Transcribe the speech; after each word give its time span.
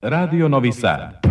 Radio 0.00 0.46
Novi 0.46 0.70
Sad. 0.70 1.27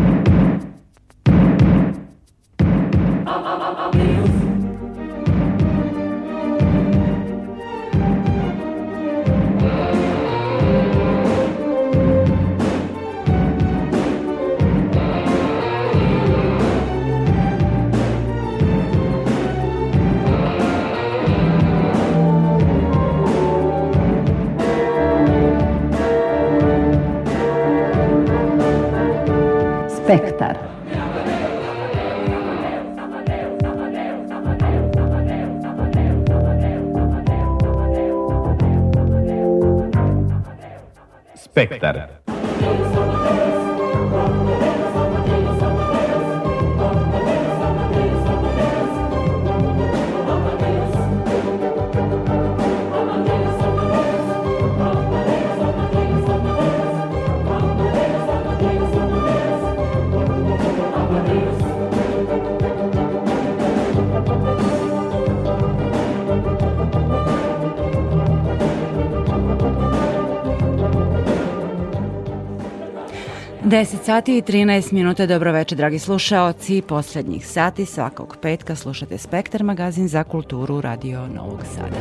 10 73.77 74.03
sati 74.03 74.37
i 74.37 74.41
13 74.41 74.93
minuta, 74.93 75.25
dobroveče 75.25 75.75
dragi 75.75 75.99
slušaoci. 75.99 76.81
Poslednjih 76.81 77.47
sati 77.47 77.85
svakog 77.85 78.37
petka 78.41 78.75
slušate 78.75 79.17
Spektar 79.17 79.63
magazin 79.63 80.07
za 80.07 80.23
kulturu 80.23 80.81
Radio 80.81 81.27
Novog 81.27 81.59
Sada. 81.75 81.95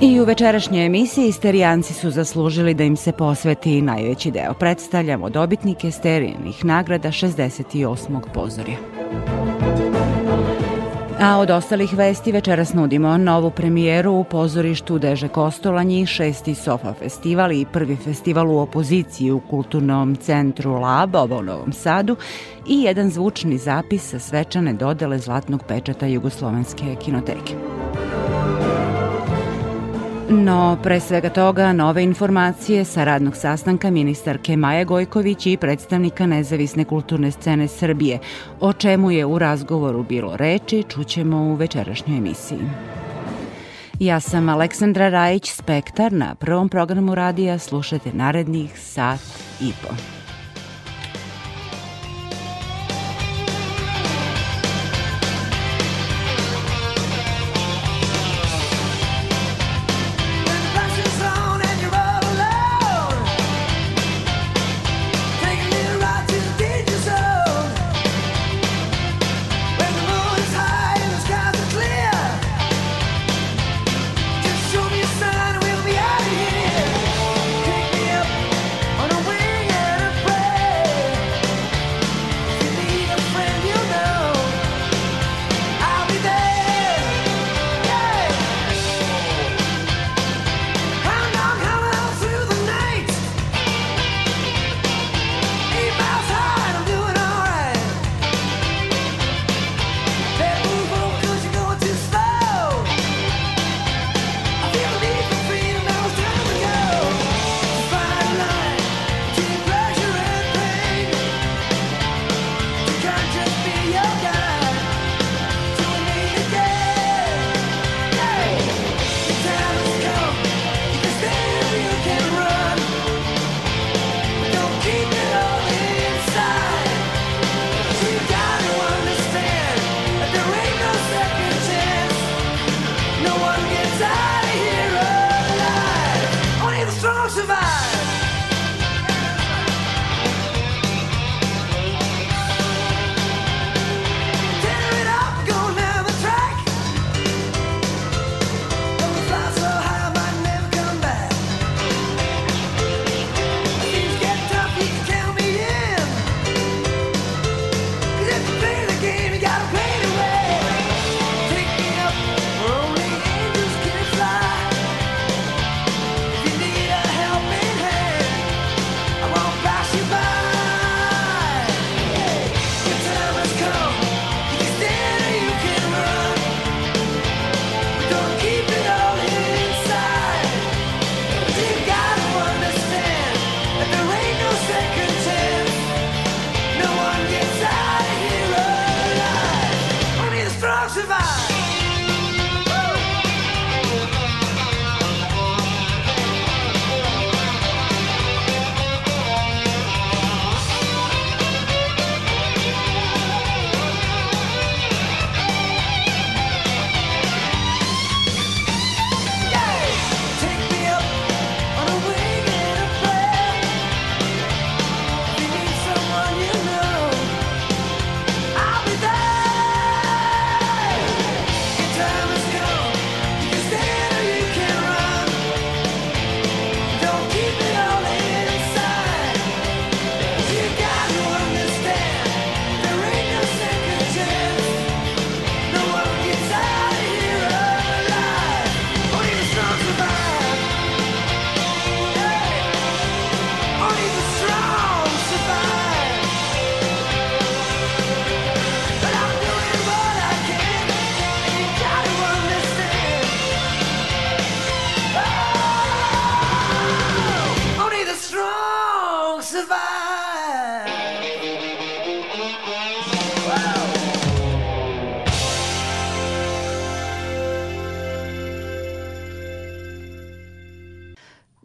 I 0.00 0.20
u 0.20 0.24
večerašnjoj 0.24 0.86
emisiji 0.86 1.32
Sterijanci 1.32 1.94
su 1.94 2.10
zaslužili 2.10 2.74
da 2.74 2.84
im 2.84 2.96
se 2.96 3.12
posveti 3.12 3.82
najveći 3.82 4.30
deo. 4.30 4.54
Predstavljamo 4.54 5.30
dobitnike 5.30 5.90
Sterijenih 5.90 6.64
nagrada 6.64 7.08
68. 7.08 8.20
pozorja. 8.34 8.76
A 11.24 11.38
od 11.38 11.50
ostalih 11.50 11.94
vesti 11.96 12.32
večeras 12.32 12.74
nudimo 12.74 13.16
novu 13.16 13.50
premijeru 13.50 14.12
u 14.12 14.24
pozorištu 14.24 14.98
Deže 14.98 15.28
Kostolanji, 15.28 16.06
šesti 16.06 16.54
Sofa 16.54 16.92
festival 16.92 17.52
i 17.52 17.66
prvi 17.72 17.96
festival 17.96 18.50
u 18.50 18.58
opoziciji 18.58 19.30
u 19.30 19.40
kulturnom 19.40 20.16
centru 20.16 20.72
Lab, 20.72 21.14
ovo 21.14 21.38
u 21.38 21.42
Novom 21.42 21.72
Sadu 21.72 22.16
i 22.66 22.82
jedan 22.82 23.10
zvučni 23.10 23.58
zapis 23.58 24.10
sa 24.10 24.18
svečane 24.18 24.72
dodele 24.72 25.18
zlatnog 25.18 25.64
pečata 25.68 26.06
Jugoslovenske 26.06 26.96
kinoteke. 27.04 27.83
No, 30.30 30.78
pre 30.82 31.00
svega 31.00 31.28
toga, 31.30 31.72
nove 31.72 32.02
informacije 32.02 32.84
sa 32.84 33.04
radnog 33.04 33.36
sastanka 33.36 33.90
ministarke 33.90 34.56
Maja 34.56 34.84
Gojković 34.84 35.46
i 35.46 35.56
predstavnika 35.56 36.26
nezavisne 36.26 36.84
kulturne 36.84 37.30
scene 37.30 37.68
Srbije. 37.68 38.18
O 38.60 38.72
čemu 38.72 39.10
je 39.10 39.24
u 39.24 39.38
razgovoru 39.38 40.02
bilo 40.02 40.36
reči, 40.36 40.84
čućemo 40.88 41.36
u 41.36 41.54
večerašnjoj 41.54 42.18
emisiji. 42.18 42.60
Ja 44.00 44.20
sam 44.20 44.48
Aleksandra 44.48 45.08
Rajić, 45.08 45.52
Spektar. 45.52 46.12
Na 46.12 46.34
prvom 46.34 46.68
programu 46.68 47.14
radija 47.14 47.58
slušate 47.58 48.10
narednih 48.12 48.80
sat 48.80 49.20
i 49.60 49.72
po. 49.82 50.13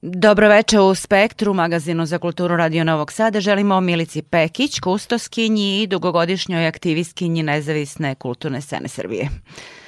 Dobroveče 0.02 0.80
u 0.80 0.96
Spektru, 0.96 1.54
magazinu 1.54 2.06
za 2.06 2.18
kulturu 2.18 2.56
Radio 2.56 2.84
Novog 2.84 3.12
Sada. 3.12 3.40
Želimo 3.40 3.82
Milici 3.82 4.22
Pekić, 4.22 4.80
kustoskinji 4.80 5.82
i 5.82 5.88
dugogodišnjoj 5.88 6.68
aktivistkinji 6.68 7.44
nezavisne 7.44 8.16
kulturne 8.16 8.62
scene 8.62 8.88
Srbije. 8.88 9.30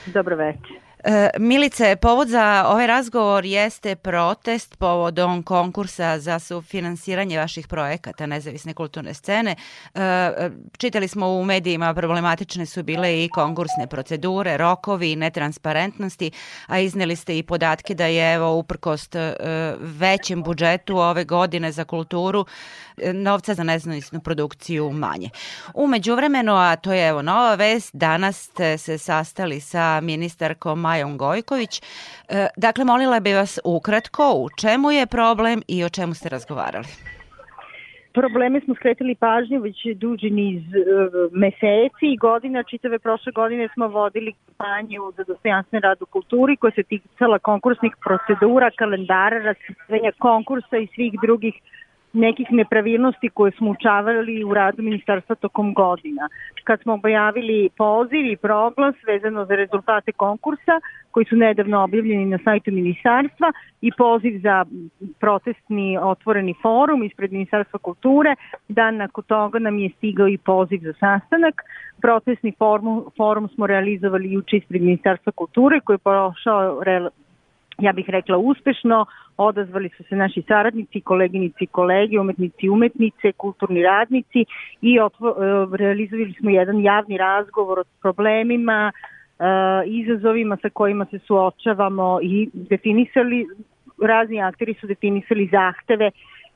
Dobroveče. 0.06 0.74
E, 0.74 0.91
Milice, 1.39 1.95
povod 1.95 2.27
za 2.27 2.65
ovaj 2.68 2.88
razgovor 2.88 3.45
jeste 3.45 3.95
protest 3.95 4.75
povodom 4.75 5.44
konkursa 5.44 6.19
za 6.19 6.39
sufinansiranje 6.39 7.39
vaših 7.39 7.68
projekata 7.68 8.25
nezavisne 8.25 8.74
kulturne 8.74 9.13
scene. 9.13 9.56
E, 9.95 10.31
čitali 10.77 11.07
smo 11.07 11.27
u 11.27 11.45
medijima, 11.45 11.94
problematične 11.94 12.65
su 12.65 12.83
bile 12.83 13.24
i 13.24 13.30
konkursne 13.30 13.88
procedure, 13.88 14.57
rokovi, 14.57 15.15
netransparentnosti, 15.15 16.31
a 16.68 16.80
izneli 16.80 17.15
ste 17.15 17.38
i 17.38 17.44
podatke 17.44 17.94
da 17.95 18.06
je 18.06 18.33
evo 18.33 18.54
uprkost 18.54 19.15
e, 19.15 19.36
većem 19.80 20.44
budžetu 20.44 20.97
ove 20.97 21.24
godine 21.24 21.71
za 21.71 21.83
kulturu 21.83 22.45
novca 23.14 23.54
za 23.54 23.64
nezavisnu 23.64 24.20
produkciju 24.20 24.92
manje. 24.92 25.30
Umeđu 25.76 26.16
vremenu, 26.16 26.54
a 26.56 26.76
to 26.76 26.94
je 26.94 27.08
evo 27.08 27.22
nova 27.22 27.56
vest, 27.56 27.96
danas 27.96 28.44
ste 28.44 28.78
se 28.78 28.98
sastali 28.98 29.60
sa 29.60 30.02
ministarkom 30.02 30.80
Majom 30.80 31.18
Gojković. 31.18 31.82
E, 32.30 32.48
dakle, 32.58 32.86
molila 32.86 33.20
bi 33.20 33.34
vas 33.34 33.60
ukratko 33.64 34.34
u 34.36 34.50
čemu 34.50 34.92
je 34.92 35.08
problem 35.08 35.62
i 35.68 35.84
o 35.84 35.90
čemu 35.90 36.14
ste 36.14 36.30
razgovarali? 36.30 36.88
Probleme 38.14 38.62
smo 38.62 38.76
skretili 38.76 39.16
pažnju 39.16 39.62
već 39.62 39.78
duži 39.96 40.30
niz 40.30 40.64
uh, 40.64 41.32
meseci 41.32 42.06
i 42.14 42.18
godina. 42.18 42.64
Čitave 42.64 43.00
prošle 43.00 43.32
godine 43.32 43.70
smo 43.74 43.88
vodili 43.88 44.34
kampanju 44.34 45.12
za 45.18 45.24
dostojanstven 45.24 45.82
rad 45.82 46.02
u 46.02 46.06
kulturi 46.06 46.56
koja 46.58 46.72
se 46.72 46.84
ticala 46.84 47.40
konkursnih 47.40 47.94
procedura, 48.06 48.72
kalendara, 48.78 49.40
raspisivanja 49.40 50.12
konkursa 50.20 50.78
i 50.78 50.88
svih 50.96 51.14
drugih 51.22 51.54
nekih 52.13 52.48
nepravilnosti 52.52 53.30
koje 53.30 53.52
smo 53.52 53.72
učavali 53.72 54.44
u 54.44 54.54
radu 54.54 54.84
ministarstva 54.84 55.36
tokom 55.36 55.74
godina. 55.74 56.30
Kad 56.63 56.81
smo 56.81 56.94
objavili 56.94 57.69
poziv 57.78 58.25
i 58.25 58.38
proglas 58.38 58.96
vezano 59.08 59.46
za 59.46 59.56
rezultate 59.56 60.12
konkursa 60.12 60.80
koji 61.12 61.25
su 61.25 61.36
nedavno 61.36 61.84
objavljeni 61.84 62.25
na 62.25 62.40
sajtu 62.44 62.72
ministarstva 62.72 63.52
i 63.81 63.92
poziv 63.98 64.40
za 64.44 64.66
protestni 65.19 65.98
otvoreni 66.02 66.54
forum 66.62 67.04
ispred 67.04 67.31
Ministarstva 67.31 67.80
kulture, 67.80 68.36
dan 68.68 68.96
nakon 68.96 69.24
toga 69.24 69.60
nam 69.60 69.80
je 69.80 69.90
stigao 69.98 70.28
i 70.28 70.38
poziv 70.38 70.80
za 70.84 70.94
sastanak. 70.94 71.62
Protestni 72.02 72.54
forum, 72.57 73.06
forum 73.18 73.50
smo 73.50 73.68
realizovali 73.68 74.34
juče 74.34 74.57
ispred 74.57 74.81
Ministarstva 74.81 75.31
kulture 75.31 75.80
koji 75.80 75.96
je 75.96 75.98
prošao 75.98 76.84
ja 77.81 77.92
bih 77.92 78.10
rekla 78.10 78.38
uspešno, 78.38 79.06
odazvali 79.38 79.89
su 79.98 80.04
se 80.04 80.16
naši 80.16 80.42
saradnici, 80.48 81.01
koleginici 81.01 81.63
i 81.63 81.68
kolege, 81.68 82.19
umetnici 82.19 82.66
i 82.66 82.69
umetnice, 82.69 83.31
kulturni 83.31 83.83
radnici 83.83 84.45
i 84.81 85.00
otvo, 85.00 85.30
e, 85.30 85.78
realizovali 85.78 86.33
smo 86.39 86.50
jedan 86.50 86.81
javni 86.81 87.18
razgovor 87.18 87.80
o 87.80 87.83
problemima, 88.01 88.92
e, 88.92 89.44
izazovima 89.86 90.57
sa 90.62 90.69
kojima 90.69 91.06
se 91.06 91.19
suočavamo 91.19 92.19
i 92.22 92.50
definisali, 92.54 93.48
razni 94.01 94.42
akteri 94.42 94.74
su 94.74 94.88
definisali 94.88 95.50
zahteve 95.51 96.12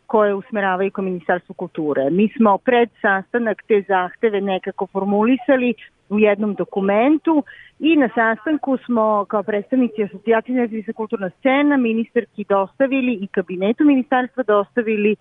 koje 0.08 0.34
usmeravaju 0.34 0.92
kao 0.92 1.04
Ministarstvo 1.04 1.56
kulture. 1.56 2.10
Mi 2.10 2.30
smo 2.38 2.58
pred 2.58 2.90
sastanak 3.02 3.64
te 3.68 3.84
zahteve 3.88 4.42
nekako 4.42 4.88
formulisali 4.88 5.74
u 6.10 6.20
jednom 6.20 6.54
dokumentu 6.54 7.44
i 7.80 7.96
na 7.96 8.10
sastanku 8.16 8.78
smo 8.86 9.26
kao 9.26 9.44
predstavnici 9.44 10.04
asocijacije 10.04 10.56
nezavisna 10.56 10.94
kulturna 10.94 11.30
scena 11.30 11.78
ministarki 11.78 12.46
dostavili 12.50 13.14
i 13.14 13.28
kabinetu 13.28 13.84
ministarstva 13.84 14.44
dostavili 14.44 15.16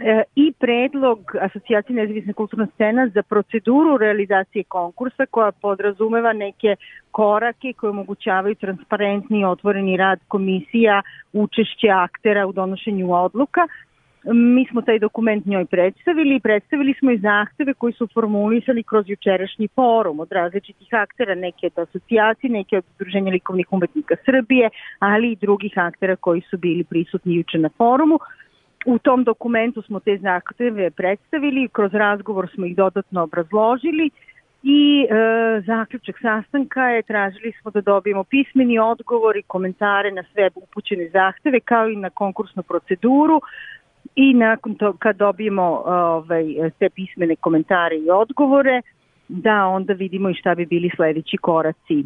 e, 0.00 0.22
i 0.34 0.52
predlog 0.58 1.18
asocijacije 1.40 1.96
nezavisna 1.96 2.32
kulturna 2.32 2.66
scena 2.74 3.08
za 3.08 3.22
proceduru 3.22 3.96
realizacije 3.96 4.64
konkursa 4.64 5.26
koja 5.26 5.52
podrazumeva 5.52 6.32
neke 6.32 6.76
korake 7.10 7.72
koje 7.72 7.90
omogućavaju 7.90 8.54
transparentni 8.54 9.40
i 9.40 9.44
otvoreni 9.44 9.96
rad 9.96 10.20
komisija, 10.28 11.02
učešće 11.32 11.88
aktera 11.88 12.46
u 12.46 12.52
donošenju 12.52 13.14
odluka 13.14 13.60
Mi 14.32 14.66
smo 14.70 14.82
taj 14.82 14.98
dokument 14.98 15.46
njoj 15.46 15.64
predstavili 15.64 16.36
i 16.36 16.40
predstavili 16.40 16.94
smo 16.98 17.10
i 17.10 17.18
zahteve 17.18 17.74
koji 17.74 17.92
su 17.92 18.08
formulisali 18.14 18.82
kroz 18.82 19.04
jučerašnji 19.08 19.68
forum 19.74 20.20
od 20.20 20.32
različitih 20.32 20.88
aktera, 20.90 21.34
neke 21.34 21.66
od 21.66 21.88
asocijacije, 21.88 22.50
neke 22.50 22.78
od 22.78 22.84
Udruženja 22.94 23.32
likovnih 23.32 23.66
umetnika 23.70 24.14
Srbije, 24.24 24.70
ali 24.98 25.32
i 25.32 25.36
drugih 25.36 25.72
aktera 25.76 26.16
koji 26.16 26.40
su 26.40 26.58
bili 26.58 26.84
prisutni 26.84 27.34
juče 27.34 27.58
na 27.58 27.68
forumu. 27.76 28.18
U 28.86 28.98
tom 28.98 29.24
dokumentu 29.24 29.82
smo 29.82 30.00
te 30.00 30.18
zahteve 30.18 30.90
predstavili, 30.90 31.68
kroz 31.72 31.94
razgovor 31.94 32.48
smo 32.54 32.66
ih 32.66 32.76
dodatno 32.76 33.22
obrazložili 33.22 34.10
i 34.62 35.06
e, 35.10 35.60
zaključak 35.66 36.16
sastanka 36.22 36.88
je 36.88 37.02
tražili 37.02 37.52
smo 37.60 37.70
da 37.70 37.80
dobijemo 37.80 38.24
pismeni 38.24 38.78
odgovor 38.78 39.36
i 39.36 39.42
komentare 39.42 40.10
na 40.10 40.22
sve 40.32 40.50
upućene 40.54 41.08
zahteve 41.08 41.60
kao 41.60 41.88
i 41.88 41.96
na 41.96 42.10
konkursnu 42.10 42.62
proceduru 42.62 43.40
i 44.16 44.34
nakon 44.34 44.74
to 44.74 44.92
kad 44.92 45.16
dobijemo 45.16 45.82
ovaj, 45.86 46.44
te 46.78 46.90
pismene 46.90 47.36
komentare 47.36 47.96
i 47.96 48.10
odgovore, 48.10 48.82
da 49.28 49.66
onda 49.66 49.92
vidimo 49.92 50.30
i 50.30 50.34
šta 50.34 50.54
bi 50.54 50.66
bili 50.66 50.90
sledeći 50.96 51.36
koraci 51.36 52.04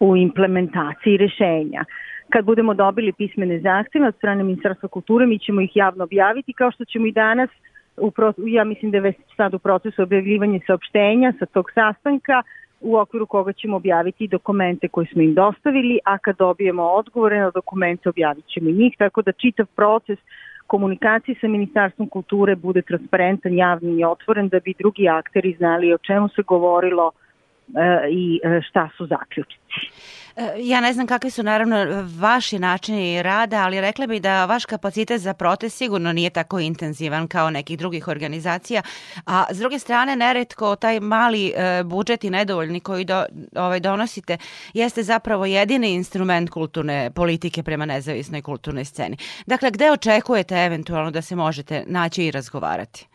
u 0.00 0.16
implementaciji 0.16 1.16
rešenja. 1.16 1.84
Kad 2.28 2.44
budemo 2.44 2.74
dobili 2.74 3.12
pismene 3.12 3.60
zahtjeve 3.60 4.08
od 4.08 4.14
strane 4.16 4.44
Ministarstva 4.44 4.88
kulture, 4.88 5.26
mi 5.26 5.38
ćemo 5.38 5.60
ih 5.60 5.76
javno 5.76 6.04
objaviti, 6.04 6.52
kao 6.52 6.70
što 6.70 6.84
ćemo 6.84 7.06
i 7.06 7.12
danas, 7.12 7.50
u 7.96 8.10
pro, 8.10 8.32
ja 8.36 8.64
mislim 8.64 8.90
da 8.90 8.96
je 8.96 9.00
već 9.00 9.16
sad 9.36 9.54
u 9.54 9.58
procesu 9.58 10.02
objavljivanja 10.02 10.60
saopštenja 10.66 11.32
sa 11.38 11.46
tog 11.46 11.70
sastanka, 11.74 12.42
u 12.80 12.96
okviru 12.96 13.26
koga 13.26 13.52
ćemo 13.52 13.76
objaviti 13.76 14.28
dokumente 14.28 14.88
koje 14.88 15.06
smo 15.12 15.22
im 15.22 15.34
dostavili, 15.34 15.98
a 16.04 16.18
kad 16.18 16.36
dobijemo 16.36 16.82
odgovore 16.82 17.40
na 17.40 17.50
dokumente 17.50 18.08
objavit 18.08 18.46
ćemo 18.46 18.68
i 18.68 18.72
njih, 18.72 18.94
tako 18.98 19.22
da 19.22 19.32
čitav 19.32 19.66
proces 19.76 20.18
komunikaciji 20.72 21.36
sa 21.40 21.48
Ministarstvom 21.48 22.08
kulture 22.08 22.56
bude 22.56 22.82
transparentan, 22.82 23.56
javni 23.56 23.92
i 24.00 24.04
otvoren 24.04 24.48
da 24.48 24.60
bi 24.60 24.74
drugi 24.78 25.08
akteri 25.08 25.52
znali 25.58 25.92
o 25.94 25.98
čemu 25.98 26.28
se 26.28 26.42
govorilo 26.42 27.10
i 28.10 28.40
e, 28.44 28.60
šta 28.70 28.88
su 28.96 29.06
zaključici. 29.06 29.62
E, 30.36 30.54
ja 30.58 30.80
ne 30.80 30.92
znam 30.92 31.06
kakvi 31.06 31.30
su 31.30 31.42
naravno 31.42 32.08
vaši 32.18 32.58
načini 32.58 33.22
rada, 33.22 33.56
ali 33.56 33.80
rekla 33.80 34.06
bih 34.06 34.22
da 34.22 34.44
vaš 34.44 34.64
kapacitet 34.64 35.20
za 35.20 35.34
protest 35.34 35.76
sigurno 35.76 36.12
nije 36.12 36.30
tako 36.30 36.60
intenzivan 36.60 37.28
kao 37.28 37.50
nekih 37.50 37.78
drugih 37.78 38.08
organizacija, 38.08 38.82
a 39.26 39.44
s 39.50 39.58
druge 39.58 39.78
strane 39.78 40.16
neretko 40.16 40.76
taj 40.76 41.00
mali 41.00 41.52
e, 41.56 41.82
budžet 41.84 42.24
i 42.24 42.30
nedovoljni 42.30 42.80
koji 42.80 43.04
do, 43.04 43.24
ovaj, 43.56 43.80
donosite 43.80 44.38
jeste 44.74 45.02
zapravo 45.02 45.46
jedini 45.46 45.94
instrument 45.94 46.50
kulturne 46.50 47.10
politike 47.14 47.62
prema 47.62 47.86
nezavisnoj 47.86 48.42
kulturnoj 48.42 48.84
sceni. 48.84 49.16
Dakle, 49.46 49.70
gde 49.70 49.92
očekujete 49.92 50.54
eventualno 50.54 51.10
da 51.10 51.22
se 51.22 51.36
možete 51.36 51.84
naći 51.86 52.24
i 52.24 52.30
razgovarati? 52.30 53.11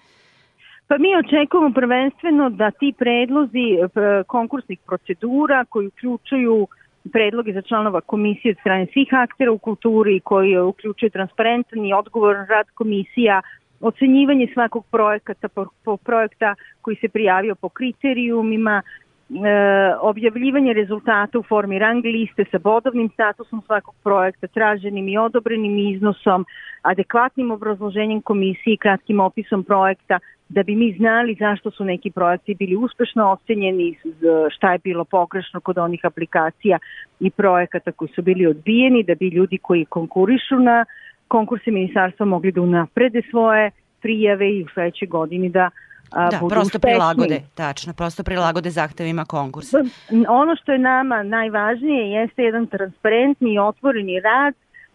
Pa 0.87 0.97
mi 0.97 1.15
očekujemo 1.15 1.73
prvenstveno 1.73 2.49
da 2.49 2.71
ti 2.71 2.93
predlozi 2.97 3.67
e, 3.73 3.87
konkursnih 4.27 4.79
procedura 4.85 5.65
koji 5.65 5.87
uključuju 5.87 6.67
predloge 7.11 7.53
za 7.53 7.61
članova 7.61 8.01
komisije 8.01 8.51
od 8.51 8.59
strane 8.59 8.85
svih 8.93 9.07
aktera 9.11 9.51
u 9.51 9.57
kulturi 9.57 10.19
koji 10.19 10.57
uključuje 10.59 11.09
transparentan 11.09 11.85
i 11.85 11.93
odgovoran 11.93 12.47
rad 12.47 12.67
komisija, 12.73 13.41
ocenjivanje 13.81 14.47
svakog 14.53 14.85
projekata 14.91 15.47
po, 15.47 15.65
po 15.85 15.97
projekta 15.97 16.55
koji 16.81 16.95
se 16.95 17.09
prijavio 17.09 17.55
po 17.55 17.69
kriterijumima, 17.69 18.81
e, 18.81 19.33
objavljivanje 20.01 20.73
rezultata 20.73 21.39
u 21.39 21.43
formi 21.43 21.79
rang 21.79 22.05
liste 22.05 22.45
sa 22.51 22.57
bodovnim 22.57 23.09
statusom 23.09 23.61
svakog 23.65 23.95
projekta, 24.03 24.47
traženim 24.47 25.07
i 25.07 25.17
odobrenim 25.17 25.77
iznosom, 25.95 26.45
adekvatnim 26.81 27.51
obrazloženjem 27.51 28.21
komisije 28.21 28.73
i 28.73 28.77
kratkim 28.77 29.19
opisom 29.19 29.63
projekta, 29.63 30.19
da 30.49 30.63
bi 30.63 30.75
mi 30.75 30.95
znali 30.97 31.35
zašto 31.39 31.71
su 31.71 31.85
neki 31.85 32.11
projekti 32.11 32.55
bili 32.55 32.75
uspešno 32.75 33.31
ocenjeni, 33.31 33.97
šta 34.49 34.71
je 34.71 34.79
bilo 34.83 35.05
pogrešno 35.05 35.59
kod 35.59 35.77
onih 35.77 35.99
aplikacija 36.03 36.77
i 37.19 37.31
projekata 37.31 37.91
koji 37.91 38.09
su 38.15 38.21
bili 38.21 38.47
odbijeni, 38.47 39.03
da 39.03 39.15
bi 39.15 39.27
ljudi 39.27 39.57
koji 39.57 39.85
konkurišu 39.85 40.55
na 40.55 40.85
konkurse 41.27 41.71
ministarstva 41.71 42.25
mogli 42.25 42.51
da 42.51 42.61
unaprede 42.61 43.21
svoje 43.29 43.71
prijave 44.01 44.49
i 44.51 44.63
u 44.63 44.67
sledećoj 44.73 45.07
godini 45.07 45.49
da 45.49 45.69
a, 46.11 46.29
da, 46.29 46.37
budu 46.39 46.49
prosto 46.49 46.77
uspešni. 46.77 46.81
prilagode, 46.81 47.41
tačno, 47.55 47.93
prosto 47.93 48.23
prilagode 48.23 48.69
zahtevima 48.69 49.25
konkursa. 49.25 49.77
Ono 50.27 50.55
što 50.55 50.71
je 50.71 50.77
nama 50.77 51.23
najvažnije 51.23 52.11
jeste 52.11 52.43
jedan 52.43 52.67
transparentni 52.67 53.53
i 53.53 53.59
otvoreni 53.59 54.19
rad 54.19 54.53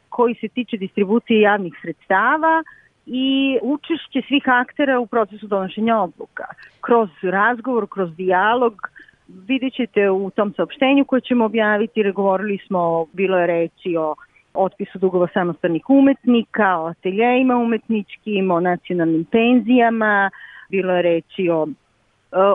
koji 0.08 0.34
se 0.34 0.48
tiče 0.48 0.76
distribucije 0.76 1.40
javnih 1.40 1.72
sredstava 1.82 2.62
i 3.06 3.58
učešće 3.62 4.22
svih 4.28 4.42
aktera 4.46 5.00
u 5.00 5.06
procesu 5.06 5.46
donošenja 5.46 5.98
odluka. 5.98 6.44
Kroz 6.80 7.08
razgovor, 7.22 7.86
kroz 7.88 8.16
dijalog, 8.16 8.88
vidjet 9.28 9.74
ćete 9.74 10.10
u 10.10 10.30
tom 10.30 10.52
saopštenju 10.56 11.04
koje 11.04 11.20
ćemo 11.20 11.44
objaviti, 11.44 12.12
govorili 12.12 12.58
smo, 12.66 13.06
bilo 13.12 13.38
je 13.38 13.46
reći 13.46 13.96
o 13.96 14.14
otpisu 14.54 14.98
dugova 14.98 15.28
samostalnih 15.34 15.90
umetnika, 15.90 16.78
o 16.78 16.86
ateljejima 16.86 17.56
umetničkim, 17.56 18.50
o 18.50 18.60
nacionalnim 18.60 19.24
penzijama, 19.24 20.30
bilo 20.70 20.92
je 20.94 21.02
reći 21.02 21.48
o 21.48 21.66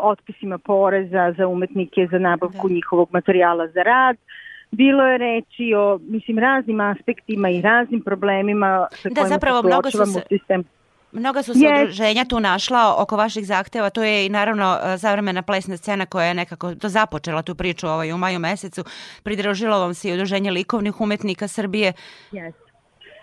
otpisima 0.02 0.58
poreza 0.58 1.34
za 1.38 1.48
umetnike 1.48 2.08
za 2.12 2.20
nabavku 2.20 2.68
da. 2.68 2.74
njihovog 2.74 3.10
materijala 3.12 3.68
za 3.68 3.84
rad. 3.84 4.18
Bilo 4.72 5.04
je 5.04 5.18
reći 5.18 5.74
o 5.78 6.00
mislim 6.02 6.40
raznim 6.40 6.80
aspektima 6.80 7.50
i 7.50 7.62
raznim 7.62 8.02
problemima 8.02 8.88
sa 8.92 9.10
da, 9.10 9.16
kojima 9.16 9.30
zapravo, 9.30 9.62
se 9.62 9.68
mnogo 9.68 9.92
su 9.92 9.98
se... 9.98 10.20
u 10.20 10.22
sistem. 10.30 10.64
Mnoga 11.12 11.44
su 11.44 11.54
se 11.54 11.60
yes. 11.60 11.82
udruženja 11.82 12.26
tu 12.26 12.40
našla 12.40 12.96
oko 12.98 13.18
vaših 13.18 13.46
zahteva, 13.46 13.90
to 13.90 14.04
je 14.04 14.26
i 14.26 14.30
naravno 14.30 14.78
zavremena 14.98 15.42
plesna 15.42 15.78
scena 15.78 16.06
koja 16.06 16.26
je 16.26 16.34
nekako 16.34 16.76
to 16.76 16.90
započela 16.90 17.42
tu 17.42 17.56
priču 17.56 17.88
ovaj, 17.88 18.12
u 18.12 18.18
maju 18.18 18.40
mesecu. 18.40 18.84
Pridružilo 19.24 19.80
vam 19.80 19.94
se 19.94 20.10
i 20.10 20.14
udruženje 20.14 20.52
likovnih 20.52 21.02
umetnika 21.02 21.48
Srbije. 21.48 21.94
Yes. 22.32 22.54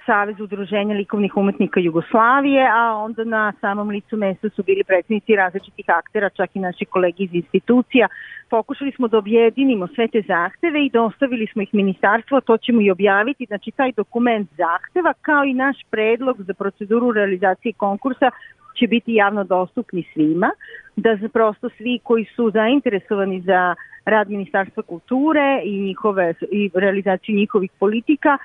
Savez 0.06 0.40
udruženja 0.40 0.94
likovnih 0.94 1.36
umetnika 1.36 1.80
Jugoslavije, 1.80 2.68
a 2.72 2.96
onda 2.96 3.24
na 3.24 3.52
samom 3.60 3.88
licu 3.88 4.16
mesta 4.16 4.48
su 4.48 4.62
bili 4.62 4.84
predsednici 4.84 5.36
različitih 5.36 5.84
aktera, 5.88 6.30
čak 6.30 6.50
i 6.54 6.60
naši 6.60 6.84
kolegi 6.84 7.24
iz 7.24 7.34
institucija. 7.34 8.08
Pokušali 8.50 8.92
smo 8.92 9.08
da 9.08 9.18
objedinimo 9.18 9.86
sve 9.86 10.08
te 10.08 10.22
zahteve 10.28 10.84
i 10.86 10.90
dostavili 10.90 11.46
smo 11.52 11.62
ih 11.62 11.74
ministarstvo, 11.74 12.40
to 12.40 12.56
ćemo 12.56 12.80
i 12.80 12.90
objaviti, 12.90 13.46
znači 13.46 13.70
taj 13.70 13.92
dokument 13.92 14.50
zahteva 14.56 15.12
kao 15.22 15.44
i 15.44 15.54
naš 15.54 15.76
predlog 15.90 16.42
za 16.42 16.54
proceduru 16.54 17.12
realizacije 17.12 17.72
konkursa 17.72 18.30
će 18.78 18.86
biti 18.86 19.14
javno 19.14 19.44
dostupni 19.44 20.04
svima, 20.12 20.50
da 20.96 21.18
prosto 21.32 21.68
svi 21.68 21.98
koji 22.02 22.24
su 22.24 22.50
zainteresovani 22.50 23.40
za 23.40 23.74
rad 24.04 24.30
Ministarstva 24.30 24.82
kulture 24.82 25.60
i 25.64 25.80
njihove 25.80 26.34
i 26.50 26.70
realizaciju 26.74 27.36
njihovih 27.36 27.70
politika 27.78 28.38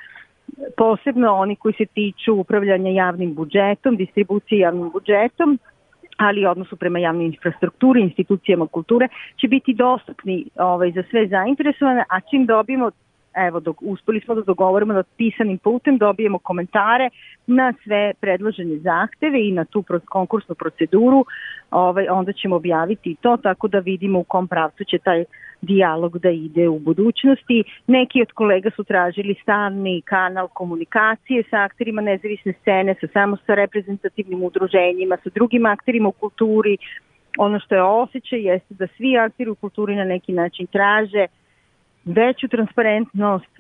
posebno 0.78 1.34
oni 1.34 1.56
koji 1.56 1.74
se 1.74 1.86
tiču 1.86 2.34
upravljanja 2.34 2.92
javnim 2.92 3.34
budžetom, 3.34 3.96
distribucije 3.96 4.60
javnim 4.60 4.90
budžetom, 4.90 5.60
ali 6.18 6.46
odnosu 6.46 6.76
prema 6.76 7.00
javnoj 7.00 7.26
infrastrukturi, 7.26 8.02
institucijama 8.02 8.68
kulture, 8.68 9.08
će 9.42 9.48
biti 9.48 9.74
dostupni 9.74 10.46
ovaj, 10.56 10.92
za 10.92 11.04
sve 11.10 11.28
zainteresovane, 11.28 12.04
a 12.10 12.20
čim 12.20 12.46
dobijemo 12.46 12.92
evo, 13.34 13.60
dok, 13.60 13.78
uspeli 13.82 14.20
smo 14.20 14.36
da 14.36 14.42
dogovorimo 14.42 14.94
da 14.94 15.04
pisanim 15.18 15.58
putem 15.58 15.98
dobijemo 15.98 16.40
komentare 16.40 17.10
na 17.48 17.74
sve 17.84 18.14
predložene 18.20 18.78
zahteve 18.78 19.48
i 19.48 19.52
na 19.52 19.66
tu 19.66 19.84
konkursnu 20.10 20.56
proceduru, 20.56 21.26
ovaj, 21.72 22.08
onda 22.10 22.34
ćemo 22.34 22.56
objaviti 22.56 23.16
to 23.22 23.38
tako 23.38 23.68
da 23.68 23.80
vidimo 23.80 24.20
u 24.20 24.24
kom 24.24 24.48
pravcu 24.48 24.84
će 24.84 24.98
taj 24.98 25.24
dijalog 25.62 26.20
da 26.20 26.30
ide 26.30 26.68
u 26.68 26.80
budućnosti. 26.80 27.64
Neki 27.88 28.22
od 28.22 28.32
kolega 28.32 28.70
su 28.76 28.84
tražili 28.84 29.36
stalni 29.42 30.02
kanal 30.06 30.48
komunikacije 30.48 31.44
sa 31.50 31.58
akterima 31.58 32.02
nezavisne 32.02 32.54
scene, 32.62 32.96
sa 33.02 33.08
samo 33.14 33.38
sa 33.46 33.56
reprezentativnim 33.56 34.44
udruženjima, 34.44 35.18
sa 35.24 35.30
drugim 35.36 35.66
akterima 35.66 36.10
u 36.10 36.12
kulturi. 36.12 36.78
Ono 37.38 37.60
što 37.60 37.76
je 37.76 37.84
osjećaj 37.84 38.42
jeste 38.42 38.74
da 38.74 38.88
svi 38.88 39.18
akteri 39.18 39.50
u 39.50 39.56
kulturi 39.56 39.96
na 39.96 40.04
neki 40.04 40.34
način 40.34 40.68
traže 40.68 41.26
veću 42.06 42.48
transparentnost, 42.48 43.60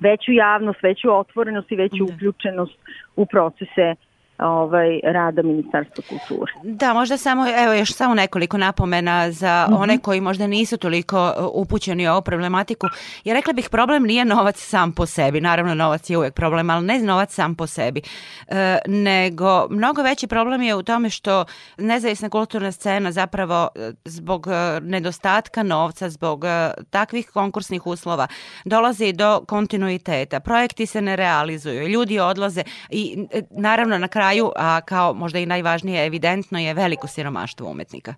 veću 0.00 0.32
javnost, 0.32 0.82
veću 0.82 1.18
otvorenost 1.18 1.72
i 1.72 1.76
veću 1.76 2.04
da. 2.06 2.14
uključenost 2.14 2.78
u 3.16 3.26
procese 3.26 3.94
ovaj, 4.42 5.00
rada 5.04 5.42
Ministarstva 5.42 6.04
kulture. 6.08 6.52
Da, 6.62 6.94
možda 6.94 7.16
samo, 7.16 7.46
evo 7.48 7.72
još 7.72 7.92
samo 7.92 8.14
nekoliko 8.14 8.58
napomena 8.58 9.32
za 9.32 9.66
mm 9.68 9.72
-hmm. 9.72 9.82
one 9.82 9.98
koji 9.98 10.20
možda 10.20 10.46
nisu 10.46 10.76
toliko 10.76 11.34
uh, 11.38 11.46
upućeni 11.52 12.08
u 12.08 12.12
ovu 12.12 12.22
problematiku. 12.22 12.86
Ja 13.24 13.34
rekla 13.34 13.52
bih 13.52 13.68
problem 13.70 14.02
nije 14.02 14.24
novac 14.24 14.56
sam 14.58 14.92
po 14.92 15.06
sebi, 15.06 15.40
naravno 15.40 15.74
novac 15.74 16.10
je 16.10 16.18
uvek 16.18 16.34
problem, 16.34 16.70
ali 16.70 16.86
ne 16.86 16.98
novac 16.98 17.34
sam 17.34 17.54
po 17.54 17.66
sebi, 17.66 18.02
e, 18.48 18.78
nego 18.86 19.66
mnogo 19.70 20.02
veći 20.02 20.26
problem 20.26 20.62
je 20.62 20.74
u 20.74 20.82
tome 20.82 21.10
što 21.10 21.44
nezavisna 21.78 22.28
kulturna 22.28 22.72
scena 22.72 23.12
zapravo 23.12 23.68
uh, 23.74 23.82
zbog 24.04 24.46
nedostatka 24.82 25.62
novca, 25.62 26.10
zbog 26.10 26.44
takvih 26.90 27.30
konkursnih 27.30 27.86
uslova 27.86 28.26
dolazi 28.64 29.12
do 29.12 29.44
kontinuiteta. 29.48 30.40
Projekti 30.40 30.86
se 30.86 31.02
ne 31.02 31.16
realizuju, 31.16 31.88
ljudi 31.88 32.18
odlaze 32.18 32.62
i 32.90 33.26
naravno 33.50 33.98
na 33.98 34.08
kraju 34.08 34.29
kraju, 34.30 34.50
a 34.56 34.80
kao 34.80 35.14
možda 35.14 35.38
i 35.38 35.46
najvažnije 35.46 36.06
evidentno 36.06 36.58
je 36.58 36.74
veliko 36.74 37.06
siromaštvo 37.06 37.70
umetnika. 37.70 38.14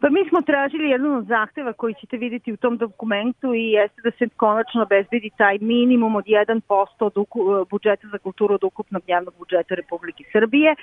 Pa 0.00 0.10
mi 0.10 0.28
smo 0.28 0.40
tražili 0.42 0.90
jedan 0.90 1.16
od 1.16 1.26
zahteva 1.26 1.72
koji 1.72 1.94
ćete 1.94 2.16
vidjeti 2.16 2.52
u 2.52 2.56
tom 2.56 2.76
dokumentu 2.76 3.54
i 3.54 3.70
jeste 3.70 4.02
da 4.04 4.10
se 4.10 4.28
konačno 4.36 4.82
obezbedi 4.82 5.30
taj 5.36 5.58
minimum 5.60 6.16
od 6.16 6.24
1% 6.24 6.60
od 6.98 7.68
budžeta 7.70 8.08
za 8.12 8.18
kulturu 8.18 8.54
od 8.54 8.64
ukupnog 8.64 9.02
javnog 9.06 9.34
budžeta 9.38 9.74
Republike 9.74 10.24
Srbije 10.32 10.74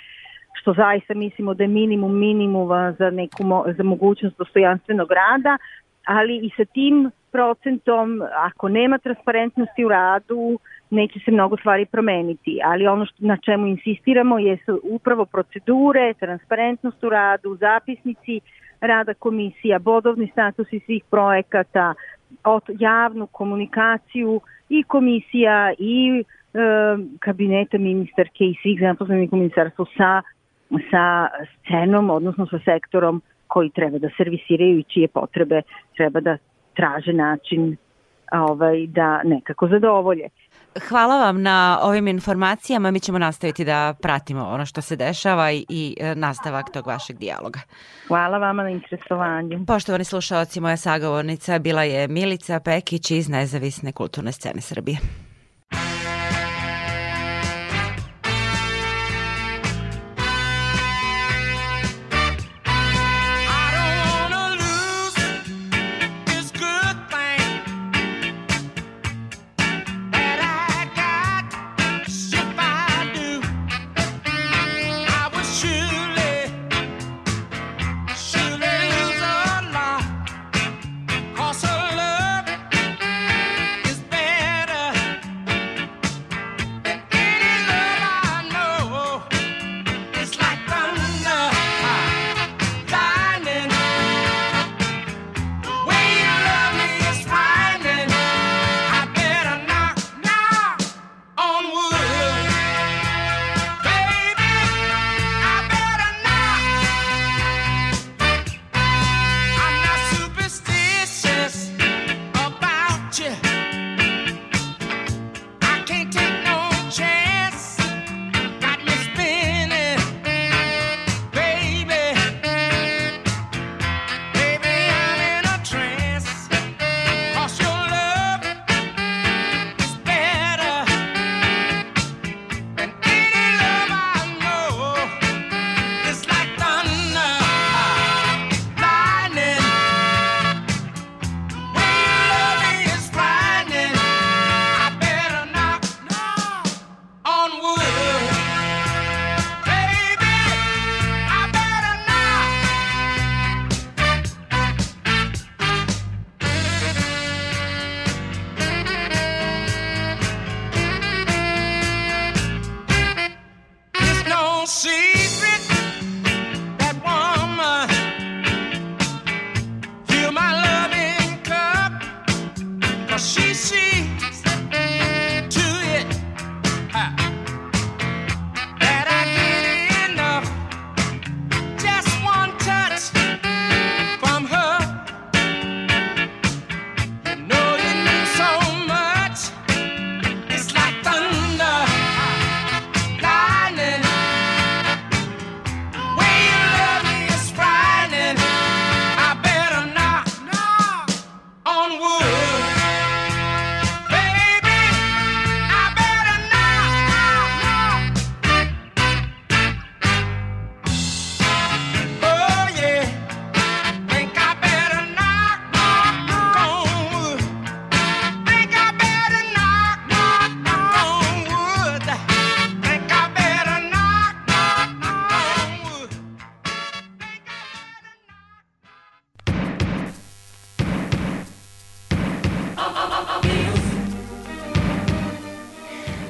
što 0.54 0.74
zaista 0.74 1.14
mislimo 1.14 1.54
da 1.54 1.64
je 1.64 1.68
minimum 1.68 2.20
minimuma 2.20 2.96
za, 3.00 3.10
neku, 3.10 3.44
za 3.78 3.84
mogućnost 3.84 4.38
dostojanstvenog 4.38 5.12
rada, 5.12 5.58
ali 6.06 6.36
i 6.38 6.50
sa 6.58 6.66
tim 6.66 7.12
procentom, 7.32 8.22
ako 8.38 8.70
nema 8.70 8.98
transparentnosti 8.98 9.86
u 9.86 9.90
radu, 9.90 10.60
neće 10.92 11.20
se 11.20 11.32
mnogo 11.32 11.58
stvari 11.58 11.86
promeniti, 11.86 12.60
ali 12.64 12.88
ono 12.88 13.06
što, 13.06 13.16
na 13.20 13.38
čemu 13.38 13.68
insistiramo 13.68 14.40
je 14.40 14.58
upravo 14.84 15.26
procedure, 15.26 16.14
transparentnost 16.14 17.04
u 17.04 17.10
radu, 17.10 17.58
zapisnici 17.60 18.40
rada 18.82 19.14
komisija, 19.14 19.80
bodovni 19.80 20.28
status 20.32 20.74
i 20.74 20.80
svih 20.80 21.04
projekata, 21.10 21.94
od 22.44 22.64
javnu 22.80 23.28
komunikaciju 23.28 24.42
i 24.70 24.84
komisija 24.84 25.74
i 25.80 26.24
e, 26.24 26.58
kabineta 27.20 27.78
ministarke 27.78 28.46
i 28.46 28.56
svih 28.62 28.80
zaposlenih 28.82 29.34
u 29.34 29.36
ministarstvu 29.36 29.86
sa, 29.98 30.22
sa 30.92 31.28
scenom, 31.60 32.10
odnosno 32.10 32.46
sa 32.46 32.60
sektorom 32.66 33.22
koji 33.48 33.70
treba 33.70 33.98
da 33.98 34.10
servisiraju 34.18 34.80
i 34.80 34.84
čije 34.84 35.08
potrebe 35.08 35.62
treba 35.96 36.20
da 36.20 36.38
traže 36.76 37.14
način 37.14 37.78
ovaj, 38.32 38.88
da 38.88 39.24
nekako 39.24 39.68
zadovolje. 39.68 40.30
Hvala 40.80 41.20
vam 41.20 41.42
na 41.42 41.80
ovim 41.82 42.08
informacijama. 42.08 42.92
Mi 42.92 43.00
ćemo 43.00 43.20
nastaviti 43.20 43.66
da 43.66 43.94
pratimo 44.02 44.46
ono 44.46 44.66
što 44.66 44.82
se 44.82 44.96
dešava 44.96 45.52
i, 45.52 45.66
i 45.70 45.96
e, 46.00 46.16
nastavak 46.16 46.70
tog 46.74 46.88
vašeg 46.88 47.18
dijaloga. 47.18 47.60
Hvala 48.08 48.38
vama 48.38 48.64
na 48.64 48.70
interesovanju. 48.70 49.66
Poštovani 49.68 50.04
slušalci, 50.04 50.60
moja 50.60 50.78
sagovornica 50.78 51.60
bila 51.60 51.84
je 51.84 52.08
Milica 52.08 52.60
Pekić 52.60 53.12
iz 53.12 53.30
Nezavisne 53.30 53.92
kulturne 53.92 54.32
scene 54.32 54.62
Srbije. 54.62 54.98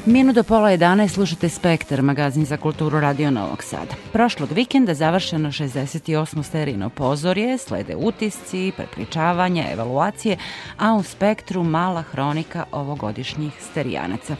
Minut 0.05 0.35
do 0.35 0.43
pola 0.43 0.71
11 0.71 1.07
slušate 1.07 1.49
Spektar, 1.49 2.01
magazin 2.01 2.45
za 2.45 2.57
kulturu 2.57 2.99
Radio 2.99 3.31
Novog 3.31 3.63
Sada. 3.63 3.93
Prošlog 4.13 4.51
vikenda 4.51 4.93
završeno 4.93 5.49
68. 5.49 6.43
sterino 6.43 6.89
pozorje, 6.89 7.57
slede 7.57 7.95
utisci, 7.95 8.71
prepričavanja, 8.77 9.71
evaluacije, 9.71 10.37
a 10.77 10.93
u 10.93 11.03
Spektru 11.03 11.63
mala 11.63 12.01
hronika 12.01 12.63
ovogodišnjih 12.71 13.53
sterijanaca. 13.71 14.35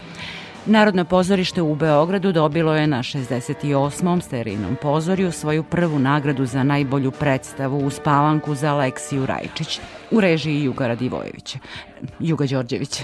Narodno 0.65 1.05
pozorište 1.05 1.61
u 1.61 1.75
Beogradu 1.75 2.31
dobilo 2.31 2.75
je 2.75 2.87
na 2.87 3.03
68. 3.03 4.21
sterinom 4.21 4.75
pozorju 4.81 5.31
svoju 5.31 5.63
prvu 5.63 5.99
nagradu 5.99 6.45
za 6.45 6.63
najbolju 6.63 7.11
predstavu 7.11 7.77
u 7.77 7.89
spavanku 7.89 8.55
za 8.55 8.73
Aleksiju 8.73 9.25
Rajčić 9.25 9.79
u 10.11 10.21
režiji 10.21 10.63
Juga 10.63 10.87
Radivojevića, 10.87 11.59
Juga 12.19 12.45
Đorđevića. 12.45 13.03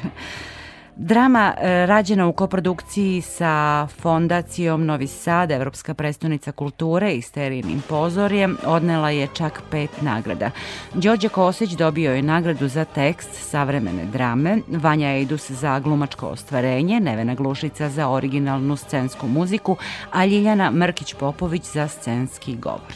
Drama 0.99 1.53
e, 1.57 1.85
rađena 1.85 2.27
u 2.27 2.33
koprodukciji 2.33 3.21
sa 3.21 3.87
Fondacijom 3.87 4.85
Novi 4.85 5.07
Sad, 5.07 5.51
Evropska 5.51 5.93
prestonica 5.93 6.51
kulture 6.51 7.13
i 7.13 7.21
Sterinim 7.21 7.81
pozorjem, 7.89 8.57
odnela 8.65 9.09
je 9.09 9.27
čak 9.33 9.61
pet 9.71 10.01
nagrada. 10.01 10.51
Đorđe 10.93 11.29
Kosić 11.29 11.71
dobio 11.71 12.13
je 12.13 12.21
nagradu 12.21 12.67
za 12.67 12.85
tekst 12.85 13.29
savremene 13.33 14.05
drame, 14.05 14.57
Vanja 14.67 15.09
Ejdus 15.09 15.51
za 15.51 15.79
glumačko 15.79 16.27
ostvarenje, 16.27 16.99
Nevena 16.99 17.35
Glušica 17.35 17.89
za 17.89 18.09
originalnu 18.09 18.75
scensku 18.75 19.27
muziku, 19.27 19.77
a 20.11 20.25
Ljiljana 20.25 20.71
Mrkić-Popović 20.71 21.73
za 21.73 21.87
scenski 21.87 22.55
govor. 22.55 22.93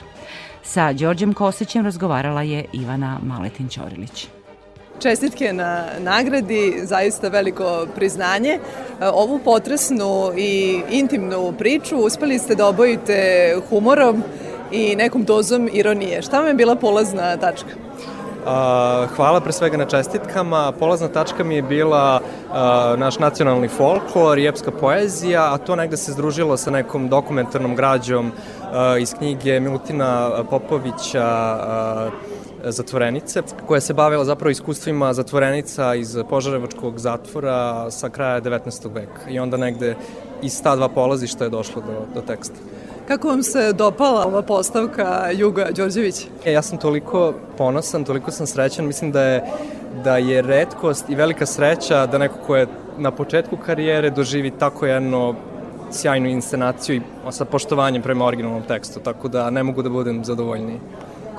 Sa 0.63 0.93
Đorđem 0.93 1.33
Kosićem 1.33 1.85
razgovarala 1.85 2.41
je 2.41 2.65
Ivana 2.73 3.19
Maletin-Ćorilić. 3.23 4.40
Čestitke 5.01 5.53
na 5.53 5.83
nagradi, 5.99 6.81
zaista 6.83 7.27
veliko 7.27 7.87
priznanje. 7.95 8.59
Ovu 9.13 9.39
potresnu 9.39 10.31
i 10.37 10.81
intimnu 10.89 11.53
priču 11.57 11.97
uspeli 11.97 12.39
ste 12.39 12.55
da 12.55 12.67
obojite 12.67 13.55
humorom 13.69 14.23
i 14.71 14.95
nekom 14.95 15.23
dozom 15.23 15.69
ironije. 15.73 16.21
Šta 16.21 16.39
vam 16.39 16.47
je 16.47 16.53
bila 16.53 16.75
polazna 16.75 17.37
tačka? 17.37 17.69
hvala 19.15 19.39
pre 19.43 19.51
svega 19.53 19.77
na 19.77 19.85
čestitkama. 19.85 20.71
Polazna 20.79 21.07
tačka 21.07 21.43
mi 21.43 21.55
je 21.55 21.61
bila 21.61 22.19
naš 22.97 23.19
nacionalni 23.19 23.67
folklor 23.67 24.39
i 24.39 24.47
epska 24.47 24.71
poezija, 24.71 25.53
a 25.53 25.57
to 25.57 25.75
negde 25.75 25.97
se 25.97 26.11
združilo 26.11 26.57
sa 26.57 26.71
nekom 26.71 27.09
dokumentarnom 27.09 27.75
građom 27.75 28.31
iz 28.99 29.13
knjige 29.13 29.59
Milutina 29.59 30.29
Popovića 30.49 31.57
zatvorenice, 32.63 33.41
koja 33.65 33.82
se 33.82 33.93
bavila 33.93 34.26
zapravo 34.26 34.52
iskustvima 34.52 35.13
zatvorenica 35.13 35.95
iz 35.95 36.17
Požarevačkog 36.30 37.00
zatvora 37.00 37.91
sa 37.91 38.10
kraja 38.10 38.41
19. 38.41 38.93
veka. 38.93 39.30
I 39.30 39.39
onda 39.39 39.58
negde 39.58 39.95
iz 40.41 40.62
ta 40.63 40.76
dva 40.76 40.89
polazišta 40.89 41.43
je 41.43 41.50
došlo 41.50 41.82
do, 41.82 42.06
do 42.13 42.21
teksta. 42.21 42.56
Kako 43.08 43.28
vam 43.28 43.43
se 43.43 43.74
dopala 43.74 44.26
ova 44.26 44.41
postavka 44.41 45.30
Juga 45.34 45.67
Đorđević? 45.71 46.28
E, 46.45 46.52
ja 46.52 46.62
sam 46.62 46.78
toliko 46.78 47.34
ponosan, 47.58 48.04
toliko 48.04 48.32
sam 48.32 48.47
srećan, 48.47 48.86
mislim 48.86 49.12
da 49.12 49.21
je, 49.21 49.43
da 50.04 50.17
je 50.17 50.41
redkost 50.41 51.10
i 51.10 51.15
velika 51.15 51.45
sreća 51.45 52.06
da 52.06 52.17
neko 52.17 52.36
ko 52.47 52.56
je 52.56 52.67
na 52.97 53.12
početku 53.12 53.58
karijere 53.58 54.10
doživi 54.10 54.52
tako 54.52 54.86
jedno 54.86 55.36
sjajnu 55.91 56.30
inscenaciju 56.30 56.95
i 56.95 57.02
sa 57.32 57.45
poštovanjem 57.45 58.02
prema 58.02 58.26
originalnom 58.26 58.63
tekstu, 58.67 59.00
tako 59.00 59.28
da 59.28 59.50
ne 59.50 59.63
mogu 59.63 59.82
da 59.82 59.89
budem 59.89 60.26
zadovoljniji 60.26 60.80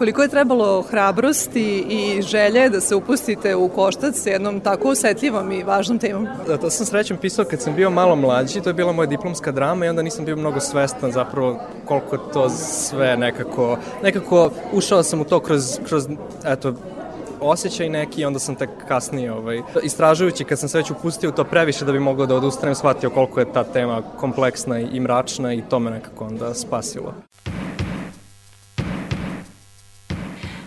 koliko 0.03 0.23
je 0.23 0.29
trebalo 0.29 0.83
hrabrosti 0.83 1.85
i 1.89 2.23
želje 2.23 2.69
da 2.69 2.81
se 2.81 2.95
upustite 2.95 3.55
u 3.55 3.69
koštac 3.69 4.17
s 4.17 4.27
jednom 4.27 4.61
tako 4.61 4.89
osetljivom 4.89 5.53
i 5.53 5.63
važnom 5.63 5.99
temom? 5.99 6.29
Da, 6.47 6.57
to 6.59 6.71
sam 6.71 6.87
srećom 6.87 7.17
pisao 7.17 7.45
kad 7.45 7.61
sam 7.61 7.75
bio 7.75 7.91
malo 7.91 8.17
mlađi, 8.17 8.61
to 8.61 8.71
je 8.71 8.75
bila 8.75 8.93
moja 8.93 9.07
diplomska 9.07 9.53
drama 9.53 9.87
i 9.87 9.89
onda 9.89 10.03
nisam 10.03 10.25
bio 10.25 10.37
mnogo 10.37 10.61
svestan 10.61 11.13
zapravo 11.13 11.61
koliko 11.85 12.17
to 12.17 12.51
sve 12.51 13.17
nekako, 13.17 13.79
nekako 14.03 14.51
ušao 14.73 15.03
sam 15.03 15.21
u 15.21 15.25
to 15.25 15.41
kroz, 15.41 15.79
kroz 15.89 16.09
eto, 16.45 16.75
osjećaj 17.41 17.89
neki 17.89 18.21
i 18.21 18.25
onda 18.25 18.39
sam 18.39 18.55
tek 18.55 18.71
kasnije 18.89 19.33
ovaj, 19.33 19.61
istražujući 19.83 20.45
kad 20.45 20.59
sam 20.59 20.69
se 20.69 20.79
već 20.79 20.91
upustio 20.91 21.31
to 21.31 21.45
previše 21.45 21.85
da 21.85 21.93
bi 21.93 22.01
mogao 22.01 22.27
da 22.27 22.35
odustanem 22.35 22.75
shvatio 22.75 23.11
koliko 23.11 23.41
je 23.41 23.53
ta 23.53 23.65
tema 23.65 24.03
kompleksna 24.17 24.81
i 24.81 25.01
mračna 25.01 25.55
i 25.55 25.63
to 25.71 25.79
me 25.79 25.91
nekako 25.91 26.25
onda 26.25 26.55
spasilo. 26.55 27.15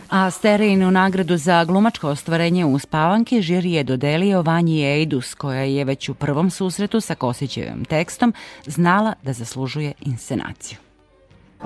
A 0.10 0.32
Stereinu 0.32 0.92
nagradu 0.92 1.38
za 1.38 1.64
glumačko 1.66 2.10
ostvarenje 2.10 2.66
u 2.66 2.80
spavanki 2.80 3.42
žiri 3.42 3.72
je 3.72 3.84
dodelio 3.84 4.42
Vanji 4.42 4.86
Ejdus, 4.86 5.34
koja 5.34 5.62
je 5.62 5.84
već 5.84 6.10
u 6.10 6.14
prvom 6.14 6.50
susretu 6.50 7.02
sa 7.02 7.16
Kosićevim 7.16 7.86
tekstom 7.86 8.34
znala 8.66 9.14
da 9.24 9.34
zaslužuje 9.34 9.94
inscenaciju. 10.02 10.78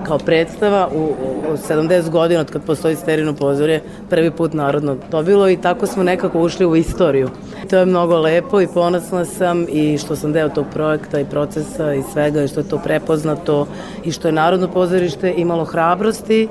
Kao 0.04 0.18
predstava 0.18 0.90
u, 0.96 1.04
u 1.52 1.58
70 1.70 2.10
godina 2.10 2.42
od 2.42 2.52
kad 2.52 2.66
postoji 2.66 2.96
Sterino 2.96 3.36
pozorje, 3.36 3.84
prvi 4.10 4.32
put 4.32 4.54
narodno 4.54 4.98
dobilo 5.12 5.50
i 5.50 5.58
tako 5.58 5.88
smo 5.88 6.04
nekako 6.04 6.42
ušli 6.42 6.66
u 6.66 6.76
istoriju. 6.76 7.30
To 7.70 7.78
je 7.78 7.86
mnogo 7.86 8.20
lepo 8.20 8.62
i 8.62 8.68
ponosna 8.74 9.26
sam 9.26 9.66
i 9.70 9.98
što 9.98 10.16
sam 10.16 10.34
deo 10.34 10.50
tog 10.50 10.66
projekta 10.74 11.20
i 11.20 11.26
procesa 11.26 11.94
i 11.94 12.04
svega 12.14 12.44
i 12.44 12.48
što 12.48 12.60
je 12.60 12.70
to 12.70 12.78
prepoznato 12.78 13.68
i 14.04 14.12
što 14.12 14.28
je 14.28 14.32
Narodno 14.32 14.68
pozorište 14.68 15.34
imalo 15.38 15.66
hrabrosti 15.66 16.48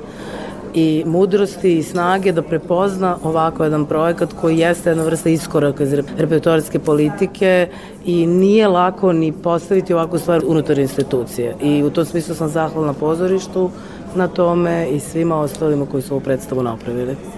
i 0.74 1.02
mudrosti 1.06 1.78
i 1.78 1.82
snage 1.82 2.32
da 2.32 2.42
prepozna 2.42 3.16
ovako 3.22 3.64
jedan 3.64 3.86
projekat 3.86 4.32
koji 4.40 4.58
jeste 4.58 4.90
jedna 4.90 5.04
vrsta 5.04 5.28
iskoraka 5.28 5.84
iz 5.84 5.92
repertoarske 5.92 6.78
politike 6.78 7.68
i 8.04 8.26
nije 8.26 8.68
lako 8.68 9.12
ni 9.12 9.32
postaviti 9.32 9.94
ovakvu 9.94 10.18
stvar 10.18 10.42
unutar 10.46 10.78
institucije. 10.78 11.56
I 11.62 11.82
u 11.82 11.90
tom 11.90 12.04
smislu 12.04 12.34
sam 12.34 12.48
zahvalna 12.48 12.92
pozorištu 12.92 13.70
na 14.14 14.28
tome 14.28 14.88
i 14.90 15.00
svima 15.00 15.40
ostalima 15.40 15.86
koji 15.86 16.02
su 16.02 16.14
ovu 16.14 16.20
predstavu 16.20 16.62
napravili. 16.62 17.37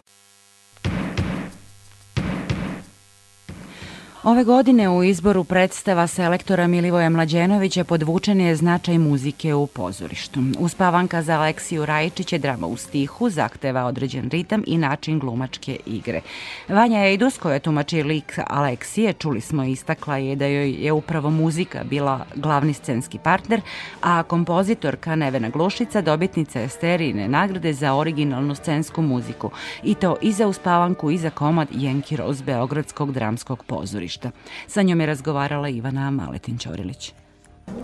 Ove 4.24 4.44
godine 4.44 4.88
u 4.88 5.04
izboru 5.04 5.44
predstava 5.44 6.06
selektora 6.06 6.66
Milivoja 6.66 7.10
Mlađenovića 7.10 7.84
podvučen 7.84 8.40
je 8.40 8.56
značaj 8.56 8.98
muzike 8.98 9.54
u 9.54 9.66
pozorištu. 9.66 10.40
Uspavanka 10.58 11.22
za 11.22 11.34
Aleksiju 11.34 11.86
Rajičić 11.86 12.32
je 12.32 12.38
drama 12.38 12.66
u 12.66 12.76
stihu, 12.76 13.30
zahteva 13.30 13.84
određen 13.84 14.30
ritam 14.30 14.62
i 14.66 14.78
način 14.78 15.18
glumačke 15.18 15.78
igre. 15.86 16.20
Vanja 16.68 17.04
Ejdus, 17.04 17.38
koja 17.38 17.58
tumači 17.58 18.02
lik 18.02 18.38
Aleksije, 18.46 19.12
čuli 19.12 19.40
smo 19.40 19.64
istakla 19.64 20.16
je 20.16 20.36
da 20.36 20.46
joj 20.46 20.70
je 20.70 20.92
upravo 20.92 21.30
muzika 21.30 21.84
bila 21.84 22.26
glavni 22.34 22.74
scenski 22.74 23.18
partner, 23.18 23.60
a 24.02 24.22
kompozitorka 24.22 25.14
Nevena 25.14 25.48
Glušica 25.48 26.00
dobitnica 26.00 26.60
je 26.60 26.68
sterijne 26.68 27.28
nagrade 27.28 27.72
za 27.72 27.94
originalnu 27.94 28.54
scensku 28.54 29.02
muziku 29.02 29.50
i 29.82 29.94
to 29.94 30.16
i 30.22 30.32
za 30.32 30.46
uspavanku 30.46 31.10
i 31.10 31.18
za 31.18 31.30
komad 31.30 31.68
Jenki 31.72 32.16
Rose 32.16 32.44
Beogradskog 32.44 33.12
dramskog 33.12 33.64
pozorišta 33.64 34.09
pozorišta. 34.10 34.30
Sa 34.66 34.82
njom 34.82 35.00
je 35.00 35.06
razgovarala 35.06 35.68
Ivana 35.68 36.10
Maletin-Ćorilić. 36.10 37.12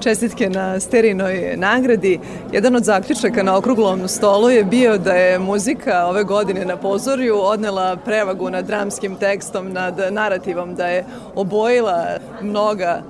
Čestitke 0.01 0.51
na 0.51 0.81
Sterinoj 0.81 1.57
nagradi. 1.57 2.21
Jedan 2.53 2.77
od 2.77 2.85
zaključaka 2.85 3.43
na 3.43 3.57
okruglom 3.57 4.09
stolu 4.09 4.51
je 4.51 4.65
bio 4.65 4.99
da 4.99 5.13
je 5.13 5.39
muzika 5.39 6.07
ove 6.07 6.25
godine 6.25 6.65
na 6.65 6.77
pozorju 6.77 7.37
odnela 7.41 7.97
prevagu 7.97 8.51
nad 8.51 8.67
dramskim 8.67 9.17
tekstom, 9.17 9.73
nad 9.73 9.95
narativom, 10.11 10.75
da 10.75 10.87
je 10.87 11.05
obojila 11.35 12.19
mnoga 12.43 13.03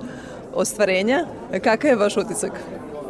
ostvarenja. 0.53 1.25
Kakav 1.63 1.89
je 1.89 1.95
vaš 1.95 2.17
utisak? 2.17 2.51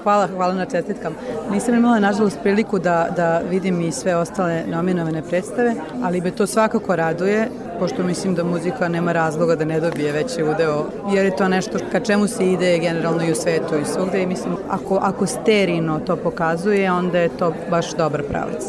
Hvala, 0.07 0.27
hvala 0.27 0.53
na 0.53 0.65
čestitkam. 0.65 1.15
Nisam 1.51 1.75
imala, 1.75 1.99
nažalost, 1.99 2.37
priliku 2.43 2.79
da, 2.79 3.07
da 3.15 3.41
vidim 3.49 3.81
i 3.81 3.91
sve 3.91 4.15
ostale 4.15 4.63
nominovane 4.67 5.21
predstave, 5.21 5.75
ali 6.03 6.21
me 6.21 6.31
to 6.31 6.47
svakako 6.47 6.95
raduje, 6.95 7.49
pošto 7.79 8.03
mislim 8.03 8.35
da 8.35 8.43
muzika 8.43 8.87
nema 8.87 9.11
razloga 9.11 9.55
da 9.55 9.65
ne 9.65 9.79
dobije 9.79 10.11
veći 10.11 10.43
udeo, 10.43 10.85
jer 11.13 11.25
je 11.25 11.35
to 11.35 11.47
nešto 11.47 11.77
ka 11.91 11.99
čemu 11.99 12.27
se 12.27 12.51
ide 12.51 12.79
generalno 12.79 13.25
i 13.25 13.31
u 13.31 13.35
svetu 13.35 13.75
i 13.75 13.85
svugde 13.85 14.23
i 14.23 14.27
mislim, 14.27 14.55
ako, 14.69 14.99
ako 15.01 15.25
sterino 15.25 15.99
to 15.99 16.15
pokazuje, 16.15 16.91
onda 16.91 17.19
je 17.19 17.29
to 17.29 17.53
baš 17.69 17.91
dobar 17.93 18.23
pravac. 18.23 18.63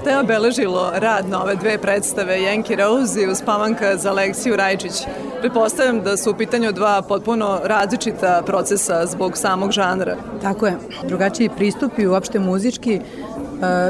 Šta 0.00 0.10
je 0.10 0.20
obeležilo 0.20 0.90
rad 0.94 1.28
na 1.28 1.42
ove 1.42 1.56
dve 1.56 1.78
predstave 1.78 2.38
Yankee 2.38 2.76
Rose 2.76 3.22
i 3.22 3.26
Uspavanka 3.26 3.96
za 3.96 4.10
Aleksiju 4.10 4.56
Rajčić? 4.56 4.92
Pretpostavljam 5.40 6.00
da 6.00 6.16
su 6.16 6.30
u 6.30 6.34
pitanju 6.34 6.72
dva 6.72 7.02
potpuno 7.02 7.60
različita 7.64 8.42
procesa 8.46 9.06
zbog 9.06 9.36
samog 9.36 9.72
žanra. 9.72 10.16
Tako 10.42 10.66
je. 10.66 10.76
Drugačiji 11.08 11.50
pristupi, 11.56 12.06
uopšte 12.06 12.38
muzički, 12.38 12.94
e, 12.94 13.00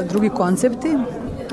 drugi 0.09 0.29
koncepti, 0.29 0.89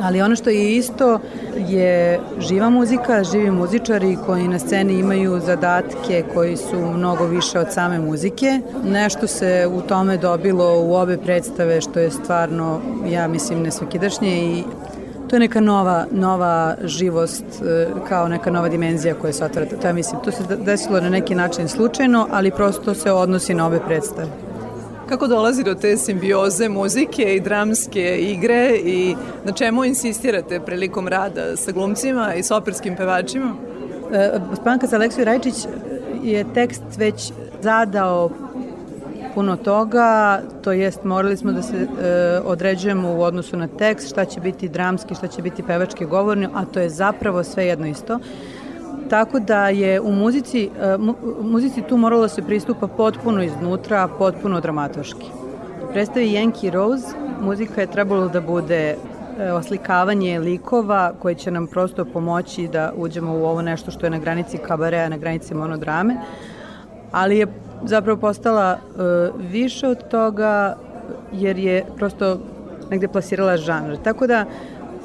ali 0.02 0.22
ono 0.22 0.36
što 0.36 0.50
je 0.50 0.76
isto 0.76 1.18
je 1.56 2.20
živa 2.38 2.70
muzika, 2.70 3.24
živi 3.24 3.50
muzičari 3.50 4.16
koji 4.26 4.48
na 4.48 4.58
sceni 4.58 4.98
imaju 4.98 5.40
zadatke 5.40 6.24
koji 6.34 6.56
su 6.56 6.80
mnogo 6.94 7.26
više 7.26 7.58
od 7.58 7.72
same 7.72 7.98
muzike. 7.98 8.60
Nešto 8.84 9.26
se 9.26 9.68
u 9.74 9.80
tome 9.80 10.16
dobilo 10.16 10.80
u 10.80 10.94
obe 10.94 11.16
predstave 11.16 11.80
što 11.80 12.00
je 12.00 12.10
stvarno, 12.10 12.80
ja 13.08 13.28
mislim, 13.28 13.62
nesvakidašnje 13.62 14.28
i 14.28 14.64
to 15.28 15.36
je 15.36 15.40
neka 15.40 15.60
nova, 15.60 16.06
nova 16.10 16.76
živost, 16.84 17.44
e, 17.62 17.86
kao 18.08 18.28
neka 18.28 18.50
nova 18.50 18.68
dimenzija 18.68 19.14
koja 19.14 19.32
se 19.32 19.44
otvara. 19.44 19.66
To, 19.82 19.86
je, 19.86 19.92
mislim, 19.92 20.20
to 20.24 20.30
se 20.30 20.42
desilo 20.56 21.00
na 21.00 21.10
neki 21.10 21.34
način 21.34 21.68
slučajno, 21.68 22.28
ali 22.30 22.50
prosto 22.50 22.94
se 22.94 23.12
odnosi 23.12 23.54
na 23.54 23.66
ove 23.66 23.80
predstave. 23.86 24.45
Kako 25.08 25.26
dolazi 25.26 25.64
do 25.64 25.74
te 25.74 25.96
simbioze 25.96 26.68
muzike 26.68 27.34
i 27.34 27.40
dramske 27.40 28.18
igre 28.20 28.70
i 28.84 29.16
na 29.44 29.52
čemu 29.52 29.84
insistirate 29.84 30.60
prilikom 30.60 31.08
rada 31.08 31.56
sa 31.56 31.72
glumcima 31.72 32.34
i 32.34 32.42
sa 32.42 32.56
operskim 32.56 32.96
pevačima? 32.96 33.54
E, 34.12 34.30
Spanka 34.60 34.86
za 34.86 34.96
Aleksiju 34.96 35.24
Rajčić 35.24 35.54
je 36.22 36.44
tekst 36.54 36.82
već 36.96 37.32
zadao 37.62 38.30
puno 39.34 39.56
toga, 39.56 40.40
to 40.64 40.72
jest 40.72 41.04
morali 41.04 41.36
smo 41.36 41.52
da 41.52 41.62
se 41.62 41.76
e, 41.76 41.86
određujemo 42.44 43.12
u 43.12 43.22
odnosu 43.22 43.56
na 43.56 43.68
tekst, 43.68 44.08
šta 44.08 44.24
će 44.24 44.40
biti 44.40 44.68
dramski, 44.68 45.14
šta 45.14 45.26
će 45.26 45.42
biti 45.42 45.62
pevački 45.62 46.04
govorni, 46.04 46.48
a 46.54 46.64
to 46.64 46.80
je 46.80 46.90
zapravo 46.90 47.44
sve 47.44 47.66
jedno 47.66 47.86
isto. 47.86 48.18
Tako 49.10 49.38
da 49.38 49.68
je 49.68 50.00
u 50.00 50.12
muzici, 50.12 50.70
e, 50.80 50.96
mu, 50.98 51.14
muzici 51.42 51.82
tu 51.82 51.96
moralo 51.96 52.22
da 52.22 52.28
se 52.28 52.42
pristupa 52.42 52.86
potpuno 52.86 53.42
iznutra, 53.42 54.08
potpuno 54.18 54.60
dramatoški. 54.60 55.26
Predstavi 55.92 56.26
Yankee 56.26 56.70
Rose 56.70 57.06
muzika 57.40 57.80
je 57.80 57.86
trebalo 57.86 58.28
da 58.28 58.40
bude 58.40 58.96
e, 59.38 59.52
oslikavanje 59.52 60.38
likova 60.38 61.12
koje 61.18 61.34
će 61.34 61.50
nam 61.50 61.66
prosto 61.66 62.04
pomoći 62.04 62.68
da 62.68 62.92
uđemo 62.96 63.32
u 63.32 63.44
ovo 63.44 63.62
nešto 63.62 63.90
što 63.90 64.06
je 64.06 64.10
na 64.10 64.18
granici 64.18 64.58
kabareja, 64.58 65.08
na 65.08 65.16
granici 65.16 65.54
monodrame, 65.54 66.16
ali 67.12 67.38
je 67.38 67.46
zapravo 67.84 68.20
postala 68.20 68.78
uh, 68.78 69.40
više 69.50 69.88
od 69.88 70.08
toga 70.08 70.76
jer 71.32 71.58
je 71.58 71.84
prosto 71.96 72.38
negde 72.90 73.08
plasirala 73.08 73.56
žanr. 73.56 73.96
Tako 74.04 74.26
da 74.26 74.44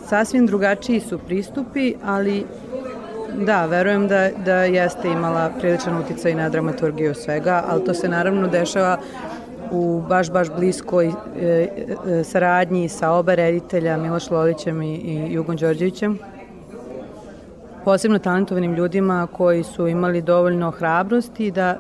sasvim 0.08 0.46
drugačiji 0.46 1.00
su 1.00 1.18
pristupi, 1.18 1.94
ali 2.06 2.46
da, 3.36 3.66
verujem 3.66 4.08
da, 4.08 4.30
da 4.46 4.64
jeste 4.64 5.08
imala 5.08 5.50
priličan 5.60 5.98
uticaj 5.98 6.36
na 6.36 6.50
dramaturgiju 6.50 7.14
svega, 7.14 7.64
ali 7.68 7.86
to 7.86 7.94
se 7.94 8.10
naravno 8.10 8.48
dešava 8.48 8.98
u 9.72 10.04
baš, 10.10 10.32
baš 10.32 10.48
bliskoj 10.50 11.08
e, 11.08 11.14
e, 12.08 12.24
saradnji 12.24 12.90
sa 12.90 13.12
oba 13.12 13.36
reditelja 13.36 13.98
Miloš 13.98 14.30
Lolićem 14.30 14.82
i, 14.82 14.96
i 14.96 15.34
Jugon 15.34 15.56
Đorđevićem 15.56 16.20
posebno 17.86 18.20
talentovanim 18.20 18.74
ljudima 18.74 19.28
koji 19.32 19.64
su 19.64 19.88
imali 19.88 20.22
dovoljno 20.22 20.72
hrabrosti 20.72 21.52
da 21.52 21.80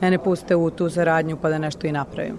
mene 0.00 0.18
puste 0.18 0.56
u 0.56 0.70
tu 0.70 0.90
saradnju 0.90 1.36
pa 1.42 1.48
da 1.48 1.58
nešto 1.58 1.86
i 1.86 1.92
napravim. 1.92 2.38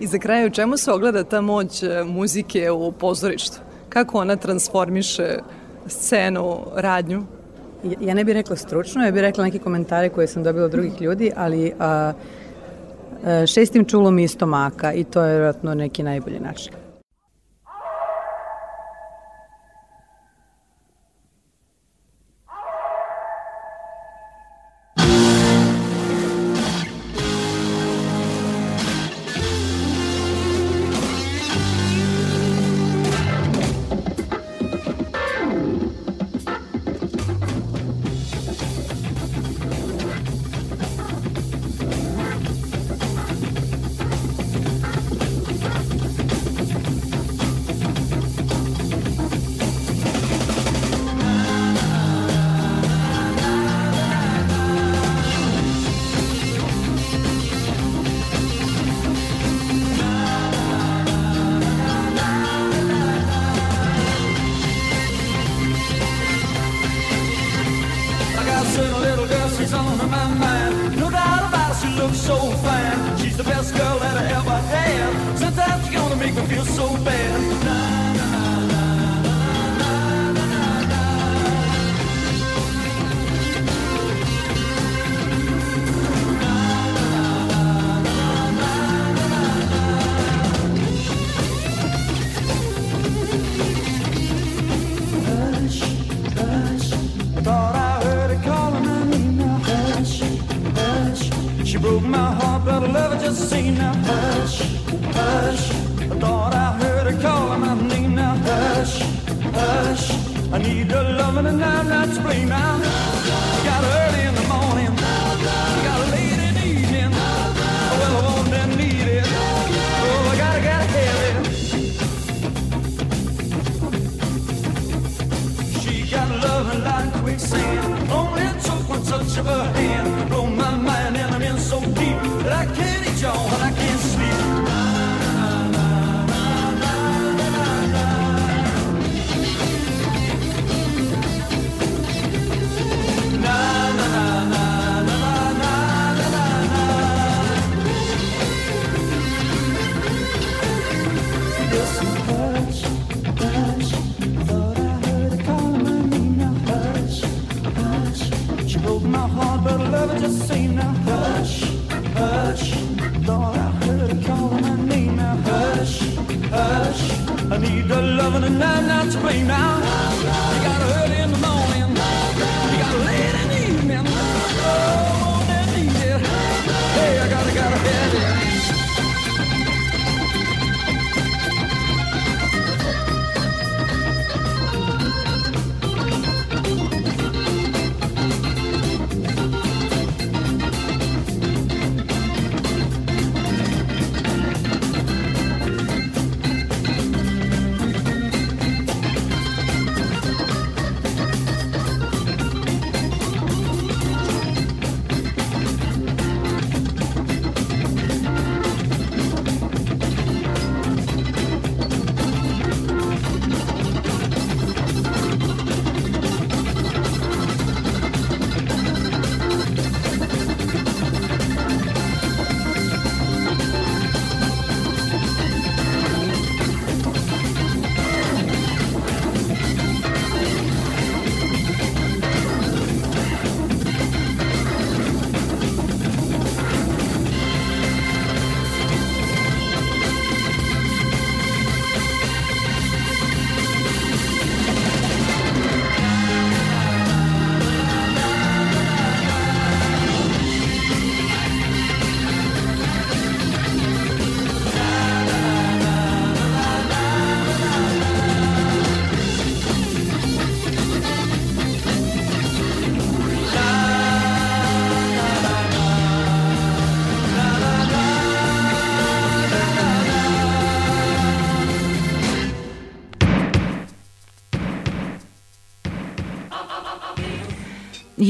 I 0.00 0.06
za 0.06 0.18
kraj, 0.18 0.46
u 0.46 0.50
čemu 0.50 0.76
se 0.76 0.92
ogleda 0.92 1.24
ta 1.24 1.40
moć 1.40 1.82
e, 1.82 2.04
muzike 2.04 2.70
u 2.70 2.92
pozorištu? 2.92 3.58
Kako 3.88 4.18
ona 4.18 4.36
transformiše 4.36 5.38
scenu, 5.86 6.58
radnju? 6.74 7.22
Ja 8.00 8.14
ne 8.14 8.24
bih 8.24 8.34
rekla 8.34 8.56
stručno, 8.56 9.04
ja 9.04 9.12
bih 9.12 9.20
rekla 9.20 9.44
neke 9.44 9.58
komentare 9.58 10.08
koje 10.08 10.26
sam 10.26 10.42
dobila 10.42 10.64
od 10.64 10.70
drugih 10.70 11.00
ljudi, 11.02 11.30
ali 11.36 11.72
a, 11.78 12.12
šestim 13.46 13.84
čulom 13.84 14.18
isto 14.18 14.46
maka 14.46 14.92
i 14.92 15.04
to 15.04 15.22
je 15.22 15.30
vjerojatno 15.30 15.74
neki 15.74 16.02
najbolji 16.02 16.40
način. 16.40 16.72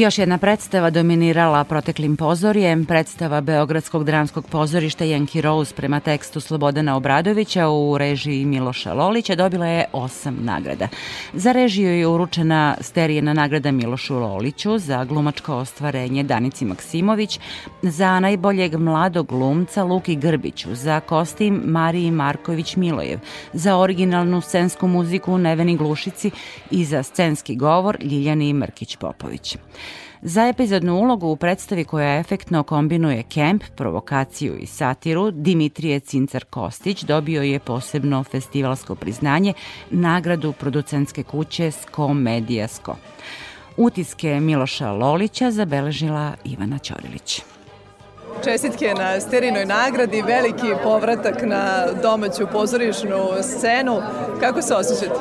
Još 0.01 0.19
jedna 0.19 0.39
predstava 0.39 0.91
dominirala 0.91 1.65
proteklim 1.65 2.17
pozorijem, 2.17 2.85
predstava 2.85 3.41
Beogradskog 3.41 4.05
dramskog 4.05 4.47
pozorišta 4.47 5.05
Yankee 5.05 5.41
Rose 5.41 5.75
prema 5.75 6.01
tekstu 6.01 6.41
Slobodana 6.41 6.97
Obradovića 6.97 7.69
u 7.69 7.99
režiji 7.99 8.45
Miloša 8.45 8.93
Lolića 8.93 9.35
dobila 9.35 9.67
je 9.67 9.85
osam 9.93 10.39
nagrada. 10.43 10.89
Za 11.33 11.53
režiju 11.53 11.91
je 11.91 12.07
uručena 12.07 12.77
sterijena 12.81 13.33
nagrada 13.33 13.71
Milošu 13.71 14.19
Loliću, 14.19 14.79
za 14.79 15.05
glumačko 15.05 15.55
ostvarenje 15.55 16.23
Danici 16.23 16.65
Maksimović, 16.65 17.41
za 17.83 18.21
najboljeg 18.21 18.77
mladog 18.77 19.27
glumca 19.27 19.85
Luki 19.85 20.17
Grbiću, 20.17 20.75
za 20.75 21.01
kostim 21.01 21.63
Mariji 21.65 22.11
Marković 22.11 22.77
Milojev, 22.77 23.19
za 23.53 23.77
originalnu 23.77 24.41
scensku 24.41 24.89
muziku 24.89 25.39
Neveni 25.39 25.77
Glušici 25.77 26.31
i 26.71 26.85
za 26.85 27.03
scenski 27.03 27.57
govor 27.57 27.97
Ljiljani 28.03 28.53
Mrkić 28.53 28.97
Popović. 28.97 29.57
Za 30.23 30.49
epizodnu 30.49 30.97
ulogu 30.97 31.27
u 31.29 31.37
predstavi 31.37 31.85
koja 31.85 32.19
efektno 32.19 32.63
kombinuje 32.63 33.23
kemp, 33.23 33.65
provokaciju 33.77 34.57
i 34.57 34.67
satiru, 34.67 35.31
Dimitrije 35.31 36.01
Cincar-Kostić 36.01 37.05
dobio 37.05 37.43
je 37.43 37.59
posebno 37.59 38.25
festivalsko 38.25 38.95
priznanje, 38.95 39.55
nagradu 39.91 40.53
producentske 40.53 41.23
kuće 41.23 41.71
Sko. 41.71 42.97
Utiske 43.77 44.41
Miloša 44.41 44.93
Lolića 44.93 45.51
zabeležila 45.51 46.33
Ivana 46.45 46.79
Ćorilić. 46.79 47.43
Čestitke 48.45 48.95
na 48.99 49.21
Sterinoj 49.21 49.67
nagradi, 49.67 50.23
veliki 50.23 50.83
povratak 50.83 51.43
na 51.43 51.87
domaću 52.03 52.47
pozorišnu 52.53 53.29
scenu. 53.43 54.03
Kako 54.41 54.63
se 54.63 54.75
osjećate? 54.75 55.21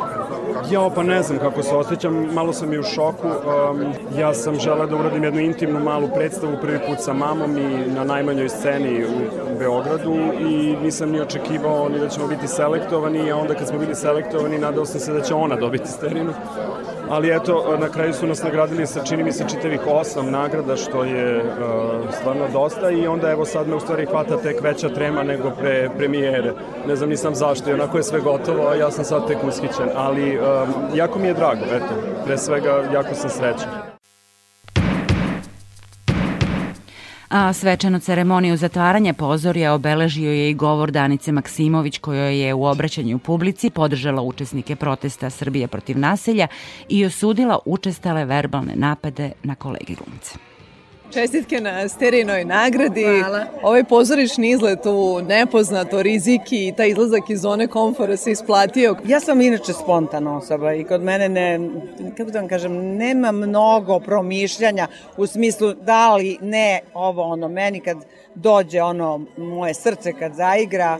Ja, 0.71 0.89
pa 0.95 1.03
ne 1.03 1.23
znam 1.23 1.39
kako 1.39 1.63
se 1.63 1.75
osjećam, 1.75 2.33
malo 2.33 2.53
sam 2.53 2.73
i 2.73 2.79
u 2.79 2.83
šoku. 2.83 3.27
Um, 3.27 3.93
ja 4.17 4.33
sam 4.33 4.59
želeo 4.59 4.87
da 4.87 4.95
uradim 4.95 5.23
jednu 5.23 5.39
intimnu 5.39 5.79
malu 5.79 6.09
predstavu 6.15 6.57
prvi 6.61 6.79
put 6.87 6.99
sa 6.99 7.13
mamom 7.13 7.57
i 7.57 7.91
na 7.95 8.03
najmanjoj 8.03 8.49
sceni 8.49 9.05
u 9.05 9.59
Beogradu 9.59 10.15
i 10.49 10.75
nisam 10.83 11.11
ni 11.11 11.21
očekivao 11.21 11.89
ni 11.89 11.99
da 11.99 12.09
ćemo 12.09 12.27
biti 12.27 12.47
selektovani, 12.47 13.31
a 13.31 13.37
onda 13.37 13.53
kad 13.53 13.67
smo 13.67 13.79
bili 13.79 13.95
selektovani 13.95 14.57
nadao 14.57 14.85
sam 14.85 14.99
se 14.99 15.13
da 15.13 15.21
će 15.21 15.33
ona 15.33 15.55
dobiti 15.55 15.87
sterinu 15.87 16.33
ali 17.09 17.35
eto, 17.35 17.77
na 17.79 17.89
kraju 17.89 18.13
su 18.13 18.27
nas 18.27 18.43
nagradili 18.43 18.87
sa, 18.87 19.03
čini 19.03 19.23
mi 19.23 19.31
se, 19.31 19.45
čitavih 19.49 19.81
osam 19.87 20.31
nagrada, 20.31 20.75
što 20.75 21.03
je 21.03 21.37
uh, 21.37 22.13
stvarno 22.19 22.47
dosta 22.53 22.89
i 22.89 23.07
onda 23.07 23.31
evo 23.31 23.45
sad 23.45 23.67
me 23.67 23.75
u 23.75 23.79
stvari 23.79 24.05
hvata 24.05 24.37
tek 24.37 24.61
veća 24.61 24.89
trema 24.89 25.23
nego 25.23 25.51
pre 25.59 25.89
premijere. 25.97 26.53
Ne 26.87 26.95
znam 26.95 27.09
nisam 27.09 27.35
zašto 27.35 27.73
onako 27.73 27.97
je 27.97 28.03
sve 28.03 28.19
gotovo, 28.19 28.67
a 28.67 28.75
ja 28.75 28.91
sam 28.91 29.05
sad 29.05 29.27
tek 29.27 29.37
ushićen, 29.43 29.89
ali 29.95 30.37
um, 30.37 30.43
jako 30.93 31.19
mi 31.19 31.27
je 31.27 31.33
drago, 31.33 31.65
eto, 31.71 31.93
pre 32.25 32.37
svega 32.37 32.83
jako 32.93 33.15
sam 33.15 33.29
srećan. 33.29 33.88
A 37.29 37.53
svečanu 37.53 37.99
ceremoniju 37.99 38.57
zatvaranja 38.57 39.13
pozorja 39.13 39.73
obeležio 39.73 40.31
je 40.31 40.49
i 40.49 40.53
govor 40.53 40.91
Danice 40.91 41.31
Maksimović 41.31 41.97
kojoj 41.97 42.39
je 42.41 42.53
u 42.53 42.65
obraćanju 42.65 43.19
publici 43.19 43.69
podržala 43.69 44.21
učesnike 44.21 44.75
protesta 44.75 45.29
Srbije 45.29 45.67
protiv 45.67 45.99
naselja 45.99 46.47
i 46.89 47.05
osudila 47.05 47.59
učestale 47.65 48.25
verbalne 48.25 48.75
napade 48.75 49.31
na 49.43 49.55
kolege 49.55 49.93
glumce. 49.93 50.48
Čestitke 51.13 51.61
na 51.61 51.87
Sterinoj 51.89 52.45
nagradi. 52.45 53.03
Hvala. 53.03 53.45
Ovaj 53.63 53.83
pozorišni 53.83 54.49
izlet 54.49 54.85
u 54.85 55.21
nepoznato 55.21 56.01
riziki 56.01 56.67
i 56.67 56.73
taj 56.77 56.89
izlazak 56.89 57.29
iz 57.29 57.41
zone 57.41 57.67
komfora 57.67 58.17
se 58.17 58.31
isplatio. 58.31 58.95
Ja 59.05 59.19
sam 59.19 59.41
inače 59.41 59.73
spontana 59.73 60.37
osoba 60.37 60.73
i 60.73 60.83
kod 60.83 61.01
mene 61.01 61.29
ne, 61.29 61.59
kako 62.17 62.31
da 62.31 62.39
vam 62.39 62.47
kažem, 62.47 62.71
nema 62.95 63.31
mnogo 63.31 63.99
promišljanja 63.99 64.87
u 65.17 65.27
smislu 65.27 65.73
da 65.73 66.15
li 66.15 66.37
ne 66.41 66.79
ovo 66.93 67.23
ono 67.23 67.47
meni 67.47 67.79
kad 67.79 67.97
dođe 68.35 68.81
ono 68.81 69.25
moje 69.37 69.73
srce 69.73 70.13
kad 70.13 70.33
zaigra, 70.33 70.97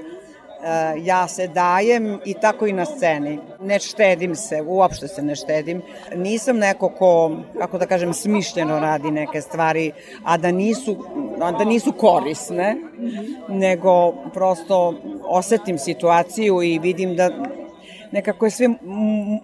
ja 1.03 1.27
se 1.27 1.47
dajem 1.47 2.19
i 2.25 2.33
tako 2.33 2.67
i 2.67 2.73
na 2.73 2.85
sceni. 2.85 3.39
Ne 3.61 3.79
štedim 3.79 4.35
se, 4.35 4.61
uopšte 4.61 5.07
se 5.07 5.21
ne 5.21 5.35
štedim. 5.35 5.81
Nisam 6.15 6.57
neko 6.57 6.89
ko, 6.89 7.31
kako 7.59 7.77
da 7.77 7.85
kažem, 7.85 8.13
smišljeno 8.13 8.79
radi 8.79 9.11
neke 9.11 9.41
stvari, 9.41 9.91
a 10.23 10.37
da 10.37 10.51
nisu, 10.51 10.97
a 11.41 11.51
da 11.51 11.63
nisu 11.63 11.91
korisne, 11.91 12.75
nego 13.49 14.13
prosto 14.33 14.93
osetim 15.23 15.77
situaciju 15.77 16.63
i 16.63 16.79
vidim 16.79 17.15
da 17.15 17.29
nekako 18.11 18.45
je 18.45 18.51
sve 18.51 18.69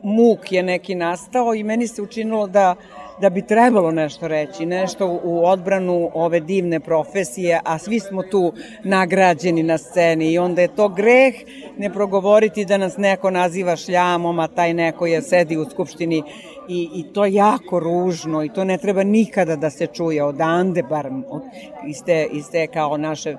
muk 0.03 0.51
je 0.51 0.63
neki 0.63 0.95
nastao 0.95 1.55
i 1.55 1.63
meni 1.63 1.87
se 1.87 2.01
učinilo 2.01 2.47
da 2.47 2.75
da 3.21 3.29
bi 3.29 3.41
trebalo 3.41 3.91
nešto 3.91 4.27
reći, 4.27 4.65
nešto 4.65 5.19
u 5.23 5.45
odbranu 5.45 6.11
ove 6.13 6.39
divne 6.39 6.79
profesije, 6.79 7.59
a 7.63 7.77
svi 7.77 7.99
smo 7.99 8.23
tu 8.23 8.53
nagrađeni 8.83 9.63
na 9.63 9.77
sceni 9.77 10.31
i 10.31 10.37
onda 10.37 10.61
je 10.61 10.75
to 10.75 10.89
greh 10.89 11.35
ne 11.77 11.93
progovoriti 11.93 12.65
da 12.65 12.77
nas 12.77 12.97
neko 12.97 13.31
naziva 13.31 13.75
šljamom, 13.75 14.39
a 14.39 14.47
taj 14.47 14.73
neko 14.73 15.05
je 15.05 15.21
sedi 15.21 15.57
u 15.57 15.65
skupštini 15.65 16.23
i, 16.69 16.89
i 16.93 17.13
to 17.13 17.25
je 17.25 17.33
jako 17.33 17.79
ružno 17.79 18.43
i 18.43 18.49
to 18.49 18.63
ne 18.63 18.77
treba 18.77 19.03
nikada 19.03 19.55
da 19.55 19.69
se 19.69 19.87
čuje 19.87 20.23
odande, 20.23 20.83
bar 20.83 21.07
od, 21.29 21.41
iste, 21.87 22.27
iste 22.31 22.67
kao 22.67 22.97
naše 22.97 23.35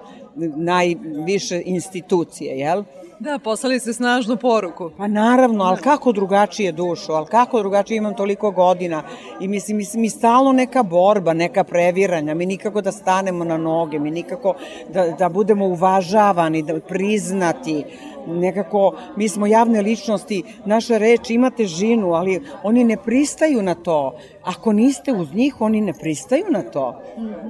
najviše 0.56 1.62
institucije, 1.64 2.58
jel? 2.58 2.82
Da, 3.18 3.38
poslali 3.38 3.80
ste 3.80 3.92
snažnu 3.92 4.36
poruku. 4.36 4.90
Pa 4.98 5.06
naravno, 5.06 5.64
ali 5.64 5.78
kako 5.78 6.12
drugačije 6.12 6.72
dušu, 6.72 7.12
ali 7.12 7.26
kako 7.26 7.58
drugačije 7.58 7.96
imam 7.96 8.14
toliko 8.14 8.50
godina 8.50 9.02
i 9.40 9.48
mislim, 9.48 9.76
mislim, 9.76 10.00
mi 10.00 10.10
stalno 10.10 10.52
neka 10.52 10.82
borba, 10.82 11.32
neka 11.32 11.64
previranja, 11.64 12.34
mi 12.34 12.46
nikako 12.46 12.80
da 12.80 12.92
stanemo 12.92 13.44
na 13.44 13.56
noge, 13.56 13.98
mi 13.98 14.10
nikako 14.10 14.54
da, 14.92 15.06
da 15.18 15.28
budemo 15.28 15.66
uvažavani, 15.66 16.62
da 16.62 16.80
priznati, 16.80 17.84
nekako 18.26 18.94
mi 19.16 19.28
smo 19.28 19.46
javne 19.46 19.82
ličnosti, 19.82 20.42
naša 20.64 20.98
reč 20.98 21.30
ima 21.30 21.50
težinu, 21.50 22.12
ali 22.12 22.42
oni 22.62 22.84
ne 22.84 22.96
pristaju 22.96 23.62
na 23.62 23.74
to. 23.74 24.18
Ako 24.44 24.72
niste 24.72 25.12
uz 25.12 25.34
njih, 25.34 25.60
oni 25.60 25.80
ne 25.80 25.92
pristaju 25.92 26.44
na 26.50 26.62
to. 26.62 27.02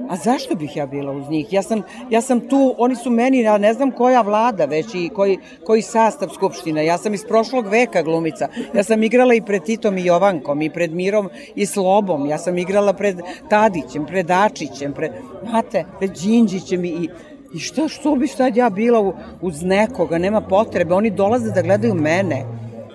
A 0.08 0.16
zašto 0.16 0.54
bih 0.54 0.76
ja 0.76 0.86
bila 0.86 1.12
uz 1.12 1.28
njih? 1.30 1.52
Ja 1.52 1.62
sam, 1.62 1.82
ja 2.10 2.20
sam 2.20 2.40
tu, 2.40 2.74
oni 2.78 2.96
su 2.96 3.10
meni, 3.10 3.40
ja 3.40 3.58
ne 3.58 3.74
znam 3.74 3.90
koja 3.90 4.20
vlada 4.20 4.64
već 4.64 4.86
i 4.94 5.08
koji, 5.08 5.38
koji 5.64 5.82
sastav 5.82 6.28
Skupština. 6.28 6.80
Ja 6.80 6.98
sam 6.98 7.14
iz 7.14 7.24
prošlog 7.24 7.66
veka 7.66 8.02
glumica. 8.02 8.48
Ja 8.74 8.84
sam 8.84 9.02
igrala 9.02 9.34
i 9.34 9.42
pred 9.42 9.62
Titom 9.62 9.98
i 9.98 10.04
Jovankom, 10.04 10.62
i 10.62 10.70
pred 10.70 10.92
Mirom 10.92 11.30
i 11.54 11.66
Slobom. 11.66 12.26
Ja 12.26 12.38
sam 12.38 12.58
igrala 12.58 12.92
pred 12.92 13.16
Tadićem, 13.50 14.06
pred 14.06 14.26
Dačićem, 14.26 14.92
pred, 14.92 15.12
znate, 15.50 15.84
pred 15.98 16.10
Đinđićem 16.10 16.84
i, 16.84 16.88
i 16.88 17.08
I 17.54 17.58
šta, 17.58 17.88
što 17.88 18.14
bi 18.14 18.28
sad 18.28 18.56
ja 18.56 18.70
bila 18.70 19.12
uz 19.40 19.62
nekoga, 19.62 20.18
nema 20.18 20.40
potrebe, 20.40 20.94
oni 20.94 21.10
dolaze 21.10 21.50
da 21.50 21.62
gledaju 21.62 21.94
mene. 21.94 22.44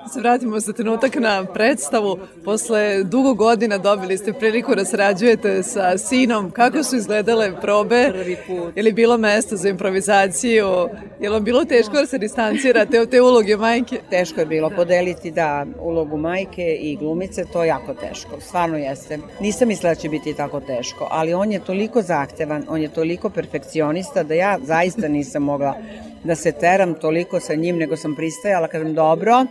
Se 0.10 0.20
vratimo 0.20 0.60
za 0.60 0.74
trenutak 0.74 1.16
na 1.16 1.46
predstavu. 1.46 2.20
Posle 2.46 3.04
dugo 3.04 3.34
godina 3.34 3.78
dobili 3.78 4.18
ste 4.18 4.34
priliku 4.34 4.76
da 4.76 4.86
sarađujete 4.86 5.64
sa 5.64 5.98
sinom. 5.98 6.52
Kako 6.52 6.84
su 6.84 6.96
izgledale 6.96 7.52
probe? 7.62 8.10
Prvi 8.12 8.38
put. 8.48 8.78
Je 8.78 8.84
li 8.84 8.94
bilo 8.94 9.18
mesta 9.18 9.56
za 9.56 9.70
improvizaciju? 9.70 10.68
Je 11.20 11.30
li 11.30 11.42
bilo 11.42 11.66
teško 11.66 11.94
da 11.94 12.06
se 12.06 12.18
distancirate 12.18 13.02
od 13.02 13.10
te 13.10 13.22
uloge 13.22 13.58
majke? 13.58 14.00
Teško 14.10 14.40
je 14.40 14.46
bilo 14.46 14.70
podeliti, 14.70 15.32
da, 15.32 15.66
ulogu 15.80 16.18
majke 16.18 16.76
i 16.82 16.96
glumice, 16.96 17.46
to 17.54 17.64
je 17.64 17.68
jako 17.68 17.94
teško, 17.94 18.42
stvarno 18.42 18.78
jeste. 18.78 19.20
Nisam 19.40 19.68
mislila 19.68 19.94
da 19.94 20.02
će 20.02 20.10
biti 20.10 20.34
tako 20.34 20.60
teško, 20.60 21.08
ali 21.12 21.34
on 21.34 21.52
je 21.52 21.60
toliko 21.60 22.02
zahtevan, 22.02 22.66
on 22.70 22.82
je 22.82 22.94
toliko 22.94 23.30
perfekcionista 23.30 24.24
da 24.24 24.34
ja 24.34 24.58
zaista 24.64 25.08
nisam 25.08 25.44
mogla 25.44 25.76
da 26.24 26.36
se 26.36 26.52
teram 26.52 26.94
toliko 26.94 27.40
sa 27.40 27.56
njim, 27.56 27.78
nego 27.78 27.98
sam 27.98 28.16
pristajala, 28.16 28.68
kažem, 28.68 28.94
dobro, 28.94 29.46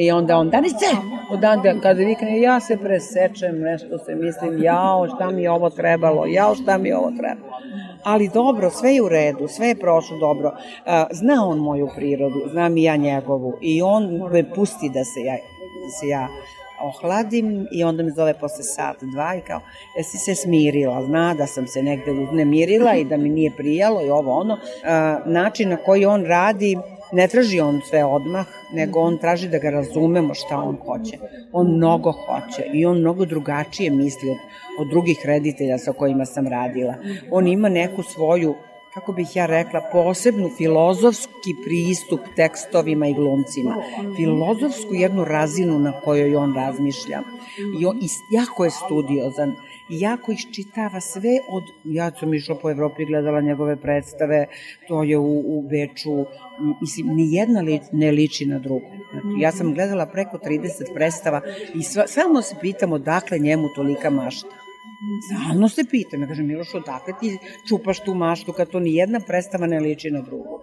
I 0.00 0.10
onda 0.10 0.36
on, 0.36 0.50
Danice, 0.50 0.86
odande, 1.30 1.74
kada 1.82 2.02
vikne, 2.02 2.40
ja 2.40 2.60
se 2.60 2.76
presečem, 2.76 3.60
nešto 3.60 3.98
se 3.98 4.14
mislim, 4.14 4.62
jao, 4.62 5.08
šta 5.14 5.30
mi 5.30 5.48
ovo 5.48 5.70
trebalo, 5.70 6.26
jao, 6.26 6.54
šta 6.54 6.78
mi 6.78 6.92
ovo 6.92 7.12
trebalo. 7.18 7.52
Ali 8.04 8.30
dobro, 8.34 8.70
sve 8.70 8.94
je 8.94 9.02
u 9.02 9.08
redu, 9.08 9.48
sve 9.48 9.68
je 9.68 9.74
prošlo 9.74 10.18
dobro. 10.18 10.52
Zna 11.10 11.46
on 11.46 11.58
moju 11.58 11.88
prirodu, 11.96 12.48
znam 12.50 12.76
i 12.76 12.82
ja 12.82 12.96
njegovu. 12.96 13.58
I 13.60 13.82
on 13.82 14.30
me 14.32 14.54
pusti 14.54 14.90
da 14.94 15.04
se 15.04 15.20
ja, 15.20 15.32
da 15.84 15.90
se 16.00 16.06
ja 16.08 16.28
ohladim 16.82 17.66
i 17.72 17.84
onda 17.84 18.02
me 18.02 18.10
zove 18.10 18.34
posle 18.34 18.62
sat, 18.62 18.96
dva 19.02 19.34
i 19.34 19.40
kao, 19.40 19.60
jesi 19.96 20.18
se 20.18 20.34
smirila, 20.34 21.04
zna 21.04 21.34
da 21.34 21.46
sam 21.46 21.66
se 21.66 21.82
negde 21.82 22.10
uznemirila 22.10 22.94
i 22.94 23.04
da 23.04 23.16
mi 23.16 23.28
nije 23.28 23.50
prijalo 23.56 24.02
i 24.02 24.10
ovo 24.10 24.32
ono. 24.32 24.58
način 25.26 25.68
na 25.68 25.76
koji 25.76 26.06
on 26.06 26.24
radi, 26.24 26.78
ne 27.12 27.28
traži 27.28 27.60
on 27.60 27.80
sve 27.90 28.04
odmah, 28.04 28.46
nego 28.72 29.00
on 29.00 29.18
traži 29.18 29.48
da 29.48 29.58
ga 29.58 29.70
razumemo 29.70 30.34
šta 30.34 30.56
on 30.56 30.76
hoće. 30.86 31.18
On 31.52 31.76
mnogo 31.76 32.12
hoće 32.12 32.70
i 32.74 32.86
on 32.86 32.98
mnogo 32.98 33.24
drugačije 33.24 33.90
misli 33.90 34.30
od, 34.30 34.36
od 34.80 34.88
drugih 34.88 35.18
reditelja 35.24 35.78
sa 35.78 35.92
kojima 35.92 36.24
sam 36.24 36.48
radila. 36.48 36.94
On 37.30 37.46
ima 37.46 37.68
neku 37.68 38.02
svoju 38.02 38.54
kako 38.94 39.12
bih 39.12 39.36
ja 39.36 39.46
rekla, 39.46 39.80
posebnu 39.92 40.50
filozofski 40.56 41.54
pristup 41.64 42.20
tekstovima 42.36 43.06
i 43.06 43.14
glumcima. 43.14 43.74
Filozofsku 44.16 44.94
jednu 44.94 45.24
razinu 45.24 45.78
na 45.78 46.00
kojoj 46.00 46.36
on 46.36 46.54
razmišlja. 46.54 47.22
I 47.80 47.86
on, 47.86 47.96
i 47.96 48.08
jako 48.30 48.64
je 48.64 48.70
studiozan 48.70 49.54
jako 49.88 50.32
iščitava 50.32 51.00
sve 51.00 51.38
od, 51.48 51.64
ja 51.84 52.10
sam 52.10 52.34
išla 52.34 52.54
po 52.62 52.70
Evropi, 52.70 53.04
gledala 53.04 53.40
njegove 53.40 53.76
predstave, 53.76 54.46
to 54.88 55.02
je 55.02 55.18
u, 55.18 55.58
u 55.58 55.62
Beču, 55.70 56.24
mislim, 56.80 57.16
ni 57.16 57.34
jedna 57.34 57.60
li, 57.60 57.80
ne 57.92 58.10
liči 58.10 58.46
na 58.46 58.58
drugu. 58.58 58.90
Znači, 59.12 59.40
ja 59.40 59.52
sam 59.52 59.74
gledala 59.74 60.06
preko 60.06 60.38
30 60.38 60.94
predstava 60.94 61.40
i 61.74 61.82
sva, 61.82 62.06
samo 62.06 62.42
se 62.42 62.54
pitamo 62.60 62.98
dakle 62.98 63.38
njemu 63.38 63.68
tolika 63.76 64.10
mašta. 64.10 64.67
Stalno 65.26 65.68
se 65.68 65.84
pitam, 65.90 66.22
ja 66.22 66.28
kažem, 66.28 66.46
Miloš, 66.46 66.74
odakle 66.74 67.12
ti 67.20 67.38
čupaš 67.68 68.00
tu 68.00 68.14
maštu 68.14 68.52
kad 68.52 68.70
to 68.70 68.80
ni 68.80 68.94
jedna 68.94 69.20
predstava 69.26 69.66
ne 69.66 69.80
liči 69.80 70.10
na 70.10 70.20
drugu? 70.20 70.58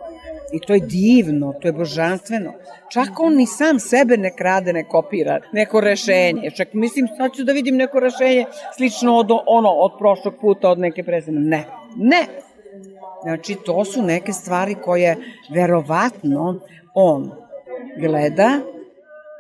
I 0.54 0.60
to 0.60 0.74
je 0.74 0.80
divno, 0.80 1.54
to 1.62 1.68
je 1.68 1.74
božanstveno. 1.74 2.54
Čak 2.92 3.20
on 3.20 3.36
ni 3.36 3.46
sam 3.48 3.80
sebe 3.80 4.18
ne 4.18 4.36
krade, 4.36 4.74
ne 4.74 4.84
kopira 4.84 5.40
neko 5.54 5.82
rešenje. 5.82 6.52
Čak 6.58 6.74
mislim, 6.74 7.08
sad 7.18 7.34
ću 7.36 7.44
da 7.44 7.54
vidim 7.54 7.76
neko 7.76 8.00
rešenje 8.00 8.46
slično 8.78 9.16
od 9.18 9.32
ono, 9.32 9.70
od 9.70 9.92
prošlog 10.00 10.36
puta, 10.42 10.70
od 10.70 10.80
neke 10.80 11.04
predstave. 11.04 11.40
Ne, 11.40 11.66
ne. 11.96 12.26
Znači, 13.24 13.56
to 13.66 13.86
su 13.86 14.04
neke 14.04 14.34
stvari 14.34 14.76
koje 14.84 15.18
verovatno 15.50 16.60
on 16.96 17.32
gleda 18.00 18.60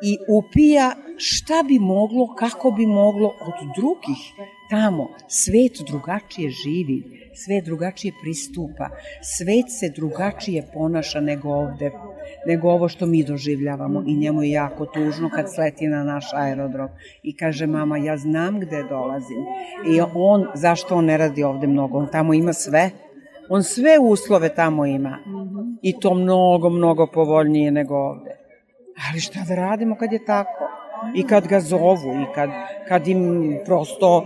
i 0.01 0.17
upija 0.29 0.91
šta 1.17 1.63
bi 1.67 1.79
moglo, 1.79 2.35
kako 2.35 2.71
bi 2.71 2.85
moglo 2.85 3.27
od 3.27 3.53
drugih 3.75 4.19
tamo. 4.69 5.07
Svet 5.27 5.71
drugačije 5.87 6.49
živi, 6.49 7.29
svet 7.33 7.65
drugačije 7.65 8.13
pristupa, 8.21 8.89
svet 9.21 9.65
se 9.79 9.89
drugačije 9.95 10.67
ponaša 10.73 11.19
nego 11.19 11.49
ovde, 11.49 11.91
nego 12.47 12.69
ovo 12.69 12.89
što 12.89 13.05
mi 13.05 13.23
doživljavamo 13.23 14.03
i 14.07 14.15
njemu 14.15 14.43
je 14.43 14.51
jako 14.51 14.85
tužno 14.85 15.29
kad 15.29 15.53
sleti 15.53 15.87
na 15.87 16.03
naš 16.03 16.25
aerodrom 16.33 16.89
i 17.23 17.37
kaže 17.37 17.67
mama 17.67 17.97
ja 17.97 18.17
znam 18.17 18.59
gde 18.59 18.83
dolazim 18.89 19.43
i 19.87 20.01
on, 20.15 20.45
zašto 20.53 20.95
on 20.95 21.05
ne 21.05 21.17
radi 21.17 21.43
ovde 21.43 21.67
mnogo, 21.67 21.97
on 21.97 22.07
tamo 22.11 22.33
ima 22.33 22.53
sve, 22.53 22.89
on 23.49 23.63
sve 23.63 23.99
uslove 23.99 24.55
tamo 24.55 24.85
ima 24.85 25.17
i 25.81 25.99
to 25.99 26.13
mnogo, 26.13 26.69
mnogo 26.69 27.07
povoljnije 27.07 27.71
nego 27.71 27.95
ovde. 27.95 28.37
Ali 29.09 29.19
šta 29.19 29.39
da 29.47 29.55
radimo 29.55 29.95
kad 29.95 30.11
je 30.13 30.25
tako? 30.25 30.84
I 31.15 31.23
kad 31.27 31.47
ga 31.47 31.59
zovu 31.59 32.21
i 32.21 32.25
kad, 32.35 32.49
kad 32.87 33.07
im 33.07 33.53
prosto 33.65 34.25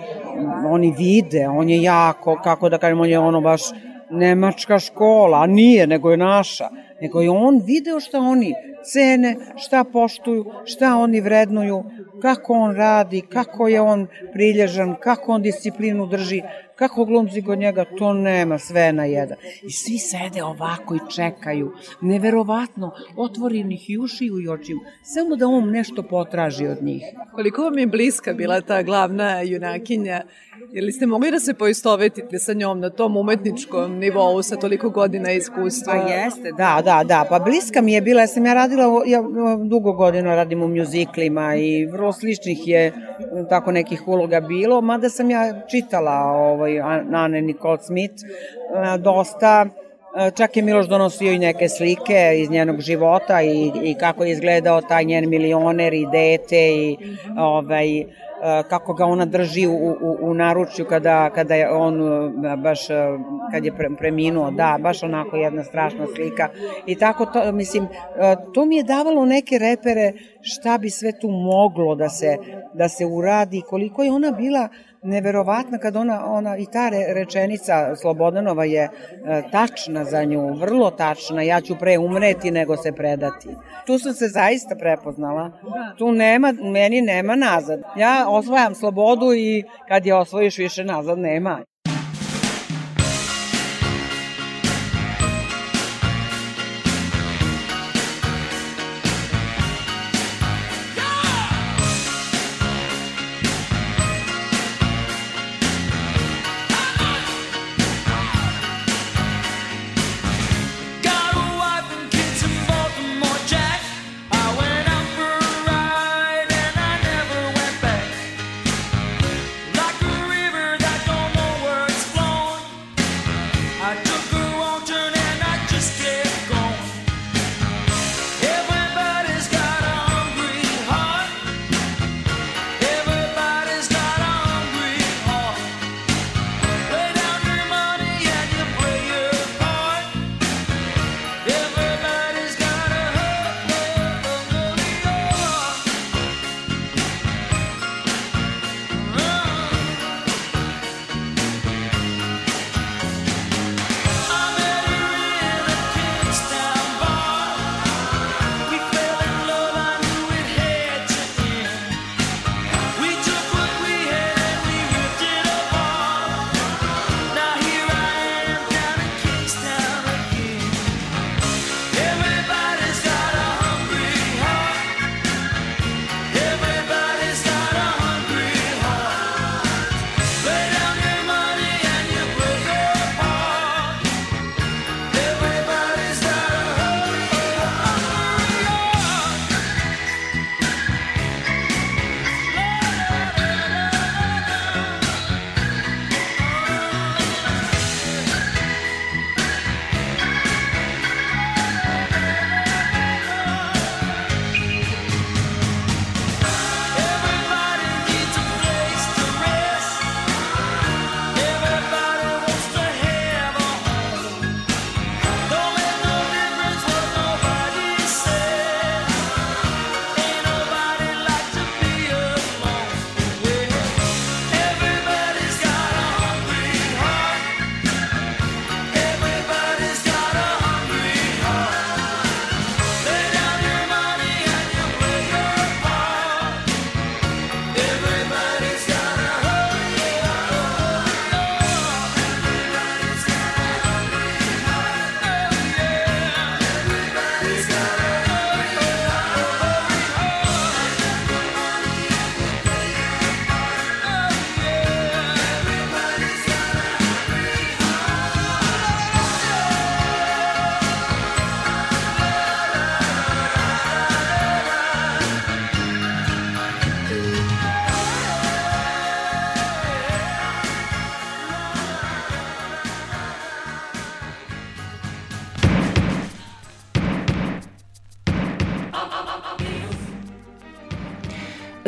oni 0.69 0.93
vide, 0.97 1.47
on 1.47 1.69
je 1.69 1.81
jako, 1.81 2.39
kako 2.43 2.69
da 2.69 2.77
kažem, 2.77 2.99
on 2.99 3.09
je 3.09 3.19
ono 3.19 3.41
baš 3.41 3.61
nemačka 4.09 4.79
škola, 4.79 5.41
a 5.41 5.45
nije, 5.45 5.87
nego 5.87 6.11
je 6.11 6.17
naša. 6.17 6.69
Nego 7.01 7.21
je 7.21 7.29
on 7.29 7.61
video 7.65 7.99
šta 7.99 8.19
oni 8.19 8.53
cene, 8.83 9.35
šta 9.57 9.83
poštuju, 9.83 10.45
šta 10.65 10.97
oni 10.97 11.21
vrednuju, 11.21 11.83
kako 12.21 12.53
on 12.53 12.75
radi, 12.75 13.21
kako 13.21 13.67
je 13.67 13.81
on 13.81 14.07
prilježan, 14.33 14.95
kako 14.99 15.31
on 15.31 15.41
disciplinu 15.41 16.05
drži, 16.07 16.41
kako 16.75 17.05
glumci 17.05 17.41
kod 17.41 17.59
njega, 17.59 17.85
to 17.97 18.13
nema, 18.13 18.57
sve 18.57 18.93
na 18.93 19.05
jedan. 19.05 19.37
I 19.63 19.71
svi 19.71 19.97
sede 19.97 20.43
ovako 20.43 20.95
i 20.95 21.11
čekaju, 21.15 21.71
neverovatno, 22.01 22.91
otvorenih 23.15 23.89
i 23.89 23.97
ušiju 23.97 24.39
i 24.39 24.47
očiju, 24.47 24.79
samo 25.03 25.35
da 25.35 25.47
on 25.47 25.69
nešto 25.69 26.03
potraži 26.03 26.67
od 26.67 26.83
njih. 26.83 27.03
Koliko 27.31 27.63
vam 27.63 27.77
je 27.77 27.87
bliska 27.87 28.33
bila 28.33 28.61
ta 28.61 28.83
glavna 28.83 29.41
junakinja 29.41 30.21
Ili 30.73 30.91
ste 30.91 31.05
mogli 31.05 31.31
da 31.31 31.39
se 31.39 31.53
poistovetite 31.53 32.39
sa 32.39 32.53
njom 32.53 32.79
na 32.79 32.89
tom 32.89 33.17
umetničkom 33.17 33.97
nivou 33.97 34.43
sa 34.43 34.55
toliko 34.55 34.89
godina 34.89 35.31
iskustva? 35.31 35.93
Pa 35.93 36.11
jeste, 36.11 36.51
da, 36.57 36.81
da, 36.83 36.88
da. 37.03 37.25
Pa 37.29 37.39
bliska 37.39 37.81
mi 37.81 37.93
je 37.93 38.01
bila, 38.01 38.21
ja 38.21 38.27
sam 38.27 38.45
ja 38.45 38.53
radila, 38.53 38.83
ja 39.05 39.23
dugo 39.65 39.93
godina 39.93 40.35
radim 40.35 40.63
u 40.63 40.67
mjuziklima 40.67 41.55
i 41.55 41.85
vrlo 41.85 42.13
sličnih 42.13 42.67
je 42.67 42.93
tako 43.49 43.71
nekih 43.71 44.07
uloga 44.07 44.41
bilo, 44.41 44.81
mada 44.81 45.09
sam 45.09 45.29
ja 45.29 45.61
čitala 45.71 46.21
ovaj, 46.21 46.79
Anne 47.13 47.41
Nicole 47.41 47.77
Smith 47.81 48.15
dosta, 48.99 49.65
Čak 50.35 50.57
je 50.57 50.63
Miloš 50.63 50.87
donosio 50.87 51.31
i 51.31 51.39
neke 51.39 51.69
slike 51.69 52.35
iz 52.37 52.49
njenog 52.49 52.81
života 52.81 53.41
i, 53.41 53.71
i 53.83 53.95
kako 53.99 54.23
je 54.23 54.31
izgledao 54.31 54.81
taj 54.81 55.03
njen 55.05 55.29
milioner 55.29 55.93
i 55.93 56.07
dete 56.11 56.57
i 56.57 56.97
ovaj, 57.37 58.03
kako 58.69 58.93
ga 58.93 59.05
ona 59.05 59.25
drži 59.25 59.67
u, 59.67 59.71
u, 59.71 60.17
u 60.21 60.33
naručju 60.33 60.85
kada, 60.85 61.29
kada 61.29 61.55
je 61.55 61.69
on 61.69 61.99
baš 62.63 62.79
kad 63.51 63.65
je 63.65 63.73
preminuo, 63.97 64.51
da, 64.51 64.77
baš 64.81 65.03
onako 65.03 65.37
jedna 65.37 65.63
strašna 65.63 66.05
slika. 66.15 66.47
I 66.85 66.95
tako 66.95 67.25
to, 67.25 67.51
mislim, 67.51 67.87
to 68.53 68.65
mi 68.65 68.75
je 68.77 68.83
davalo 68.83 69.25
neke 69.25 69.57
repere 69.57 70.13
šta 70.41 70.77
bi 70.77 70.89
sve 70.89 71.19
tu 71.19 71.27
moglo 71.27 71.95
da 71.95 72.09
se, 72.09 72.37
da 72.73 72.89
se 72.89 73.05
uradi, 73.05 73.61
koliko 73.61 74.03
je 74.03 74.11
ona 74.11 74.31
bila 74.31 74.69
neverovatna 75.03 75.77
kad 75.77 75.95
ona, 75.95 76.25
ona 76.25 76.57
i 76.57 76.65
ta 76.65 76.89
rečenica 77.13 77.95
Slobodanova 77.95 78.65
je 78.65 78.83
e, 78.83 78.89
tačna 79.51 80.05
za 80.05 80.23
nju, 80.23 80.53
vrlo 80.53 80.91
tačna, 80.91 81.41
ja 81.41 81.61
ću 81.61 81.75
pre 81.79 81.97
umreti 81.97 82.51
nego 82.51 82.77
se 82.77 82.91
predati. 82.91 83.49
Tu 83.85 83.99
sam 83.99 84.13
se 84.13 84.27
zaista 84.27 84.75
prepoznala. 84.75 85.51
Tu 85.97 86.11
nema, 86.11 86.53
meni 86.61 87.01
nema 87.01 87.35
nazad. 87.35 87.81
Ja 87.97 88.25
osvajam 88.27 88.75
slobodu 88.75 89.33
i 89.33 89.63
kad 89.87 90.05
je 90.05 90.15
osvojiš 90.15 90.57
više 90.57 90.83
nazad 90.83 91.19
nema. 91.19 91.59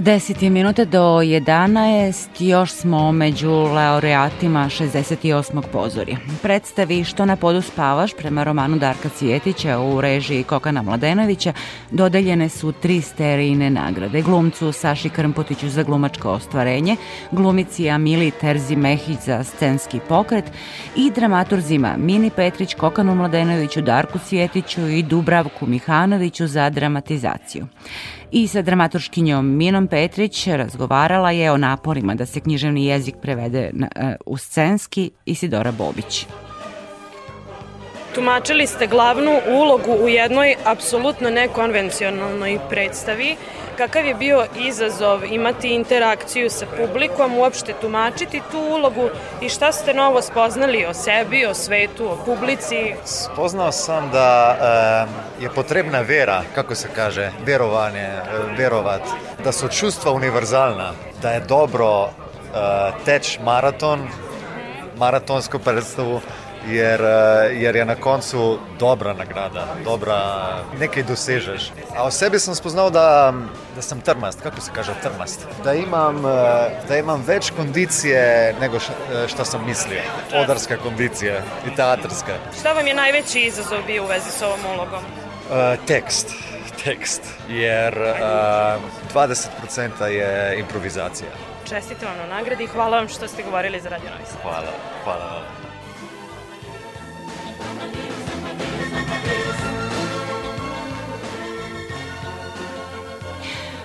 10 0.02 0.44
je 0.44 0.50
minuta 0.50 0.86
do 0.86 1.00
11, 1.00 2.44
još 2.44 2.72
smo 2.72 3.12
među 3.12 3.52
laureatima 3.52 4.66
68. 4.66 5.62
pozorja. 5.72 6.18
Predstavi 6.42 7.04
Što 7.04 7.26
na 7.26 7.36
podu 7.36 7.62
spavaš 7.62 8.14
prema 8.14 8.44
romanu 8.44 8.78
Darka 8.78 9.10
Cvjetića 9.10 9.80
u 9.80 10.02
režiji 10.02 10.44
Kokana 10.44 10.82
Mladenovića 10.82 11.54
dodeljene 11.92 12.50
su 12.50 12.72
tri 12.72 13.02
sterijine 13.02 13.70
nagrade. 13.70 14.22
Glumcu 14.22 14.72
Saši 14.72 15.10
Krmpotiću 15.10 15.70
za 15.70 15.84
glumačko 15.84 16.30
ostvarenje, 16.30 16.96
glumici 17.32 17.90
Amili 17.90 18.32
Terzi 18.32 18.76
Mehić 18.76 19.20
za 19.26 19.44
scenski 19.44 20.00
pokret 20.10 20.46
i 20.96 21.12
dramaturzima 21.12 21.96
Mini 21.98 22.30
Petrić, 22.30 22.74
Kokanu 22.74 23.16
Mladenoviću, 23.16 23.82
Darku 23.82 24.20
Cvjetiću 24.20 24.88
i 24.88 25.04
Dubravku 25.04 25.66
Mihanoviću 25.66 26.48
za 26.48 26.70
dramatizaciju 26.70 27.68
i 28.32 28.48
sa 28.48 28.62
dramaturškinjom 28.62 29.58
Minom 29.58 29.88
Petrić 29.88 30.48
razgovarala 30.48 31.32
je 31.32 31.52
o 31.52 31.58
naporima 31.58 32.16
da 32.16 32.26
se 32.26 32.40
književni 32.40 32.86
jezik 32.86 33.16
prevede 33.22 33.70
na, 33.74 33.88
e, 33.96 34.16
u 34.26 34.38
scenski 34.38 35.12
Isidora 35.26 35.72
Bobić. 35.72 36.26
Tumačili 38.16 38.68
ste 38.68 38.88
glavnu 38.88 39.40
ulogu 39.48 39.92
u 39.92 40.10
jednoj 40.10 40.56
apsolutno 40.66 41.30
nekonvencionalnoj 41.30 42.60
predstavi 42.70 43.36
kakav 43.82 44.06
je 44.06 44.16
bio 44.16 44.46
izazov 44.60 45.26
imati 45.26 45.70
interakciju 45.70 46.50
sa 46.50 46.66
publikom, 46.78 47.38
uopšte 47.38 47.74
tumačiti 47.82 48.42
tu 48.52 48.60
ulogu 48.60 49.10
i 49.42 49.50
šta 49.50 49.72
ste 49.72 49.94
novo 49.94 50.22
spoznali 50.22 50.86
o 50.86 50.94
sebi, 50.94 51.46
o 51.46 51.54
svetu, 51.54 52.06
o 52.06 52.18
publici? 52.26 52.96
Spoznao 53.06 53.72
sam 53.72 54.10
da 54.12 54.58
e, 55.40 55.44
je 55.44 55.50
potrebna 55.50 56.02
vera, 56.02 56.44
kako 56.56 56.76
se 56.76 56.90
kaže, 56.96 57.32
verovanje, 57.46 58.00
e, 58.00 58.22
verovat, 58.58 59.02
da 59.44 59.52
su 59.52 59.68
čustva 59.68 60.12
univerzalna, 60.12 60.92
da 61.22 61.32
je 61.32 61.40
dobro 61.40 62.06
e, 62.06 62.10
teč 63.06 63.40
maraton, 63.44 64.08
maratonsko 64.98 65.60
predstavu, 65.60 66.22
jer, 66.68 67.02
eh, 67.02 67.62
jer 67.62 67.76
je 67.76 67.86
na 67.86 67.96
koncu 67.96 68.60
dobra 68.80 69.14
nagrada, 69.14 69.68
dobra, 69.84 70.20
nekaj 70.80 71.04
dosežeš. 71.04 71.72
A 71.98 72.04
o 72.04 72.12
sebi 72.12 72.40
sem 72.40 72.56
spoznal, 72.56 72.90
da, 72.90 73.34
da 73.76 73.82
sem 73.82 74.02
trmast, 74.02 74.42
kako 74.42 74.62
se 74.62 74.72
kaže 74.76 74.94
trmast. 75.04 75.48
Da 75.64 75.74
imam, 75.74 76.26
eh, 76.26 76.70
da 76.88 76.98
imam 76.98 77.24
več 77.28 77.52
kondicije 77.56 78.56
nego 78.60 78.80
što 79.28 79.46
sam 79.46 79.66
mislio. 79.66 80.02
Odarska 80.34 80.78
kondicija 80.78 81.42
i 81.68 81.76
teatrska. 81.76 82.34
Šta 82.60 82.74
vam 82.74 82.88
je 82.88 82.94
najveći 82.94 83.40
izazov 83.40 83.80
bio 83.88 84.04
u 84.04 84.08
vezi 84.08 84.32
s 84.32 84.42
ovom 84.42 84.60
ulogom? 84.74 85.04
Uh, 85.52 85.86
tekst. 85.88 86.28
Tekst, 86.84 87.22
jer 87.50 87.94
uh, 87.98 88.82
20% 89.14 90.06
je 90.06 90.60
improvizacija. 90.60 91.30
Čestite 91.70 92.06
vam 92.06 92.18
na 92.18 92.36
nagradi 92.36 92.64
i 92.64 92.68
hvala 92.68 92.98
vam 92.98 93.08
što 93.08 93.28
ste 93.28 93.44
govorili 93.44 93.82
za 93.82 93.90
Radio 93.90 94.10
Novi 94.10 94.26
Sad. 94.26 94.42
Hvala, 94.42 94.72
hvala 95.04 95.26
vam. 95.26 95.61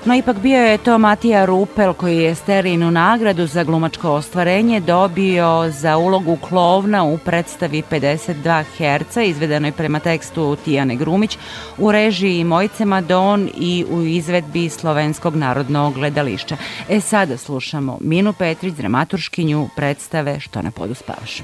No 0.07 0.15
ipak 0.15 0.39
bio 0.39 0.59
je 0.59 0.79
to 0.79 0.99
Matija 0.99 1.45
Rupel 1.45 1.93
koji 1.93 2.19
je 2.19 2.35
Sterinu 2.35 2.91
nagradu 2.91 3.47
za 3.47 3.65
glumačko 3.65 4.11
ostvarenje 4.11 4.81
dobio 4.81 5.71
za 5.71 5.97
ulogu 5.97 6.37
klovna 6.37 7.05
u 7.05 7.19
predstavi 7.19 7.83
52 7.91 8.65
Hz 8.79 9.17
izvedenoj 9.17 9.73
prema 9.73 10.01
tekstu 10.01 10.57
Tijane 10.65 10.97
Grumić 10.97 11.39
u 11.79 11.93
režiji 11.93 12.45
Mojce 12.45 12.85
Madon 12.85 13.51
i 13.55 13.85
u 13.91 14.03
izvedbi 14.03 14.69
Slovenskog 14.69 15.37
narodnog 15.37 15.95
gledališća. 15.95 16.57
E 16.89 17.01
sada 17.01 17.37
slušamo 17.37 17.99
Minu 18.01 18.33
Petrić, 18.33 18.75
dramaturškinju 18.75 19.69
predstave 19.77 20.41
Što 20.41 20.63
na 20.63 20.71
podu 20.71 20.95
spavaš. 20.95 21.43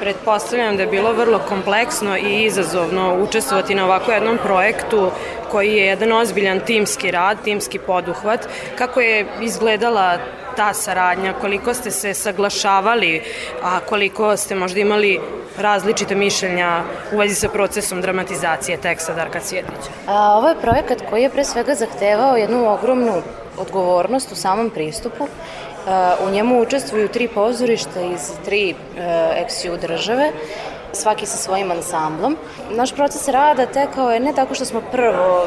Pretpostavljam 0.00 0.76
da 0.76 0.82
je 0.82 0.88
bilo 0.88 1.12
vrlo 1.12 1.38
kompleksno 1.48 2.16
i 2.16 2.44
izazovno 2.44 3.16
učestvovati 3.22 3.74
na 3.74 3.84
ovako 3.84 4.12
jednom 4.12 4.38
projektu 4.42 5.10
koji 5.50 5.76
je 5.76 5.86
jedan 5.86 6.12
ozbiljan 6.12 6.60
timski 6.60 7.10
rad, 7.10 7.36
timski 7.44 7.78
poduhvat. 7.78 8.48
Kako 8.78 9.00
je 9.00 9.26
izgledala 9.40 10.18
ta 10.56 10.74
saradnja, 10.74 11.32
koliko 11.40 11.74
ste 11.74 11.90
se 11.90 12.14
saglašavali, 12.14 13.22
a 13.62 13.80
koliko 13.80 14.36
ste 14.36 14.54
možda 14.54 14.80
imali 14.80 15.20
različite 15.58 16.14
mišljenja 16.14 16.82
u 17.12 17.18
vezi 17.18 17.34
sa 17.34 17.48
procesom 17.48 18.00
dramatizacije 18.00 18.76
teksta 18.76 19.14
Darka 19.14 19.40
Cvjetića? 19.40 19.90
A, 20.06 20.36
ovo 20.36 20.48
je 20.48 20.60
projekat 20.60 21.02
koji 21.10 21.22
je 21.22 21.30
pre 21.30 21.44
svega 21.44 21.74
zahtevao 21.74 22.36
jednu 22.36 22.72
ogromnu 22.72 23.22
odgovornost 23.58 24.32
u 24.32 24.36
samom 24.36 24.70
pristupu 24.70 25.28
U 26.26 26.30
njemu 26.30 26.60
učestvuju 26.62 27.08
tri 27.08 27.28
pozorišta 27.28 28.00
iz 28.00 28.30
tri 28.44 28.74
ex-ju 29.36 29.76
države, 29.76 30.30
svaki 30.92 31.26
sa 31.26 31.36
svojim 31.36 31.70
ansamblom. 31.70 32.36
Naš 32.70 32.94
proces 32.94 33.28
rada 33.28 33.66
tekao 33.66 34.10
je 34.10 34.20
ne 34.20 34.32
tako 34.32 34.54
što 34.54 34.64
smo 34.64 34.80
prvo 34.92 35.46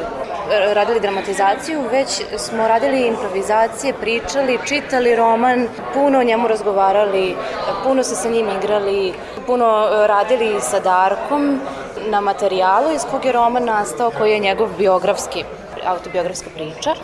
radili 0.73 0.99
dramatizaciju, 0.99 1.81
već 1.91 2.21
smo 2.37 2.67
radili 2.67 3.07
improvizacije, 3.07 3.93
pričali, 3.93 4.59
čitali 4.65 5.15
roman, 5.15 5.67
puno 5.93 6.19
o 6.19 6.23
njemu 6.23 6.47
razgovarali, 6.47 7.35
puno 7.83 8.03
se 8.03 8.15
sa 8.15 8.29
njim 8.29 8.49
igrali, 8.57 9.13
puno 9.45 9.87
radili 10.07 10.61
sa 10.61 10.79
Darkom 10.79 11.59
na 12.09 12.21
materijalu 12.21 12.91
iz 12.95 13.01
kog 13.11 13.25
je 13.25 13.31
roman 13.31 13.65
nastao, 13.65 14.11
koji 14.11 14.31
je 14.31 14.39
njegov 14.39 14.67
biografski, 14.77 15.43
autobiografska 15.85 16.49
priča. 16.55 16.95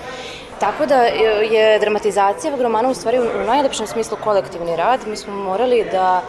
Tako 0.60 0.86
da 0.86 1.02
je 1.04 1.80
dramatizacija 1.80 2.52
ovog 2.52 2.62
romana 2.62 2.90
u 2.90 2.94
stvari 2.94 3.20
u 3.20 3.46
najlepšem 3.48 3.88
smislu 3.88 4.18
kolektivni 4.24 4.76
rad. 4.76 5.00
Mi 5.08 5.16
smo 5.16 5.34
morali 5.34 5.88
da 5.92 6.22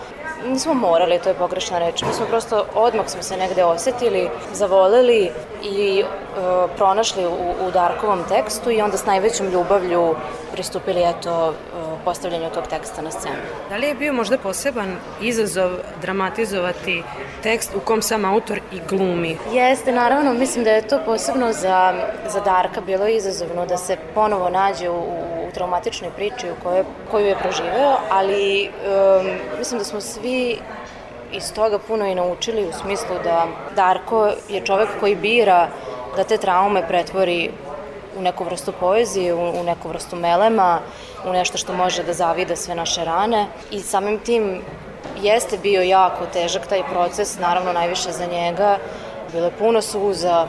nismo 0.49 0.75
morali, 0.75 1.19
to 1.19 1.29
je 1.29 1.35
pogrešna 1.35 1.79
reč, 1.79 2.03
mi 2.03 2.13
smo 2.13 2.27
prosto 2.27 2.65
odmah 2.75 3.09
smo 3.09 3.23
se 3.23 3.37
negde 3.37 3.65
osetili, 3.65 4.29
zavoleli 4.53 5.31
i 5.63 6.01
e, 6.01 6.05
pronašli 6.77 7.27
u, 7.27 7.67
u 7.67 7.71
Darkovom 7.71 8.25
tekstu 8.29 8.71
i 8.71 8.81
onda 8.81 8.97
s 8.97 9.07
najvećom 9.07 9.51
ljubavlju 9.51 10.15
pristupili 10.61 11.03
eto 11.03 11.55
postavljanju 12.05 12.51
tog 12.55 12.67
teksta 12.67 13.03
na 13.03 13.11
scenu. 13.11 13.35
Da 13.69 13.77
li 13.77 13.87
je 13.87 13.95
bio 13.95 14.13
možda 14.13 14.39
poseban 14.39 14.97
izazov 15.21 15.71
dramatizovati 16.01 17.03
tekst 17.43 17.75
u 17.77 17.81
kom 17.81 18.03
sam 18.03 18.25
autor 18.25 18.61
i 18.73 18.81
glumi? 18.89 19.37
Jeste, 19.53 19.93
naravno, 19.93 20.35
mislim 20.35 20.65
da 20.65 20.71
je 20.71 20.89
to 20.89 20.99
posebno 21.07 21.53
za, 21.53 21.95
za 22.29 22.41
Darka 22.41 22.81
bilo 22.81 23.09
izazovno 23.09 23.67
da 23.67 23.77
se 23.77 23.97
ponovo 24.15 24.51
nađe 24.51 24.91
u, 24.91 25.01
u 25.49 25.51
traumatičnoj 25.55 26.11
priči 26.17 26.51
u 26.51 26.63
kojoj, 26.63 26.85
koju 27.11 27.27
je 27.27 27.39
proživeo, 27.39 27.97
ali 28.11 28.69
um, 28.69 29.31
mislim 29.59 29.79
da 29.79 29.85
smo 29.85 30.01
svi 30.01 30.59
iz 31.33 31.53
toga 31.55 31.79
puno 31.79 32.07
i 32.07 32.15
naučili 32.15 32.69
u 32.69 32.73
smislu 32.73 33.17
da 33.25 33.47
Darko 33.77 34.33
je 34.49 34.61
čovek 34.65 34.89
koji 35.01 35.17
bira 35.17 35.69
da 36.17 36.25
te 36.25 36.37
traume 36.37 36.89
pretvori 36.89 37.51
u 38.17 38.23
neku 38.23 38.45
vrstu 38.45 38.73
poezije, 38.81 39.35
u, 39.35 39.61
u 39.61 39.65
neku 39.65 39.89
vrstu 39.89 40.17
melema, 40.17 40.81
u 41.27 41.33
nešto 41.33 41.59
što 41.59 41.73
može 41.73 42.03
da 42.03 42.13
zavida 42.13 42.57
sve 42.57 42.75
naše 42.75 43.05
rane 43.05 43.47
i 43.71 43.81
samim 43.81 44.19
tim 44.19 44.63
jeste 45.23 45.59
bio 45.59 45.83
jako 45.83 46.27
težak 46.33 46.67
taj 46.67 46.83
proces, 46.93 47.39
naravno 47.39 47.73
najviše 47.73 48.13
za 48.13 48.27
njega, 48.27 48.79
bilo 49.33 49.45
je 49.45 49.53
puno 49.59 49.83
suza 49.83 50.49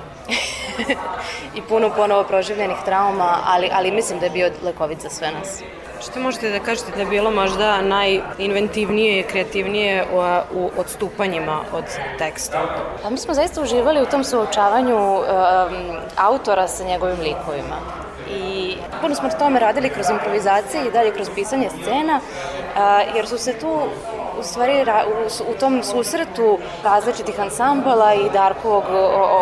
i 1.57 1.61
puno 1.69 1.89
ponovo 1.95 2.23
proživljenih 2.23 2.77
trauma, 2.85 3.37
ali, 3.45 3.69
ali 3.73 3.91
mislim 3.91 4.19
da 4.19 4.25
je 4.25 4.31
bio 4.31 4.51
lekovit 4.63 5.01
za 5.01 5.09
sve 5.09 5.31
nas. 5.31 5.61
Što 6.01 6.19
možete 6.19 6.49
da 6.49 6.59
kažete 6.59 6.91
da 6.95 6.99
je 6.99 7.05
bilo 7.05 7.31
možda 7.31 7.81
najinventivnije 7.81 9.19
i 9.19 9.23
kreativnije 9.23 10.05
u, 10.13 10.17
u 10.59 10.71
odstupanjima 10.77 11.59
od 11.73 11.83
teksta? 12.17 12.61
Pa 13.03 13.09
mi 13.09 13.17
smo 13.17 13.33
zaista 13.33 13.61
uživali 13.61 14.01
u 14.01 14.05
tom 14.05 14.23
suočavanju 14.23 14.97
um, 14.97 15.23
autora 16.17 16.67
sa 16.67 16.83
njegovim 16.83 17.19
likovima. 17.19 17.77
I 18.35 18.75
puno 19.01 19.15
smo 19.15 19.29
tome 19.39 19.59
radili 19.59 19.89
kroz 19.89 20.09
improvizacije 20.09 20.87
i 20.87 20.91
dalje 20.91 21.11
kroz 21.11 21.29
pisanje 21.35 21.69
scena, 21.69 22.19
jer 23.15 23.27
su 23.27 23.37
se 23.37 23.53
tu 23.59 23.79
u 24.39 24.43
stvari 24.43 24.73
u, 24.81 25.51
u 25.51 25.53
tom 25.59 25.83
susretu 25.83 26.59
različitih 26.83 27.39
ansambala 27.39 28.13
i 28.13 28.29
Darkovog 28.33 28.83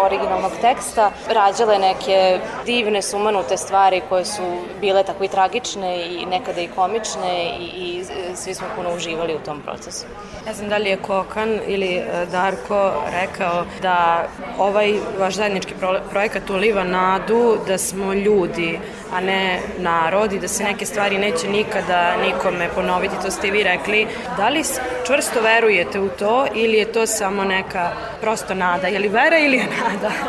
originalnog 0.04 0.52
teksta 0.62 1.12
rađale 1.30 1.80
neke 1.80 2.40
divne 2.66 3.02
sumanute 3.02 3.58
stvari 3.58 4.02
koje 4.10 4.26
su 4.26 4.42
bile 4.82 5.04
tako 5.04 5.24
i 5.24 5.28
tragične 5.28 6.06
i 6.06 6.26
nekada 6.26 6.62
i 6.62 6.68
komične 6.68 7.46
i, 7.60 7.64
i 7.64 8.06
svi 8.36 8.54
smo 8.54 8.68
puno 8.76 8.96
uživali 8.96 9.36
u 9.36 9.40
tom 9.46 9.62
procesu. 9.62 10.06
Ne 10.46 10.54
znam 10.54 10.70
da 10.70 10.78
li 10.78 10.90
je 10.90 10.98
Kokan 10.98 11.60
ili 11.68 11.96
e, 11.96 12.26
Darko 12.32 12.92
rekao 13.12 13.66
da 13.82 14.28
ovaj 14.58 14.94
vaš 15.20 15.34
zajednički 15.34 15.74
projekat 16.12 16.50
uliva 16.50 16.84
nadu 16.84 17.58
da 17.68 17.78
smo 17.78 18.14
ljudi, 18.14 18.79
a 19.14 19.20
ne 19.22 19.60
narod 19.78 20.34
i 20.34 20.40
da 20.40 20.48
se 20.48 20.64
neke 20.64 20.86
stvari 20.86 21.18
neće 21.18 21.48
nikada 21.48 22.18
nikome 22.18 22.70
ponoviti, 22.76 23.16
to 23.24 23.32
ste 23.32 23.48
i 23.48 23.52
vi 23.52 23.64
rekli. 23.64 24.08
Da 24.38 24.50
li 24.50 24.64
čvrsto 25.08 25.42
verujete 25.42 26.00
u 26.00 26.10
to 26.10 26.46
ili 26.54 26.78
je 26.78 26.92
to 26.92 27.06
samo 27.08 27.44
neka 27.44 27.90
prosto 28.22 28.54
nada? 28.54 28.88
Je 28.88 29.00
li 29.00 29.08
vera 29.08 29.38
ili 29.38 29.58
je 29.58 29.68
nada? 29.84 30.12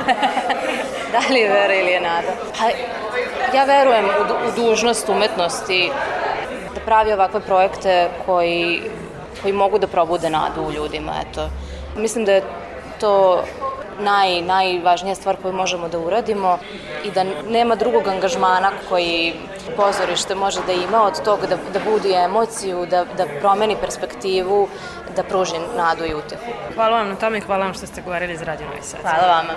Da 1.13 1.35
li 1.35 1.41
je 1.41 1.49
vera 1.49 1.75
ili 1.75 1.91
je 1.91 2.01
nada? 2.01 2.29
Pa, 2.59 2.67
ja 3.57 3.65
verujem 3.65 4.05
u, 4.05 4.49
u 4.49 4.53
dužnost 4.57 5.09
umetnosti 5.09 5.91
da 6.75 6.81
pravi 6.81 7.13
ovakve 7.13 7.41
projekte 7.41 8.09
koji, 8.27 8.83
koji 9.43 9.53
mogu 9.53 9.79
da 9.79 9.87
probude 9.87 10.31
nadu 10.31 10.63
u 10.63 10.73
ljudima. 10.73 11.13
Eto. 11.31 11.49
Mislim 11.97 12.25
da 12.25 12.33
je 12.33 12.43
to 13.01 13.45
naj, 14.01 14.43
najvažnija 14.43 15.15
stvar 15.15 15.37
koju 15.43 15.53
možemo 15.53 15.89
da 15.89 15.99
uradimo 15.99 16.59
i 17.05 17.11
da 17.11 17.25
nema 17.49 17.75
drugog 17.75 18.09
angažmana 18.09 18.73
koji 18.89 19.33
pozorište 19.77 20.35
može 20.35 20.61
da 20.67 20.73
ima 20.73 21.03
od 21.03 21.25
toga 21.25 21.47
da, 21.47 21.57
da 21.73 21.81
budi 21.91 22.13
emociju, 22.13 22.87
da, 22.87 23.05
da 23.05 23.27
promeni 23.41 23.77
perspektivu, 23.81 24.69
da 25.17 25.23
pruži 25.23 25.55
nadu 25.77 26.05
i 26.05 26.15
utehu. 26.15 26.51
Hvala 26.75 26.99
vam 26.99 27.09
na 27.09 27.17
tome 27.17 27.39
i 27.39 27.41
hvala 27.41 27.65
vam 27.65 27.75
što 27.75 27.87
ste 27.87 28.03
govorili 28.03 28.33
iz 28.33 28.43
Radio 28.43 28.67
Novi 28.67 28.83
Sad. 28.83 29.01
Hvala 29.01 29.27
vama. 29.27 29.53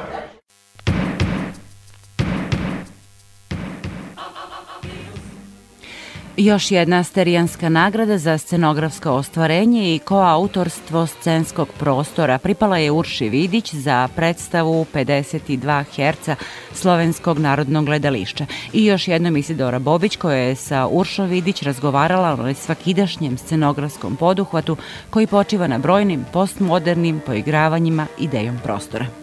Još 6.38 6.72
jedna 6.72 7.04
sterijanska 7.04 7.70
nagrada 7.70 8.18
za 8.18 8.38
scenografsko 8.38 9.12
ostvarenje 9.12 9.96
i 9.96 10.00
koautorstvo 10.00 11.08
scenskog 11.08 11.68
prostora 11.80 12.38
pripala 12.38 12.78
je 12.78 12.92
Urši 12.92 13.30
Vidić 13.30 13.74
za 13.74 14.08
predstavu 14.16 14.86
52 14.94 15.84
Hz 15.84 16.30
Slovenskog 16.74 17.40
narodnog 17.40 17.86
gledališća 17.86 18.46
i 18.74 18.86
još 18.86 19.08
jednom 19.08 19.38
Isidora 19.38 19.80
Bobić 19.80 20.16
koja 20.16 20.38
je 20.38 20.56
sa 20.56 20.88
Uršom 20.88 21.30
Vidić 21.30 21.62
razgovarala 21.62 22.34
o 22.34 22.54
svakidašnjem 22.54 23.38
scenografskom 23.38 24.16
poduhvatu 24.16 24.78
koji 25.10 25.28
počiva 25.28 25.68
na 25.68 25.78
brojnim 25.78 26.26
postmodernim 26.34 27.22
poigravanjima 27.26 28.08
idejom 28.20 28.60
prostora. 28.64 29.23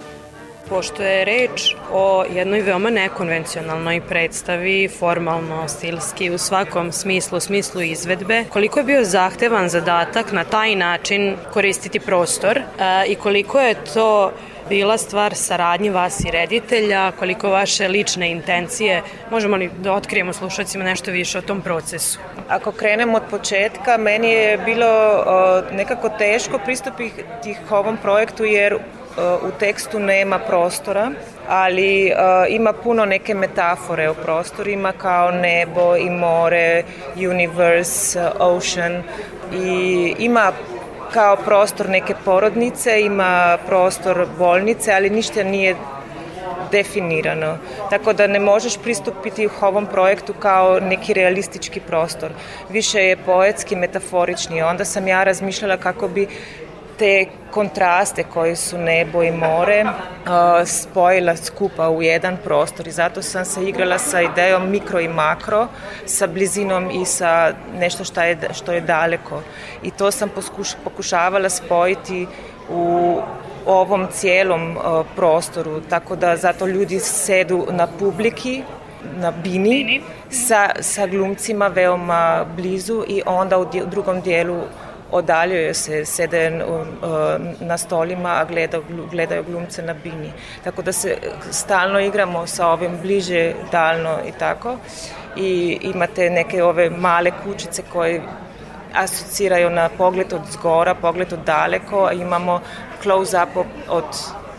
Pošto 0.70 1.02
je 1.02 1.24
reč 1.24 1.74
o 1.92 2.24
jednoj 2.30 2.60
veoma 2.62 2.90
nekonvencionalnoj 2.90 4.00
predstavi, 4.08 4.88
formalno, 4.88 5.68
stilski, 5.68 6.30
u 6.30 6.38
svakom 6.38 6.92
smislu, 6.92 7.40
smislu 7.40 7.82
izvedbe, 7.82 8.44
koliko 8.48 8.78
je 8.78 8.84
bio 8.84 9.04
zahtevan 9.04 9.68
zadatak 9.68 10.32
na 10.32 10.44
taj 10.44 10.74
način 10.74 11.36
koristiti 11.52 12.00
prostor 12.00 12.58
e, 12.58 12.62
i 13.06 13.14
koliko 13.14 13.60
je 13.60 13.74
to 13.94 14.32
bila 14.68 14.98
stvar 14.98 15.34
saradnje 15.34 15.90
vas 15.90 16.20
i 16.20 16.30
reditelja, 16.30 17.12
koliko 17.18 17.50
vaše 17.50 17.88
lične 17.88 18.30
intencije, 18.30 19.02
možemo 19.30 19.56
li 19.56 19.70
da 19.78 19.92
otkrijemo 19.92 20.32
slušacima 20.32 20.84
nešto 20.84 21.10
više 21.10 21.38
o 21.38 21.42
tom 21.42 21.62
procesu? 21.62 22.18
Ako 22.48 22.72
krenemo 22.72 23.16
od 23.16 23.22
početka, 23.30 23.96
meni 23.96 24.30
je 24.30 24.58
bilo 24.58 25.24
nekako 25.72 26.08
teško 26.08 26.58
pristupiti 26.58 27.56
ovom 27.70 27.96
projektu 27.96 28.44
jer 28.44 28.78
u 29.18 29.50
tekstu 29.58 29.98
nema 29.98 30.38
prostora, 30.38 31.10
ali 31.48 32.12
uh, 32.12 32.54
ima 32.54 32.72
puno 32.72 33.04
neke 33.04 33.34
metafore 33.34 34.10
u 34.10 34.14
prostorima 34.14 34.92
kao 34.92 35.30
nebo 35.30 35.96
i 35.96 36.10
more, 36.10 36.82
universe, 37.16 38.30
ocean 38.38 39.02
i 39.52 40.14
ima 40.18 40.52
kao 41.12 41.36
prostor 41.36 41.88
neke 41.88 42.14
porodnice, 42.24 43.00
ima 43.00 43.58
prostor 43.66 44.26
bolnice, 44.38 44.92
ali 44.92 45.10
ništa 45.10 45.42
nije 45.42 45.76
definirano. 46.72 47.58
Tako 47.90 48.12
da 48.12 48.26
ne 48.26 48.40
možeš 48.40 48.78
pristupiti 48.78 49.46
u 49.46 49.50
ovom 49.60 49.86
projektu 49.86 50.34
kao 50.34 50.80
neki 50.80 51.14
realistički 51.14 51.80
prostor. 51.80 52.30
Više 52.70 53.00
je 53.00 53.16
poetski, 53.16 53.76
metaforični. 53.76 54.62
Onda 54.62 54.84
sam 54.84 55.08
ja 55.08 55.24
razmišljala 55.24 55.76
kako 55.76 56.08
bi 56.08 56.28
te 57.00 57.26
kontraste 57.50 58.24
koji 58.24 58.56
su 58.56 58.78
nebo 58.78 59.22
i 59.22 59.30
more 59.30 59.84
spojila 60.66 61.36
skupa 61.36 61.88
u 61.90 62.02
jedan 62.02 62.36
prostor 62.44 62.88
i 62.88 62.90
zato 62.90 63.22
sam 63.22 63.44
se 63.44 63.64
igrala 63.68 63.98
sa 63.98 64.20
idejom 64.20 64.70
mikro 64.70 65.00
i 65.00 65.08
makro, 65.08 65.66
sa 66.06 66.26
blizinom 66.26 66.90
i 66.90 67.04
sa 67.04 67.52
nešto 67.78 68.04
što 68.04 68.22
je, 68.22 68.38
što 68.52 68.72
je 68.72 68.80
daleko. 68.80 69.42
I 69.82 69.90
to 69.90 70.10
sam 70.10 70.28
poskuš, 70.28 70.74
pokušavala 70.84 71.48
spojiti 71.48 72.26
u 72.70 73.16
ovom 73.66 74.06
cijelom 74.12 74.76
prostoru, 75.16 75.80
tako 75.80 76.16
da 76.16 76.36
zato 76.36 76.66
ljudi 76.66 77.00
sedu 77.00 77.66
na 77.70 77.86
publiki, 77.98 78.62
na 79.16 79.30
bini, 79.30 79.84
bini. 79.84 80.00
Sa, 80.30 80.70
sa 80.80 81.06
glumcima 81.06 81.66
veoma 81.66 82.44
blizu 82.56 83.04
i 83.08 83.22
onda 83.26 83.58
u, 83.58 83.64
dje, 83.64 83.82
u 83.82 83.86
drugom 83.86 84.20
dijelu 84.20 84.60
odaljuju 85.12 85.74
se, 85.74 86.04
sede 86.04 86.62
na 87.60 87.78
stolima, 87.78 88.28
a 88.28 88.46
gledaju 89.10 89.44
glumce 89.48 89.82
na 89.82 89.94
bini. 89.94 90.32
Tako 90.64 90.82
da 90.82 90.92
se 90.92 91.16
stalno 91.50 92.00
igramo 92.00 92.46
sa 92.46 92.68
ovim 92.68 92.98
bliže, 93.02 93.52
dalno 93.72 94.18
i 94.28 94.32
tako. 94.38 94.76
I 95.36 95.78
imate 95.82 96.30
neke 96.30 96.62
ove 96.62 96.90
male 96.90 97.30
kućice 97.44 97.82
koje 97.92 98.22
asociraju 98.94 99.70
na 99.70 99.88
pogled 99.98 100.32
od 100.32 100.42
zgora, 100.50 100.94
pogled 100.94 101.32
od 101.32 101.38
daleko, 101.38 102.04
a 102.04 102.12
imamo 102.12 102.60
close-up 103.02 103.64
od 103.88 104.04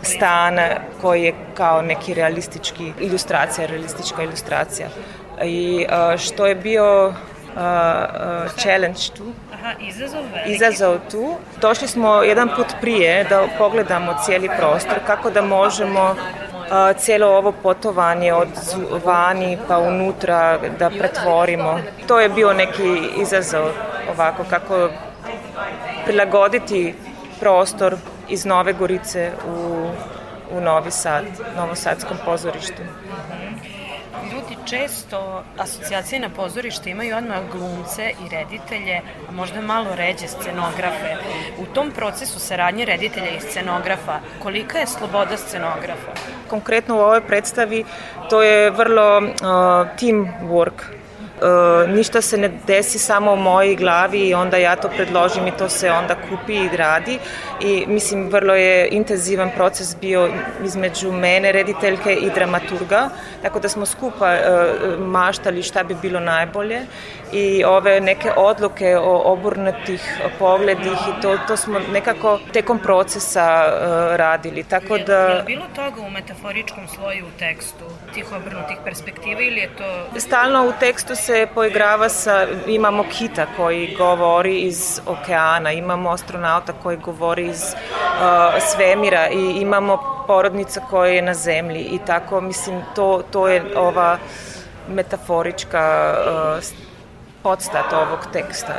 stana 0.02 0.68
koji 1.00 1.22
je 1.22 1.34
kao 1.54 1.82
neki 1.82 2.14
realistički 2.14 2.92
ilustracija, 3.00 3.66
realistička 3.66 4.22
ilustracija. 4.22 4.88
I 5.44 5.86
što 6.18 6.46
je 6.46 6.54
bio 6.54 7.14
uh, 7.56 7.60
uh, 7.60 8.50
challenge 8.56 9.00
tu, 9.16 9.24
Aha, 9.54 9.72
izazov 9.80 10.20
veliki. 10.34 10.52
izazov 10.52 10.98
tu. 11.10 11.34
Došli 11.60 11.88
smo 11.88 12.22
jedan 12.22 12.48
put 12.56 12.66
prije 12.80 13.24
da 13.24 13.44
pogledamo 13.58 14.14
cijeli 14.24 14.50
prostor, 14.58 14.98
kako 15.06 15.30
da 15.30 15.42
možemo 15.42 16.16
a, 16.70 16.92
cijelo 16.92 17.26
ovo 17.26 17.52
potovanje 17.52 18.32
od 18.32 18.48
vani 19.04 19.58
pa 19.68 19.78
unutra 19.78 20.58
da 20.78 20.90
pretvorimo. 20.90 21.78
To 22.06 22.20
je 22.20 22.28
bio 22.28 22.52
neki 22.52 23.00
izazov 23.16 23.66
ovako, 24.10 24.44
kako 24.50 24.88
prilagoditi 26.04 26.94
prostor 27.40 27.96
iz 28.28 28.44
Nove 28.44 28.72
Gorice 28.72 29.32
u, 29.48 29.88
u 30.56 30.60
Novi 30.60 30.90
Sad, 30.90 31.24
Novosadskom 31.56 32.16
pozorištu 32.24 32.82
ljudi 34.32 34.56
često 34.66 35.44
asocijacije 35.58 36.20
na 36.20 36.28
pozorište 36.28 36.90
imaju 36.90 37.16
odmah 37.16 37.38
glumce 37.52 38.10
i 38.10 38.28
reditelje, 38.28 39.00
a 39.28 39.32
možda 39.32 39.60
malo 39.60 39.94
ređe 39.94 40.28
scenografe. 40.28 41.16
U 41.58 41.66
tom 41.74 41.90
procesu 41.90 42.38
saradnje 42.38 42.84
reditelja 42.84 43.30
i 43.30 43.40
scenografa, 43.40 44.20
kolika 44.42 44.78
je 44.78 44.86
sloboda 44.86 45.36
scenografa? 45.36 46.12
Konkretno 46.50 46.96
u 46.96 47.00
ovoj 47.00 47.20
predstavi 47.20 47.84
to 48.30 48.42
je 48.42 48.70
vrlo 48.70 49.18
uh, 49.18 49.24
teamwork 50.00 50.72
Uh, 50.72 51.01
ništa 51.88 52.20
se 52.20 52.36
ne 52.36 52.50
desi 52.66 52.98
samo 52.98 53.32
u 53.32 53.36
mojoj 53.36 53.76
glavi 53.76 54.18
i 54.28 54.34
onda 54.34 54.56
ja 54.56 54.76
to 54.76 54.88
predložim 54.88 55.46
i 55.46 55.56
to 55.58 55.68
se 55.68 55.90
onda 55.90 56.14
kupi 56.14 56.54
i 56.54 56.76
radi 56.76 57.18
i 57.60 57.84
mislim 57.86 58.28
vrlo 58.28 58.54
je 58.54 58.88
intenzivan 58.88 59.50
proces 59.56 59.96
bio 60.00 60.28
između 60.64 61.12
mene, 61.12 61.52
rediteljke 61.52 62.14
i 62.14 62.30
dramaturga, 62.34 63.08
tako 63.42 63.60
da 63.60 63.68
smo 63.68 63.86
skupa 63.86 64.34
uh, 64.34 64.98
maštali 64.98 65.62
šta 65.62 65.84
bi 65.84 65.96
bilo 66.02 66.20
najbolje 66.20 66.80
i 67.32 67.64
ove 67.64 68.00
neke 68.00 68.32
odluke 68.36 68.96
o 68.98 69.32
obrnutih 69.32 70.20
pogledih 70.38 70.92
i 70.92 71.22
to, 71.22 71.38
to 71.46 71.56
smo 71.56 71.78
nekako 71.92 72.38
tekom 72.52 72.78
procesa 72.78 73.64
uh, 73.64 74.16
radili, 74.16 74.64
tako 74.64 74.98
da... 74.98 75.18
Je, 75.18 75.36
je 75.36 75.42
bilo 75.42 75.64
toga 75.74 76.00
u 76.00 76.10
metaforičkom 76.10 76.88
sloju 76.88 77.26
u 77.26 77.38
tekstu, 77.38 77.84
tih 78.14 78.26
obrnutih 78.32 78.76
perspektiva 78.84 79.40
ili 79.40 79.60
je 79.60 79.68
to... 79.76 80.20
Stalno 80.20 80.68
u 80.68 80.72
tekstu 80.80 81.14
se 81.16 81.46
poigrava 81.54 82.08
sa, 82.08 82.46
imamo 82.66 83.04
kita 83.18 83.46
koji 83.56 83.94
govori 83.98 84.60
iz 84.60 85.00
okeana, 85.06 85.72
imamo 85.72 86.10
astronauta 86.10 86.72
koji 86.82 86.96
govori 86.96 87.46
iz 87.46 87.62
uh, 87.62 88.62
svemira 88.72 89.28
i 89.28 89.60
imamo 89.60 90.24
porodnica 90.26 90.80
koja 90.90 91.12
je 91.12 91.22
na 91.22 91.34
zemlji 91.34 91.80
i 91.80 91.98
tako, 92.06 92.40
mislim, 92.40 92.82
to, 92.94 93.22
to 93.30 93.48
je 93.48 93.62
ova 93.76 94.18
metaforička 94.88 96.14
uh, 96.58 96.81
podstat 97.42 97.92
ovog 97.92 98.26
teksta. 98.32 98.72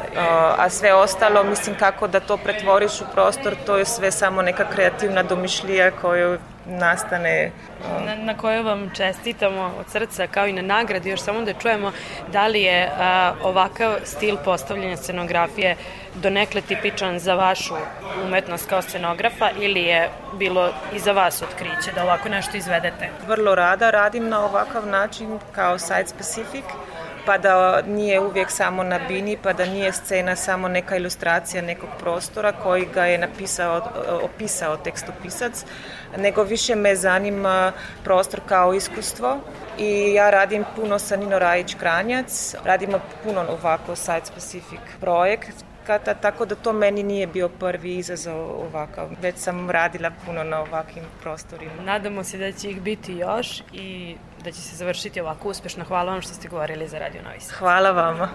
A 0.57 0.69
sve 0.69 0.93
ostalo, 0.93 1.43
mislim, 1.43 1.75
kako 1.75 2.07
da 2.07 2.19
to 2.19 2.37
pretvoriš 2.37 3.01
u 3.01 3.05
prostor, 3.13 3.55
to 3.65 3.77
je 3.77 3.85
sve 3.85 4.11
samo 4.11 4.41
neka 4.41 4.65
kreativna 4.69 5.23
domišljija 5.23 5.91
koju 5.91 6.37
nastane. 6.65 7.51
Na, 8.05 8.15
na 8.15 8.37
kojoj 8.37 8.61
vam 8.61 8.89
čestitamo 8.95 9.71
od 9.79 9.89
srca 9.89 10.27
kao 10.27 10.47
i 10.47 10.53
na 10.53 10.61
nagradi, 10.61 11.09
još 11.09 11.21
samo 11.21 11.41
da 11.41 11.53
čujemo 11.53 11.91
da 12.31 12.47
li 12.47 12.61
je 12.61 12.89
a, 12.99 13.33
ovakav 13.43 13.95
stil 14.03 14.37
postavljanja 14.45 14.97
scenografije 14.97 15.75
donekle 16.15 16.61
tipičan 16.61 17.19
za 17.19 17.35
vašu 17.35 17.73
umetnost 18.25 18.69
kao 18.69 18.81
scenografa 18.81 19.49
ili 19.59 19.83
je 19.83 20.09
bilo 20.33 20.69
i 20.93 20.99
za 20.99 21.11
vas 21.11 21.41
otkriće 21.41 21.91
da 21.95 22.03
ovako 22.03 22.29
nešto 22.29 22.57
izvedete? 22.57 23.09
Vrlo 23.27 23.55
rada 23.55 23.89
radim 23.89 24.29
na 24.29 24.45
ovakav 24.45 24.87
način 24.87 25.39
kao 25.51 25.79
site 25.79 26.07
specific, 26.07 26.65
pa 27.25 27.37
da 27.37 27.81
nije 27.81 28.19
uvijek 28.19 28.51
samo 28.51 28.83
na 28.83 28.99
bini, 29.07 29.37
pa 29.43 29.53
da 29.53 29.65
nije 29.65 29.91
scena 29.93 30.35
samo 30.35 30.67
neka 30.67 30.95
ilustracija 30.95 31.61
nekog 31.61 31.89
prostora 31.99 32.51
koji 32.51 32.85
ga 32.93 33.05
je 33.05 33.17
napisao, 33.17 33.81
opisao 34.23 34.77
tekstopisac, 34.77 35.65
nego 36.17 36.43
više 36.43 36.75
me 36.75 36.95
zanima 36.95 37.71
prostor 38.03 38.39
kao 38.45 38.73
iskustvo 38.73 39.39
i 39.77 40.13
ja 40.13 40.29
radim 40.29 40.65
puno 40.75 40.99
sa 40.99 41.15
Nino 41.15 41.39
Rajić 41.39 41.75
Kranjac, 41.75 42.55
radimo 42.63 42.99
puno 43.23 43.41
ovako 43.49 43.95
site-specific 43.95 44.79
projekt 44.99 45.72
kata, 45.87 46.13
tako 46.13 46.45
da 46.45 46.55
to 46.55 46.73
meni 46.73 47.03
nije 47.03 47.27
bio 47.27 47.49
prvi 47.49 47.95
izazov 47.95 48.61
ovakav. 48.61 49.09
Već 49.21 49.37
sam 49.37 49.69
radila 49.69 50.11
puno 50.25 50.43
na 50.43 50.59
ovakvim 50.59 51.03
prostorima. 51.21 51.71
Nadamo 51.83 52.23
se 52.23 52.37
da 52.37 52.51
će 52.51 52.69
ih 52.69 52.81
biti 52.81 53.13
još 53.13 53.63
i 53.73 54.15
da 54.43 54.51
će 54.51 54.61
se 54.61 54.75
završiti 54.75 55.21
ovako 55.21 55.49
uspešno. 55.49 55.85
Hvala 55.85 56.11
vam 56.11 56.21
što 56.21 56.33
ste 56.33 56.47
govorili 56.47 56.87
za 56.87 56.99
Radio 56.99 57.21
Novi 57.21 57.39
Sad. 57.39 57.57
Hvala 57.57 57.91
vama. 57.91 58.29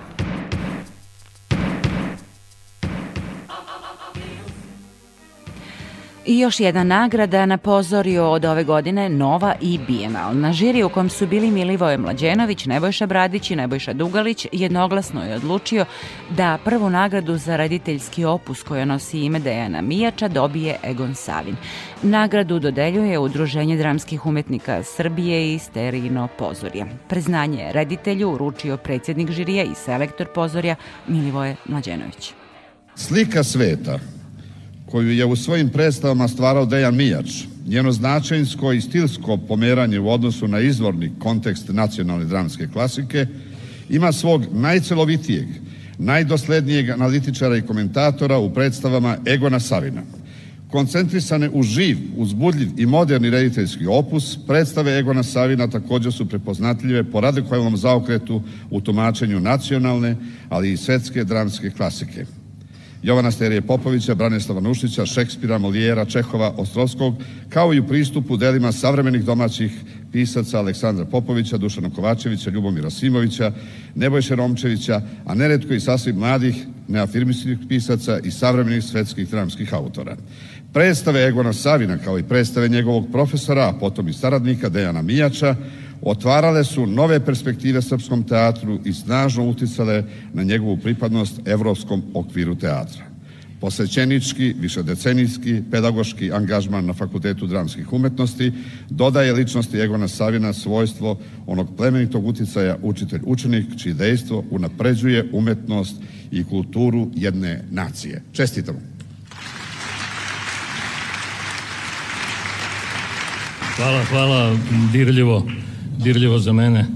I 6.29 6.39
još 6.39 6.61
jedna 6.61 6.85
nagrada 6.85 7.47
na 7.47 7.59
pozorju 7.59 8.25
od 8.25 8.45
ove 8.45 8.65
godine 8.65 9.09
Nova 9.09 9.55
i 9.61 9.79
Bienal. 9.87 10.35
Na 10.35 10.53
žiri 10.53 10.83
u 10.83 10.89
kom 10.89 11.09
su 11.11 11.27
bili 11.27 11.51
Milivoje 11.51 11.99
Mlađenović, 11.99 12.67
Nebojša 12.67 13.07
Bradić 13.07 13.51
i 13.51 13.57
Nebojša 13.57 13.93
Dugalić 13.93 14.47
jednoglasno 14.53 15.25
je 15.25 15.35
odlučio 15.35 15.85
da 16.31 16.59
prvu 16.65 16.91
nagradu 16.91 17.37
za 17.37 17.57
rediteljski 17.57 18.25
opus 18.25 18.63
koja 18.63 18.85
nosi 18.85 19.21
ime 19.21 19.39
Dejana 19.39 19.81
Mijača 19.81 20.29
dobije 20.29 20.77
Egon 20.83 21.15
Savin. 21.15 21.57
Nagradu 22.03 22.59
dodeljuje 22.59 23.19
Udruženje 23.19 23.77
dramskih 23.77 24.27
umetnika 24.27 24.83
Srbije 24.83 25.55
i 25.55 25.59
Sterino 25.59 26.29
Pozorje. 26.39 26.87
Preznanje 27.09 27.73
reditelju 27.73 28.31
uručio 28.31 28.77
predsjednik 28.77 29.31
žirija 29.31 29.65
i 29.65 29.75
selektor 29.75 30.27
Pozorja 30.35 30.77
Milivoje 31.07 31.57
Mlađenović. 31.67 32.33
Slika 32.95 33.45
sveta 33.45 33.99
koju 34.91 35.11
je 35.11 35.25
u 35.25 35.37
svojim 35.37 35.69
predstavama 35.69 36.29
stvarao 36.29 36.67
Dejan 36.67 36.97
Mijač, 36.97 37.45
njeno 37.67 37.93
značajnsko 37.93 38.73
i 38.73 38.81
stilsko 38.81 39.37
pomeranje 39.37 40.01
u 40.01 40.11
odnosu 40.11 40.49
na 40.49 40.61
izvorni 40.61 41.13
kontekst 41.19 41.69
nacionalne 41.69 42.25
dramske 42.25 42.69
klasike, 42.73 43.27
ima 43.89 44.13
svog 44.13 44.45
najcelovitijeg, 44.53 45.47
najdoslednijeg 45.99 46.91
analitičara 46.91 47.57
i 47.57 47.63
komentatora 47.63 48.39
u 48.39 48.55
predstavama 48.55 49.17
Egona 49.27 49.61
Savina. 49.61 50.03
Koncentrisane 50.71 51.51
u 51.53 51.63
živ, 51.63 51.99
uzbudljiv 52.17 52.69
i 52.77 52.87
moderni 52.87 53.31
rediteljski 53.31 53.87
opus, 53.87 54.39
predstave 54.47 54.99
Egona 54.99 55.23
Savina 55.23 55.69
također 55.69 56.13
su 56.13 56.29
prepoznatljive 56.29 57.05
po 57.05 57.21
radikalnom 57.21 57.77
zaokretu 57.77 58.43
u 58.71 58.81
tumačenju 58.81 59.41
nacionalne, 59.41 60.17
ali 60.49 60.73
i 60.73 60.77
svetske 60.77 61.25
dramske 61.25 61.71
klasike– 61.71 62.27
Jovana 63.03 63.31
Sterije 63.31 63.61
Popovića, 63.61 64.15
Branislava 64.15 64.61
Nušića, 64.61 65.07
Šekspira, 65.07 65.59
Molijera, 65.59 66.05
Čehova, 66.05 66.55
Ostrovskog, 66.57 67.15
kao 67.49 67.75
i 67.75 67.81
u 67.81 67.87
pristupu 67.87 68.37
delima 68.37 68.73
savremenih 68.73 69.25
domaćih 69.25 69.73
pisaca 70.13 70.59
Aleksandra 70.59 71.05
Popovića, 71.05 71.57
Dušana 71.57 71.91
Kovačevića, 71.91 72.51
Ljubomira 72.51 72.91
Simovića, 72.91 73.53
Nebojše 73.95 74.37
Romčevića, 74.37 75.03
a 75.25 75.35
neretko 75.35 75.75
i 75.75 75.81
sasvim 75.81 76.17
mladih 76.17 76.67
neafirmističnih 76.89 77.59
pisaca 77.69 78.19
i 78.19 78.31
savremenih 78.31 78.85
svetskih 78.85 79.29
dramskih 79.29 79.75
autora. 79.75 80.17
Predstave 80.73 81.27
Egona 81.27 81.53
Savina, 81.53 81.99
kao 81.99 82.19
i 82.19 82.23
predstave 82.23 82.69
njegovog 82.69 83.09
profesora, 83.13 83.69
a 83.69 83.79
potom 83.81 84.09
i 84.09 84.13
saradnika 84.13 84.69
Dejana 84.69 85.03
Mijača, 85.03 85.57
otvarale 86.03 86.65
su 86.65 86.87
nove 86.87 87.21
perspektive 87.21 87.83
srpskom 87.83 88.23
teatru 88.23 88.79
i 88.85 88.93
snažno 88.93 89.49
uticale 89.49 90.05
na 90.33 90.43
njegovu 90.43 90.77
pripadnost 90.77 91.41
evropskom 91.45 92.03
okviru 92.15 92.55
teatra. 92.55 93.09
Posvećenički, 93.61 94.55
višedecenijski, 94.61 95.63
pedagoški 95.71 96.33
angažman 96.33 96.87
na 96.87 96.95
Fakultetu 96.95 97.47
dramskih 97.47 97.93
umetnosti 97.93 98.53
dodaje 98.91 99.33
ličnosti 99.33 99.79
Egona 99.79 100.09
Savina 100.09 100.53
svojstvo 100.53 101.19
onog 101.47 101.77
plemenitog 101.77 102.27
uticaja 102.27 102.77
učitelj-učenik, 102.83 103.83
čiji 103.83 103.95
dejstvo 103.95 104.45
unapređuje 104.51 105.29
umetnost 105.33 105.97
i 106.31 106.45
kulturu 106.45 107.09
jedne 107.15 107.65
nacije. 107.71 108.23
Čestitamo! 108.33 108.79
Hvala, 113.77 114.05
hvala, 114.05 114.57
dirljivo 114.93 115.47
dirljivo 115.99 116.39
za 116.39 116.53
mene 116.53 116.87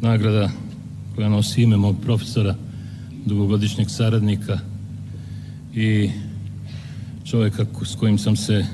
nagrada 0.00 0.50
koja 1.14 1.28
nosi 1.28 1.62
ime 1.62 1.76
mog 1.76 1.96
profesora, 2.02 2.54
dugogodišnjeg 3.24 3.90
saradnika 3.90 4.58
i 5.74 6.10
čovjeka 7.24 7.66
s 7.84 7.94
kojim 7.94 8.18
sam 8.18 8.36
se 8.36 8.66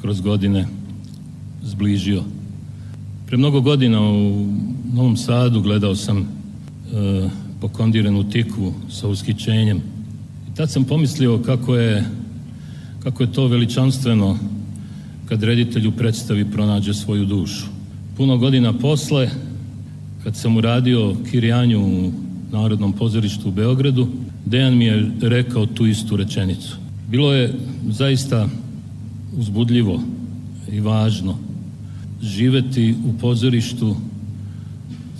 kroz 0.00 0.20
godine 0.20 0.66
zbližio. 1.62 2.22
Pre 3.26 3.36
mnogo 3.36 3.60
godina 3.60 4.00
u 4.00 4.46
Novom 4.92 5.16
Sadu 5.16 5.60
gledao 5.60 5.94
sam 5.94 6.18
e, 6.18 6.24
pokondiranu 7.60 8.30
tikvu 8.30 8.74
sa 8.90 9.08
ushićenjem. 9.08 9.76
I 10.52 10.54
tad 10.56 10.70
sam 10.70 10.84
pomislio 10.84 11.38
kako 11.38 11.76
je, 11.76 12.04
kako 13.02 13.22
je 13.22 13.32
to 13.32 13.46
veličanstveno 13.46 14.38
kad 15.28 15.42
reditelju 15.42 15.92
predstavi 15.92 16.50
pronađe 16.50 16.94
svoju 16.94 17.24
dušu 17.24 17.77
puno 18.18 18.36
godina 18.36 18.72
posle, 18.72 19.30
kad 20.22 20.36
sam 20.36 20.56
uradio 20.56 21.16
Kirjanju 21.30 21.80
u 21.80 22.12
Narodnom 22.52 22.92
pozorištu 22.92 23.48
u 23.48 23.52
Beogradu, 23.52 24.08
Dejan 24.46 24.76
mi 24.76 24.84
je 24.84 25.10
rekao 25.20 25.66
tu 25.66 25.86
istu 25.86 26.16
rečenicu. 26.16 26.76
Bilo 27.08 27.34
je 27.34 27.54
zaista 27.88 28.48
uzbudljivo 29.36 30.02
i 30.72 30.80
važno 30.80 31.38
živeti 32.22 32.94
u 33.06 33.18
pozorištu 33.20 33.96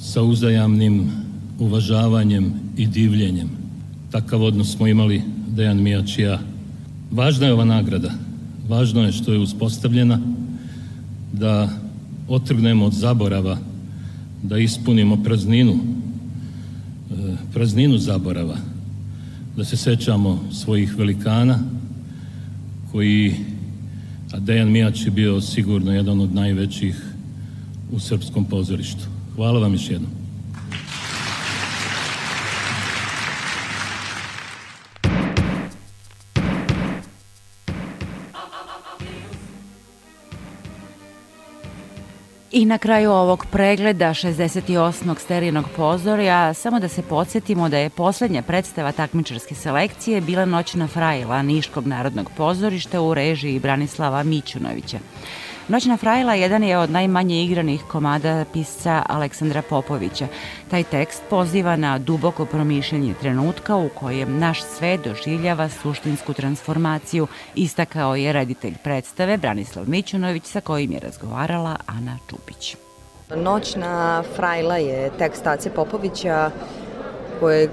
sa 0.00 0.22
uzajamnim 0.22 1.10
uvažavanjem 1.58 2.52
i 2.76 2.86
divljenjem. 2.86 3.48
Takav 4.10 4.42
odnos 4.42 4.72
smo 4.76 4.86
imali 4.86 5.22
Dejan 5.48 5.82
Mijač 5.82 6.18
i 6.18 6.22
ja. 6.22 6.40
Važna 7.10 7.46
je 7.46 7.52
ova 7.52 7.64
nagrada. 7.64 8.10
Važno 8.68 9.02
je 9.02 9.12
što 9.12 9.32
je 9.32 9.38
uspostavljena 9.38 10.20
da 11.32 11.87
otrgnemo 12.28 12.84
od 12.84 12.92
zaborava, 12.92 13.58
da 14.42 14.58
ispunimo 14.58 15.22
prazninu, 15.22 15.72
e, 15.72 17.36
prazninu 17.52 17.98
zaborava, 17.98 18.56
da 19.56 19.64
se 19.64 19.76
sećamo 19.76 20.44
svojih 20.52 20.98
velikana 20.98 21.58
koji, 22.92 23.34
a 24.32 24.38
Dejan 24.38 24.70
Mijač 24.70 25.04
je 25.04 25.10
bio 25.10 25.40
sigurno 25.40 25.92
jedan 25.92 26.20
od 26.20 26.34
najvećih 26.34 27.14
u 27.92 28.00
srpskom 28.00 28.44
pozorištu. 28.44 29.04
Hvala 29.36 29.60
vam 29.60 29.72
još 29.72 29.90
jednom. 29.90 30.17
I 42.58 42.64
na 42.64 42.78
kraju 42.78 43.10
ovog 43.10 43.46
pregleda 43.50 44.08
68. 44.08 45.18
sterijenog 45.18 45.64
pozorja 45.76 46.54
samo 46.54 46.80
da 46.80 46.88
se 46.88 47.02
podsjetimo 47.02 47.68
da 47.68 47.78
je 47.78 47.90
poslednja 47.90 48.42
predstava 48.42 48.92
takmičarske 48.92 49.54
selekcije 49.54 50.20
bila 50.20 50.44
Noćna 50.44 50.88
frajla 50.88 51.42
Niškog 51.42 51.86
narodnog 51.86 52.30
pozorišta 52.36 53.00
u 53.00 53.14
režiji 53.14 53.58
Branislava 53.58 54.22
Mićunovića. 54.22 54.98
Noćna 55.68 55.96
frajla 55.96 56.34
jedan 56.34 56.62
je 56.62 56.78
od 56.78 56.90
najmanje 56.90 57.42
igranih 57.44 57.82
komada 57.90 58.44
pisca 58.52 59.02
Aleksandra 59.08 59.62
Popovića. 59.62 60.26
Taj 60.70 60.84
tekst 60.84 61.22
poziva 61.30 61.76
na 61.76 61.98
duboko 61.98 62.44
promišljanje 62.44 63.14
trenutka 63.20 63.76
u 63.76 63.88
kojem 63.88 64.38
naš 64.38 64.62
sve 64.62 64.96
doživljava 64.96 65.68
suštinsku 65.68 66.32
transformaciju, 66.32 67.26
istakao 67.54 68.16
je 68.16 68.32
reditelj 68.32 68.74
predstave 68.84 69.36
Branislav 69.36 69.88
Mićunović 69.88 70.44
sa 70.44 70.60
kojim 70.60 70.92
je 70.92 71.00
razgovarala 71.00 71.76
Ana 71.86 72.18
Čupić. 72.30 72.76
Noćna 73.36 74.22
frajla 74.36 74.76
je 74.76 75.10
tekst 75.18 75.46
Ace 75.46 75.70
Popovića 75.70 76.50
koje 77.40 77.68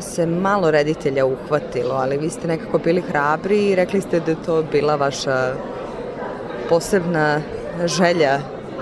se 0.00 0.26
malo 0.26 0.70
reditelja 0.70 1.26
uhvatilo, 1.26 1.94
ali 1.94 2.18
vi 2.18 2.30
ste 2.30 2.48
nekako 2.48 2.78
bili 2.78 3.00
hrabri 3.00 3.66
i 3.66 3.74
rekli 3.74 4.00
ste 4.00 4.20
da 4.20 4.34
to 4.34 4.62
bila 4.62 4.96
vaša 4.96 5.54
posebna 6.68 7.40
želja 7.84 8.38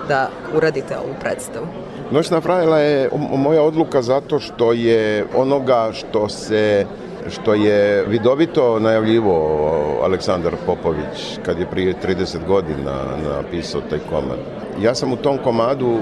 da 0.09 0.29
uradite 0.57 0.97
ovu 0.97 1.15
predstavu? 1.21 1.67
Noćna 2.11 2.41
pravila 2.41 2.79
je 2.79 3.11
moja 3.37 3.63
odluka 3.63 4.03
zato 4.03 4.41
što 4.41 4.73
je 4.73 5.27
onoga 5.35 5.91
što 5.93 6.29
se 6.29 6.87
što 7.31 7.55
je 7.55 8.05
vidovito 8.09 8.79
najavljivo 8.79 9.61
Aleksandar 10.05 10.53
Popović 10.67 11.39
kad 11.45 11.59
je 11.59 11.67
prije 11.67 11.95
30 12.05 12.47
godina 12.47 13.05
napisao 13.37 13.81
taj 13.91 13.99
komad. 14.11 14.39
Ja 14.83 14.95
sam 14.95 15.13
u 15.13 15.17
tom 15.17 15.39
komadu, 15.39 15.99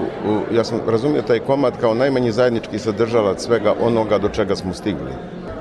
ja 0.51 0.63
sam 0.63 0.79
razumio 0.87 1.21
taj 1.21 1.39
komad 1.39 1.73
kao 1.81 1.93
najmanji 1.93 2.31
zajednički 2.31 2.79
sadržalac 2.79 3.43
svega 3.43 3.73
onoga 3.81 4.17
do 4.17 4.29
čega 4.29 4.55
smo 4.55 4.73
stigli. 4.73 5.11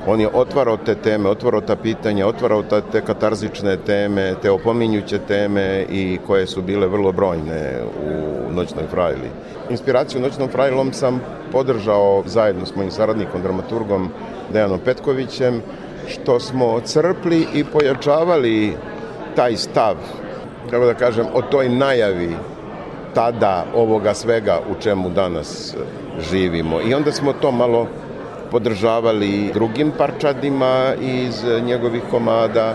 On 0.07 0.21
je 0.21 0.29
otvarao 0.33 0.77
te 0.77 0.95
teme, 0.95 1.29
otvarao 1.29 1.61
ta 1.61 1.77
pitanja, 1.77 2.27
otvarao 2.27 2.63
ta, 2.63 2.81
te 2.81 3.01
katarzične 3.01 3.77
teme, 3.77 4.35
te 4.43 4.51
opominjuće 4.51 5.19
teme 5.19 5.87
i 5.91 6.19
koje 6.27 6.47
su 6.47 6.63
bile 6.63 6.87
vrlo 6.87 7.13
brojne 7.13 7.81
u 8.07 8.53
Noćnoj 8.53 8.85
frajli. 8.91 9.31
Inspiraciju 9.71 10.21
Noćnom 10.21 10.49
frajlom 10.49 10.93
sam 10.93 11.21
podržao 11.53 12.23
zajedno 12.27 12.67
s 12.67 12.77
mojim 12.77 12.91
saradnikom, 12.91 13.43
dramaturgom 13.43 14.09
Dejanom 14.53 14.79
Petkovićem, 14.85 15.63
što 16.09 16.41
smo 16.41 16.81
crpli 16.81 17.47
i 17.55 17.65
pojačavali 17.65 18.77
taj 19.37 19.57
stav, 19.57 19.97
kako 20.71 20.87
da 20.87 20.95
kažem, 20.95 21.27
o 21.35 21.43
toj 21.43 21.69
najavi 21.69 22.37
tada 23.15 23.65
ovoga 23.75 24.15
svega 24.15 24.61
u 24.71 24.83
čemu 24.83 25.11
danas 25.11 25.77
živimo. 26.31 26.81
I 26.81 26.95
onda 26.95 27.13
smo 27.13 27.33
to 27.33 27.51
malo 27.51 27.87
podržavali 28.55 29.51
drugim 29.55 29.91
parčadima 29.99 30.93
iz 31.01 31.45
njegovih 31.67 32.03
komada 32.11 32.75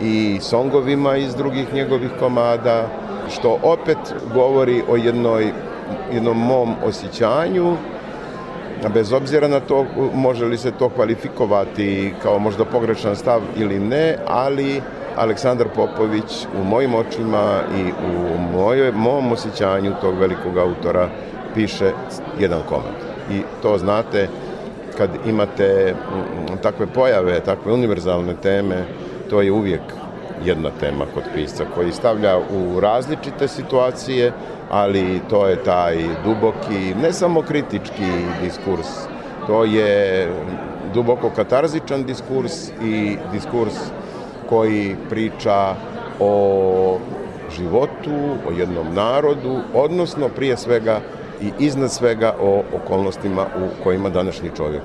i 0.00 0.38
songovima 0.40 1.16
iz 1.16 1.34
drugih 1.34 1.74
njegovih 1.74 2.10
komada, 2.18 2.86
što 3.30 3.58
opet 3.62 3.98
govori 4.34 4.82
o 4.88 4.96
jednoj, 4.96 5.52
jednom 6.12 6.38
mom 6.38 6.74
osjećanju, 6.84 7.76
bez 8.94 9.12
obzira 9.12 9.48
na 9.48 9.60
to 9.60 9.86
može 10.14 10.44
li 10.44 10.58
se 10.58 10.70
to 10.70 10.88
kvalifikovati 10.88 12.14
kao 12.22 12.38
možda 12.38 12.64
pogrešan 12.64 13.16
stav 13.16 13.40
ili 13.56 13.78
ne, 13.78 14.16
ali 14.26 14.82
Aleksandar 15.16 15.68
Popović 15.74 16.46
u 16.60 16.64
mojim 16.64 16.94
očima 16.94 17.60
i 17.78 17.82
u 17.82 18.38
mojoj, 18.58 18.92
mom 18.92 19.32
osjećanju 19.32 19.92
tog 20.00 20.18
velikog 20.18 20.58
autora 20.58 21.08
piše 21.54 21.92
jedan 22.38 22.60
komad. 22.68 23.12
I 23.30 23.42
to 23.62 23.78
znate, 23.78 24.28
kad 24.96 25.10
imate 25.26 25.94
mm, 25.94 26.56
takve 26.62 26.86
pojave, 26.86 27.40
takve 27.40 27.72
univerzalne 27.72 28.34
teme, 28.42 28.84
to 29.30 29.42
je 29.42 29.52
uvijek 29.52 29.82
jedna 30.44 30.70
tema 30.80 31.04
kod 31.14 31.22
pisca 31.34 31.64
koji 31.74 31.92
stavlja 31.92 32.38
u 32.38 32.80
različite 32.80 33.48
situacije, 33.48 34.32
ali 34.70 35.20
to 35.30 35.46
je 35.48 35.56
taj 35.56 35.96
duboki, 36.24 36.94
ne 37.02 37.12
samo 37.12 37.42
kritički 37.42 38.10
diskurs, 38.42 38.88
to 39.46 39.64
je 39.64 40.28
duboko 40.94 41.30
katarzičan 41.30 42.04
diskurs 42.04 42.68
i 42.84 43.16
diskurs 43.32 43.74
koji 44.48 44.96
priča 45.10 45.74
o 46.20 46.98
životu, 47.56 48.14
o 48.48 48.52
jednom 48.58 48.94
narodu, 48.94 49.60
odnosno 49.74 50.28
prije 50.28 50.56
svega 50.56 51.00
i 51.42 51.64
iznad 51.64 51.92
svega 51.92 52.34
o 52.40 52.62
okolnostima 52.74 53.46
u 53.56 53.82
kojima 53.84 54.08
današnji 54.08 54.50
čovjek 54.56 54.82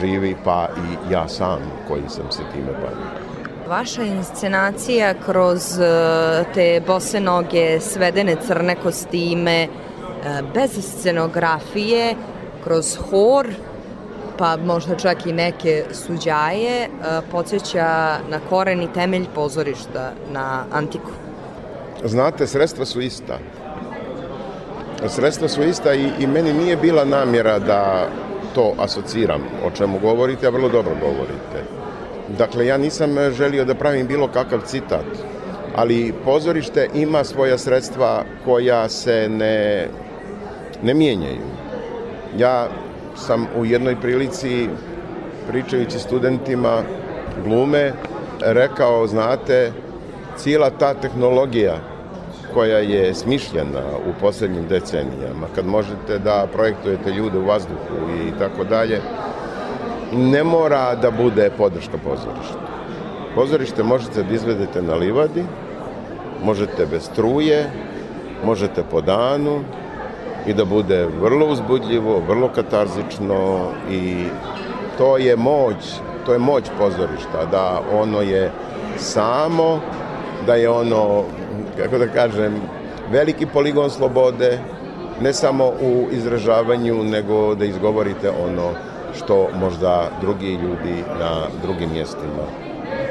živi, 0.00 0.36
pa 0.44 0.68
i 0.76 1.12
ja 1.12 1.28
sam 1.28 1.58
koji 1.88 2.02
sam 2.08 2.30
se 2.30 2.42
time 2.52 2.72
bavio. 2.72 3.34
Vaša 3.68 4.02
inscenacija 4.02 5.14
kroz 5.26 5.78
e, 5.78 6.44
te 6.54 6.82
bose 6.86 7.20
noge, 7.20 7.80
svedene 7.80 8.36
crne 8.46 8.76
kostime, 8.76 9.62
e, 9.62 9.68
bez 10.54 10.70
scenografije, 10.80 12.14
kroz 12.64 12.96
hor, 12.96 13.46
pa 14.38 14.56
možda 14.56 14.96
čak 14.96 15.26
i 15.26 15.32
neke 15.32 15.84
suđaje, 15.92 16.82
e, 16.82 16.88
podsjeća 17.30 18.18
na 18.30 18.40
koren 18.48 18.82
i 18.82 18.92
temelj 18.92 19.26
pozorišta, 19.34 20.12
na 20.32 20.64
antiku. 20.72 21.10
Znate, 22.04 22.46
sredstva 22.46 22.84
su 22.84 23.00
ista. 23.00 23.38
Sredstva 25.08 25.48
su 25.48 25.62
ista 25.62 25.94
i, 25.94 26.10
i 26.18 26.26
meni 26.26 26.52
nije 26.52 26.76
bila 26.76 27.04
namjera 27.04 27.58
da 27.58 28.08
to 28.54 28.74
asociram, 28.78 29.42
o 29.66 29.70
čemu 29.70 29.98
govorite, 29.98 30.46
a 30.46 30.50
vrlo 30.50 30.68
dobro 30.68 30.94
govorite. 31.00 31.64
Dakle, 32.38 32.66
ja 32.66 32.76
nisam 32.78 33.16
želio 33.30 33.64
da 33.64 33.74
pravim 33.74 34.06
bilo 34.06 34.28
kakav 34.28 34.60
citat, 34.60 35.04
ali 35.76 36.14
pozorište 36.24 36.88
ima 36.94 37.24
svoja 37.24 37.58
sredstva 37.58 38.24
koja 38.44 38.88
se 38.88 39.28
ne, 39.28 39.88
ne 40.82 40.94
mijenjaju. 40.94 41.42
Ja 42.38 42.68
sam 43.16 43.46
u 43.56 43.64
jednoj 43.64 44.00
prilici, 44.00 44.68
pričajući 45.48 45.98
studentima 45.98 46.82
glume, 47.44 47.92
rekao, 48.40 49.06
znate, 49.06 49.72
cijela 50.36 50.70
ta 50.70 50.94
tehnologija 50.94 51.93
koja 52.54 52.78
je 52.78 53.14
smišljena 53.14 53.82
u 54.08 54.20
poslednjim 54.20 54.66
decenijama, 54.68 55.46
kad 55.54 55.66
možete 55.66 56.18
da 56.18 56.46
projektujete 56.52 57.12
ljude 57.12 57.38
u 57.38 57.46
vazduhu 57.46 58.10
i 58.28 58.38
tako 58.38 58.64
dalje, 58.64 59.00
ne 60.12 60.44
mora 60.44 60.94
da 60.94 61.10
bude 61.10 61.50
podrška 61.58 61.98
pozorišta. 62.04 62.64
Pozorište 63.34 63.82
možete 63.82 64.22
da 64.22 64.34
izvedete 64.34 64.82
na 64.82 64.94
livadi, 64.94 65.44
možete 66.44 66.86
bez 66.86 67.04
struje, 67.04 67.70
možete 68.44 68.82
po 68.90 69.00
danu 69.00 69.60
i 70.46 70.54
da 70.54 70.64
bude 70.64 71.06
vrlo 71.20 71.46
uzbudljivo, 71.46 72.22
vrlo 72.28 72.48
katarzično 72.48 73.68
i 73.90 74.24
to 74.98 75.16
je 75.16 75.36
moć, 75.36 75.76
to 76.26 76.32
je 76.32 76.38
moć 76.38 76.64
pozorišta, 76.78 77.44
da 77.50 77.80
ono 77.92 78.20
je 78.20 78.50
samo, 78.96 79.80
da 80.46 80.54
je 80.54 80.70
ono, 80.70 81.24
kako 81.76 81.98
da 81.98 82.06
kažem, 82.08 82.60
veliki 83.10 83.46
poligon 83.46 83.90
slobode, 83.90 84.58
ne 85.20 85.32
samo 85.32 85.64
u 85.64 86.08
izražavanju, 86.12 87.04
nego 87.04 87.54
da 87.54 87.64
izgovorite 87.64 88.30
ono 88.30 88.70
što 89.16 89.48
možda 89.60 90.10
drugi 90.20 90.52
ljudi 90.52 91.04
na 91.18 91.46
drugim 91.62 91.92
mjestima 91.92 92.44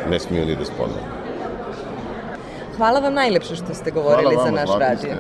ne 0.10 0.20
smiju 0.20 0.46
ni 0.46 0.56
da 0.56 0.66
spomenu. 0.66 1.24
Hvala 2.78 3.00
vam 3.00 3.14
najlepše 3.14 3.56
što 3.56 3.74
ste 3.74 3.92
govorili 3.92 4.36
za 4.46 4.52
naš 4.52 4.70
radio. 4.80 5.16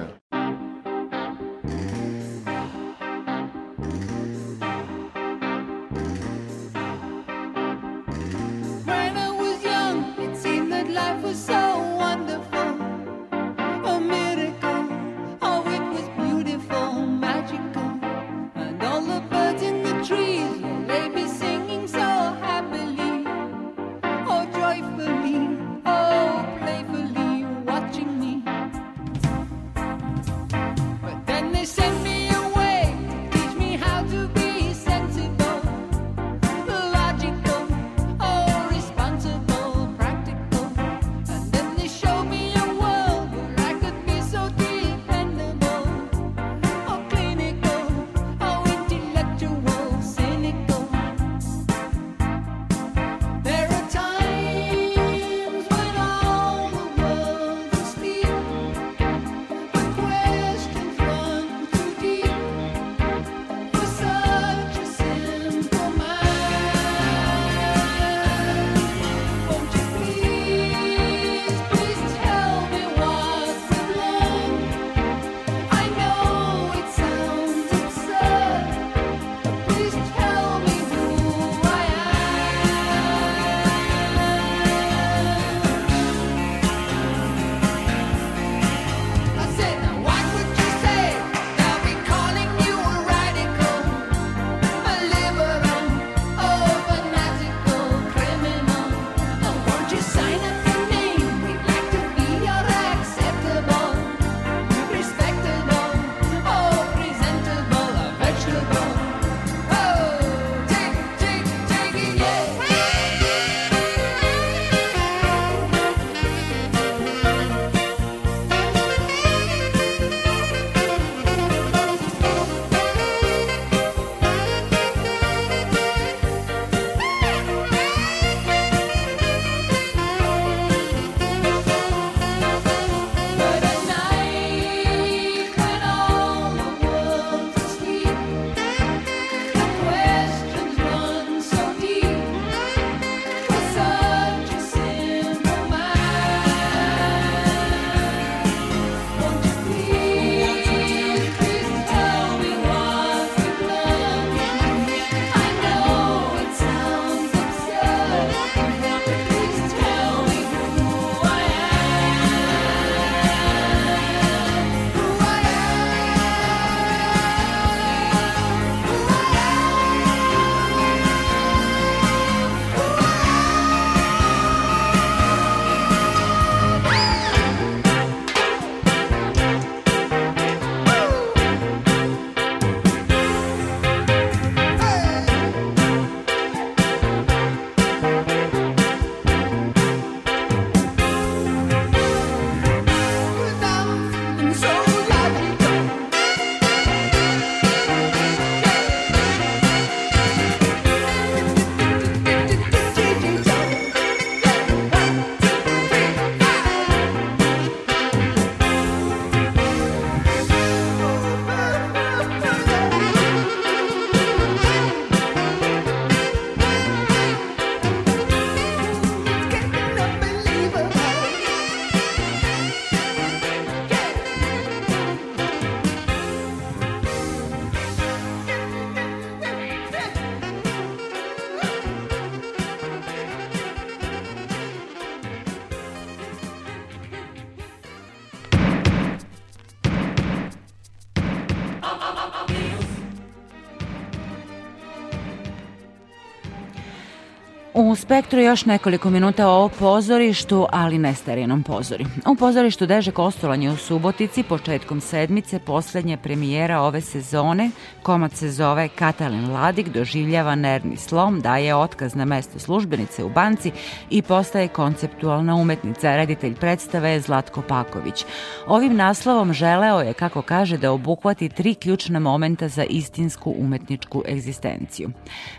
Spektru 248.14 248.42
još 248.42 248.66
nekoliko 248.66 249.10
minuta 249.10 249.50
o 249.50 249.70
pozorištu, 249.70 250.68
ali 250.72 250.98
ne 250.98 251.14
starinom 251.16 251.64
pozori. 251.64 252.06
U 252.32 252.36
pozorištu 252.36 252.86
Deže 252.86 253.12
Kostolanje 253.12 253.72
u 253.72 253.78
Subotici 253.78 254.44
početkom 254.44 255.02
sedmice 255.02 255.60
poslednje 255.60 256.18
premijera 256.18 256.82
ove 256.82 257.02
sezone, 257.02 257.70
komad 258.04 258.34
se 258.34 258.52
zove 258.52 258.88
Katalin 258.88 259.52
Ladik, 259.52 259.90
doživljava 259.90 260.56
nervni 260.56 260.98
slom, 260.98 261.42
daje 261.42 261.76
otkaz 261.76 262.16
na 262.16 262.26
mesto 262.26 262.60
službenice 262.60 263.24
u 263.24 263.30
banci 263.30 263.72
i 264.10 264.22
postaje 264.22 264.68
konceptualna 264.68 265.56
umetnica. 265.56 266.16
Reditelj 266.16 266.56
predstave 266.56 267.10
je 267.10 267.22
Zlatko 267.22 267.62
Paković. 267.62 268.26
Ovim 268.68 268.96
naslovom 268.96 269.54
želeo 269.54 270.00
je, 270.00 270.14
kako 270.14 270.42
kaže, 270.42 270.78
da 270.78 270.92
obuhvati 270.92 271.50
tri 271.50 271.76
ključna 271.76 272.20
momenta 272.20 272.68
za 272.68 272.84
istinsku 272.84 273.56
umetničku 273.58 274.24
egzistenciju. 274.28 275.10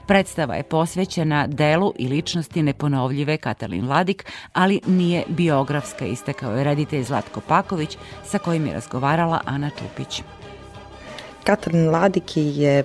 Predstava 0.07 0.55
je 0.55 0.62
posvećena 0.62 1.46
delu 1.46 1.92
i 1.98 2.09
ličnosti 2.09 2.43
neponovljive 2.62 3.36
Katalin 3.36 3.88
Ladik, 3.88 4.24
ali 4.53 4.80
nije 4.86 5.24
biografska, 5.28 6.07
istakao 6.07 6.57
je 6.57 6.64
reditelj 6.64 7.03
Zlatko 7.03 7.40
Paković, 7.40 7.97
sa 8.26 8.38
kojim 8.38 8.66
je 8.66 8.72
razgovarala 8.72 9.40
Ana 9.45 9.70
Čupić. 9.70 10.22
Katalin 11.45 11.90
Ladik 11.90 12.36
je 12.36 12.84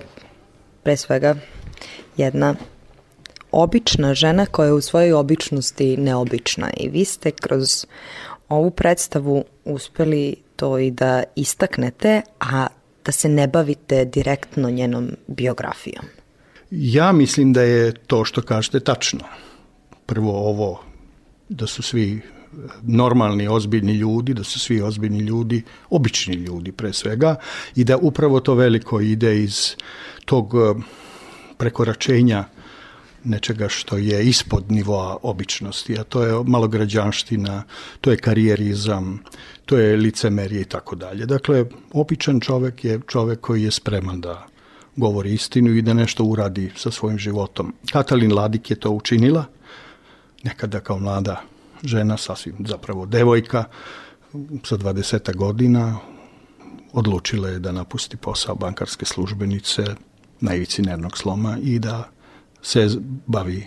pre 0.82 0.96
svega 0.96 1.34
jedna 2.16 2.54
obična 3.52 4.14
žena 4.14 4.46
koja 4.46 4.66
je 4.66 4.72
u 4.72 4.80
svojoj 4.80 5.12
običnosti 5.12 5.96
neobična 5.96 6.70
i 6.76 6.88
vi 6.88 7.04
ste 7.04 7.30
kroz 7.30 7.86
ovu 8.48 8.70
predstavu 8.70 9.44
uspeli 9.64 10.36
to 10.56 10.78
i 10.78 10.90
da 10.90 11.22
istaknete, 11.36 12.22
a 12.40 12.66
da 13.04 13.12
se 13.12 13.28
ne 13.28 13.46
bavite 13.48 14.04
direktno 14.04 14.70
njenom 14.70 15.10
biografijom. 15.26 16.04
Ja 16.70 17.12
mislim 17.12 17.52
da 17.52 17.62
je 17.62 17.94
to 17.94 18.24
što 18.24 18.42
kažete 18.42 18.80
tačno. 18.80 19.20
Prvo 20.10 20.32
ovo 20.48 20.82
da 21.48 21.66
su 21.66 21.82
svi 21.82 22.20
normalni, 22.82 23.48
ozbiljni 23.48 23.92
ljudi, 23.92 24.34
da 24.34 24.44
su 24.44 24.58
svi 24.58 24.80
ozbiljni 24.82 25.18
ljudi, 25.18 25.62
obični 25.90 26.34
ljudi 26.34 26.72
pre 26.72 26.92
svega 26.92 27.36
i 27.76 27.84
da 27.84 27.96
upravo 27.96 28.40
to 28.40 28.54
veliko 28.54 29.00
ide 29.00 29.42
iz 29.42 29.76
tog 30.24 30.54
eh, 30.54 30.82
prekoračenja 31.58 32.44
nečega 33.24 33.68
što 33.68 33.96
je 33.96 34.26
ispod 34.26 34.72
nivoa 34.72 35.16
običnosti, 35.22 35.98
a 35.98 36.04
to 36.04 36.24
je 36.24 36.44
malograđanština, 36.46 37.62
to 38.00 38.10
je 38.10 38.16
karijerizam, 38.16 39.22
to 39.66 39.78
je 39.78 39.96
licemerije 39.96 40.62
i 40.62 40.64
tako 40.64 40.96
dalje. 40.96 41.26
Dakle, 41.26 41.64
običan 41.92 42.40
čovek 42.40 42.84
je 42.84 43.00
čovek 43.06 43.40
koji 43.40 43.62
je 43.62 43.70
spreman 43.70 44.20
da 44.20 44.46
govori 44.96 45.34
istinu 45.34 45.70
i 45.70 45.82
da 45.82 45.94
nešto 45.94 46.24
uradi 46.24 46.70
sa 46.76 46.90
svojim 46.90 47.18
životom. 47.18 47.74
Katalin 47.92 48.32
Ladik 48.32 48.70
je 48.70 48.80
to 48.80 48.90
učinila, 48.90 49.44
nekada 50.42 50.80
kao 50.80 50.98
mlada 50.98 51.42
žena, 51.82 52.16
sasvim 52.16 52.56
zapravo 52.68 53.06
devojka, 53.06 53.64
sa 54.64 54.76
20 54.76 55.36
godina, 55.36 55.98
odlučila 56.92 57.48
je 57.48 57.58
da 57.58 57.72
napusti 57.72 58.16
posao 58.16 58.54
bankarske 58.54 59.04
službenice 59.04 59.84
na 60.40 60.54
ivici 60.54 60.82
nervnog 60.82 61.18
sloma 61.18 61.58
i 61.62 61.78
da 61.78 62.08
se 62.62 62.88
bavi 63.26 63.66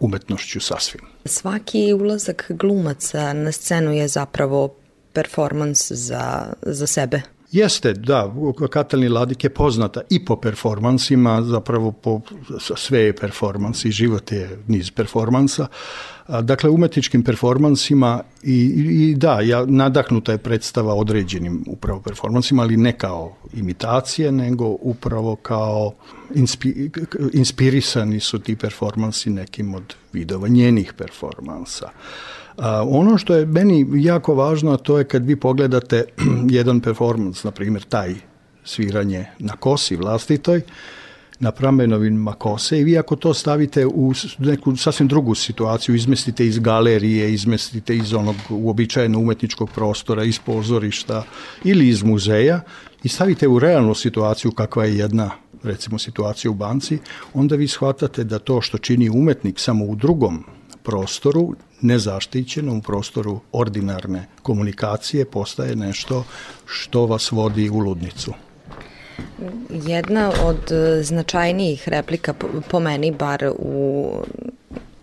umetnošću 0.00 0.60
sasvim. 0.60 1.00
Svaki 1.24 1.92
ulazak 1.92 2.46
glumaca 2.48 3.32
na 3.32 3.52
scenu 3.52 3.92
je 3.92 4.08
zapravo 4.08 4.74
performans 5.12 5.92
za, 5.92 6.52
za 6.62 6.86
sebe. 6.86 7.22
Jeste, 7.52 7.92
da, 7.92 8.34
Katalin 8.70 9.12
Ladik 9.12 9.44
je 9.44 9.50
poznata 9.50 10.00
i 10.10 10.24
po 10.24 10.36
performansima, 10.36 11.42
zapravo 11.42 11.92
po 11.92 12.20
sve 12.58 13.00
je 13.00 13.16
performans 13.16 13.84
i 13.84 13.90
život 13.90 14.32
je 14.32 14.58
niz 14.68 14.90
performansa. 14.90 15.66
Dakle, 16.42 16.70
umetničkim 16.70 17.22
performansima 17.22 18.22
i, 18.42 18.54
i 18.54 19.14
da, 19.14 19.40
ja, 19.40 19.64
nadahnuta 19.66 20.32
je 20.32 20.38
predstava 20.38 20.94
određenim 20.94 21.64
upravo 21.66 22.00
performansima, 22.00 22.62
ali 22.62 22.76
ne 22.76 22.98
kao 22.98 23.36
imitacije, 23.54 24.32
nego 24.32 24.76
upravo 24.80 25.36
kao 25.36 25.94
inspi, 26.34 26.90
inspirisani 27.32 28.20
su 28.20 28.38
ti 28.38 28.56
performansi 28.56 29.30
nekim 29.30 29.74
od 29.74 29.94
vidova 30.12 30.48
njenih 30.48 30.92
performansa. 30.92 31.90
Ono 32.88 33.18
što 33.18 33.34
je 33.34 33.46
meni 33.46 33.86
jako 33.94 34.34
važno, 34.34 34.76
to 34.76 34.98
je 34.98 35.04
kad 35.04 35.26
vi 35.26 35.36
pogledate 35.36 36.04
jedan 36.58 36.80
performans, 36.80 37.44
na 37.44 37.50
primjer 37.50 37.82
taj 37.82 38.14
sviranje 38.64 39.26
na 39.38 39.56
kosi 39.56 39.96
vlastitoj, 39.96 40.62
na 41.40 41.52
pramenovima 41.52 42.32
kose 42.32 42.80
i 42.80 42.84
vi 42.84 42.98
ako 42.98 43.16
to 43.16 43.34
stavite 43.34 43.86
u 43.86 44.12
neku 44.38 44.76
sasvim 44.76 45.08
drugu 45.08 45.34
situaciju, 45.34 45.94
izmestite 45.94 46.46
iz 46.46 46.58
galerije, 46.58 47.32
izmestite 47.34 47.96
iz 47.96 48.14
onog 48.14 48.36
uobičajenog 48.50 49.22
umetničkog 49.22 49.70
prostora, 49.74 50.24
iz 50.24 50.38
pozorišta 50.38 51.22
ili 51.64 51.88
iz 51.88 52.02
muzeja 52.02 52.60
i 53.02 53.08
stavite 53.08 53.48
u 53.48 53.58
realnu 53.58 53.94
situaciju 53.94 54.52
kakva 54.52 54.84
je 54.84 54.98
jedna 54.98 55.30
recimo 55.62 55.98
situacija 55.98 56.50
u 56.50 56.54
banci, 56.54 56.98
onda 57.34 57.56
vi 57.56 57.68
shvatate 57.68 58.24
da 58.24 58.38
to 58.38 58.60
što 58.60 58.78
čini 58.78 59.10
umetnik 59.10 59.58
samo 59.60 59.84
u 59.84 59.96
drugom 59.96 60.44
prostoru, 60.86 61.54
nezaštićenom 61.80 62.80
prostoru 62.80 63.40
ordinarne 63.52 64.26
komunikacije 64.42 65.24
postaje 65.24 65.76
nešto 65.76 66.24
što 66.66 67.06
vas 67.06 67.30
vodi 67.30 67.70
u 67.70 67.78
ludnicu. 67.78 68.32
Jedna 69.70 70.32
od 70.44 70.72
e, 70.72 71.02
značajnijih 71.02 71.88
replika 71.88 72.34
po 72.70 72.80
meni 72.80 73.10
bar 73.10 73.50
u 73.58 74.12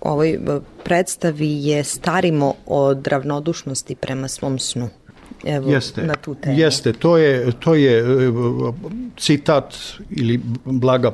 ovoj 0.01 0.29
e, 0.29 0.39
predstavi 0.83 1.65
je 1.65 1.83
starimo 1.83 2.53
od 2.65 3.07
ravnodušnosti 3.07 3.95
prema 3.95 4.27
svom 4.27 4.59
snu. 4.59 4.89
Evo, 5.43 5.71
jeste, 5.71 6.03
na 6.03 6.15
tu 6.15 6.35
temu. 6.35 6.59
Jeste, 6.59 6.93
to 6.93 7.17
je, 7.17 7.51
to 7.59 7.75
je 7.75 7.99
e, 7.99 8.03
citat 9.17 9.75
ili 10.09 10.41
blaga 10.65 11.11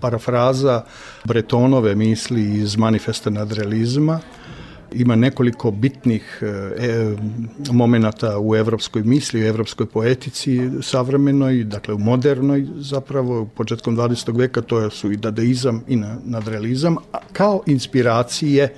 parafraza 0.00 0.84
Bretonove 1.24 1.94
misli 1.94 2.58
iz 2.58 2.76
manifesta 2.76 3.30
nadrealizma, 3.30 4.20
ima 4.92 5.16
nekoliko 5.16 5.70
bitnih 5.70 6.42
e, 6.42 7.14
momenata 7.72 8.38
u 8.38 8.56
evropskoj 8.56 9.02
misli, 9.02 9.42
u 9.42 9.46
evropskoj 9.46 9.86
poetici 9.86 10.70
savremenoj, 10.82 11.64
dakle 11.64 11.94
u 11.94 11.98
modernoj 11.98 12.66
zapravo, 12.76 13.46
početkom 13.46 13.96
20. 13.96 14.38
veka, 14.38 14.62
to 14.62 14.90
su 14.90 15.12
i 15.12 15.16
dadaizam 15.16 15.82
i 15.88 15.96
nadrealizam, 16.24 16.96
kao 17.32 17.62
inspiracije 17.66 18.74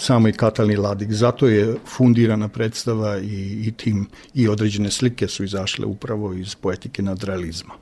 samo 0.00 0.28
i 0.28 0.32
Katalni 0.32 0.76
Ladik. 0.76 1.12
Zato 1.12 1.48
je 1.48 1.74
fundirana 1.86 2.48
predstava 2.48 3.18
i, 3.18 3.62
i 3.66 3.72
tim 3.76 4.06
i 4.34 4.48
određene 4.48 4.90
slike 4.90 5.28
su 5.28 5.44
izašle 5.44 5.86
upravo 5.86 6.32
iz 6.34 6.54
poetike 6.54 7.02
nadrealizma. 7.02 7.74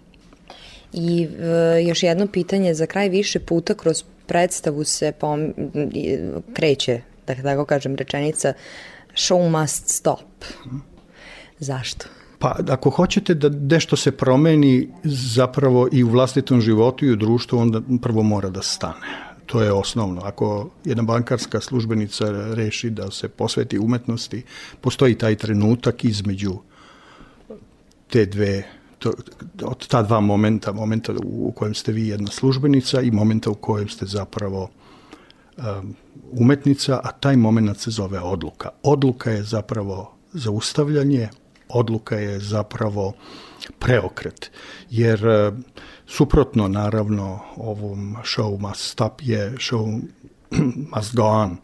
I 0.93 1.29
e, 1.41 1.83
još 1.83 2.03
jedno 2.03 2.27
pitanje 2.27 2.75
za 2.75 2.87
kraj 2.87 3.09
više 3.09 3.39
puta 3.39 3.75
kroz 3.75 4.03
predstavu 4.27 4.85
se 4.85 5.13
pom, 5.13 5.55
kreće 6.55 7.01
da 7.27 7.35
tako 7.43 7.65
kažem, 7.65 7.97
rečenica 7.97 8.53
show 9.15 9.61
must 9.61 9.89
stop. 9.89 10.45
Zašto? 11.59 12.07
Pa 12.39 12.57
ako 12.69 12.91
hoćete 12.91 13.35
da 13.35 13.49
nešto 13.49 13.97
se 13.97 14.13
promeni 14.13 14.89
zapravo 15.05 15.89
i 15.93 16.05
u 16.05 16.09
vlastitom 16.09 16.61
životu 16.61 17.07
i 17.07 17.13
u 17.13 17.17
društvu, 17.17 17.59
onda 17.59 17.81
prvo 18.03 18.23
mora 18.23 18.51
da 18.51 18.63
stane. 18.63 19.28
To 19.49 19.63
je 19.63 19.73
osnovno. 19.73 20.21
Ako 20.25 20.71
jedna 20.85 21.03
bankarska 21.03 21.61
službenica 21.61 22.25
reši 22.55 22.91
da 22.91 23.11
se 23.11 23.29
posveti 23.29 23.79
umetnosti, 23.79 24.43
postoji 24.81 25.15
taj 25.15 25.37
trenutak 25.37 26.05
između 26.05 26.59
te 28.11 28.27
dve 28.27 28.65
to, 28.99 29.13
od 29.63 29.87
ta 29.87 30.03
dva 30.03 30.21
momenta, 30.21 30.73
momenta 30.73 31.13
u 31.25 31.53
kojem 31.53 31.75
ste 31.75 31.93
vi 31.93 32.09
jedna 32.09 32.31
službenica 32.31 33.01
i 33.01 33.11
momenta 33.11 33.51
u 33.51 33.55
kojem 33.55 33.89
ste 33.89 34.07
zapravo 34.07 34.71
um, 35.57 35.95
umetnica, 36.33 37.01
a 37.05 37.13
taj 37.13 37.37
moment 37.37 37.79
se 37.79 37.91
zove 37.91 38.21
odluka. 38.21 38.71
Odluka 38.83 39.31
je 39.31 39.43
zapravo 39.43 40.15
zaustavljanje, 40.33 41.29
odluka 41.69 42.17
je 42.17 42.39
zapravo 42.41 43.13
preokret, 43.79 44.51
jer 44.91 45.27
uh, 45.27 45.55
suprotno 46.09 46.69
naravno 46.69 47.41
ovom 47.57 48.17
show 48.25 48.61
must 48.61 48.91
stop 48.91 49.23
je 49.23 49.53
show 49.59 50.01
must 50.97 51.15
go 51.15 51.25
on, 51.25 51.57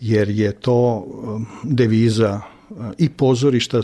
jer 0.00 0.28
je 0.30 0.52
to 0.52 1.06
um, 1.06 1.46
deviza 1.62 2.40
uh, 2.70 2.86
i 2.98 3.08
pozorišta 3.08 3.82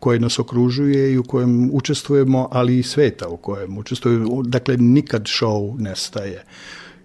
koje 0.00 0.20
nas 0.20 0.38
okružuje 0.38 1.12
i 1.12 1.18
u 1.18 1.22
kojem 1.22 1.70
učestvujemo, 1.72 2.48
ali 2.52 2.78
i 2.78 2.82
sveta 2.82 3.28
u 3.28 3.36
kojem 3.36 3.78
učestvujemo. 3.78 4.42
Dakle, 4.42 4.76
nikad 4.76 5.22
show 5.22 5.80
nestaje 5.80 6.44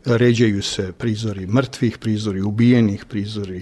ređaju 0.06 0.62
se 0.62 0.92
prizori 0.92 1.48
mrtvih, 1.48 1.98
prizori 1.98 2.42
ubijenih, 2.42 3.06
prizori 3.06 3.62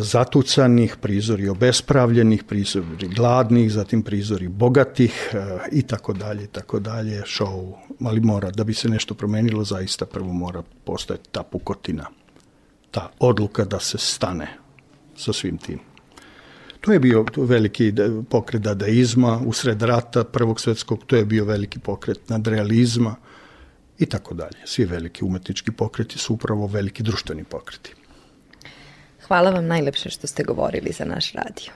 zatucanih, 0.00 0.96
prizori 1.00 1.48
obespravljenih, 1.48 2.44
prizori 2.44 3.08
gladnih, 3.08 3.72
zatim 3.72 4.02
prizori 4.02 4.48
bogatih 4.48 5.30
e, 5.32 5.38
i 5.72 5.82
tako 5.82 6.12
dalje, 6.12 6.46
tako 6.46 6.80
dalje, 6.80 7.22
show, 7.22 7.72
ali 8.04 8.20
mora, 8.20 8.50
da 8.50 8.64
bi 8.64 8.74
se 8.74 8.88
nešto 8.88 9.14
promenilo, 9.14 9.64
zaista 9.64 10.06
prvo 10.06 10.32
mora 10.32 10.62
postojati 10.84 11.28
ta 11.32 11.42
pukotina, 11.42 12.06
ta 12.90 13.10
odluka 13.18 13.64
da 13.64 13.80
se 13.80 13.98
stane 13.98 14.48
sa 15.16 15.32
svim 15.32 15.58
tim. 15.58 15.78
To 16.80 16.92
je 16.92 16.98
bio 16.98 17.24
veliki 17.36 17.92
pokret 18.28 18.62
dadaizma, 18.62 19.40
usred 19.46 19.82
rata 19.82 20.24
Prvog 20.24 20.60
svetskog, 20.60 21.04
to 21.06 21.16
je 21.16 21.24
bio 21.24 21.44
veliki 21.44 21.78
pokret 21.78 22.28
nadrealizma 22.28 23.14
i 23.98 24.06
tako 24.06 24.34
dalje. 24.34 24.58
Svi 24.64 24.84
veliki 24.84 25.24
umetnički 25.24 25.72
pokreti 25.72 26.18
su 26.18 26.34
upravo 26.34 26.66
veliki 26.66 27.02
društveni 27.02 27.44
pokreti. 27.44 27.94
Hvala 29.28 29.50
vam 29.50 29.66
najlepše 29.66 30.10
što 30.10 30.26
ste 30.26 30.42
govorili 30.42 30.92
za 30.92 31.04
naš 31.04 31.32
radio. 31.32 31.72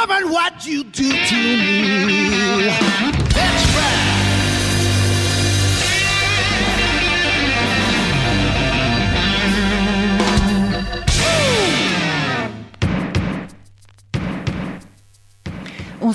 Woman, 0.00 0.30
what 0.30 0.64
you 0.64 0.84
do 0.84 1.10
to 1.10 1.34
me. 1.34 3.07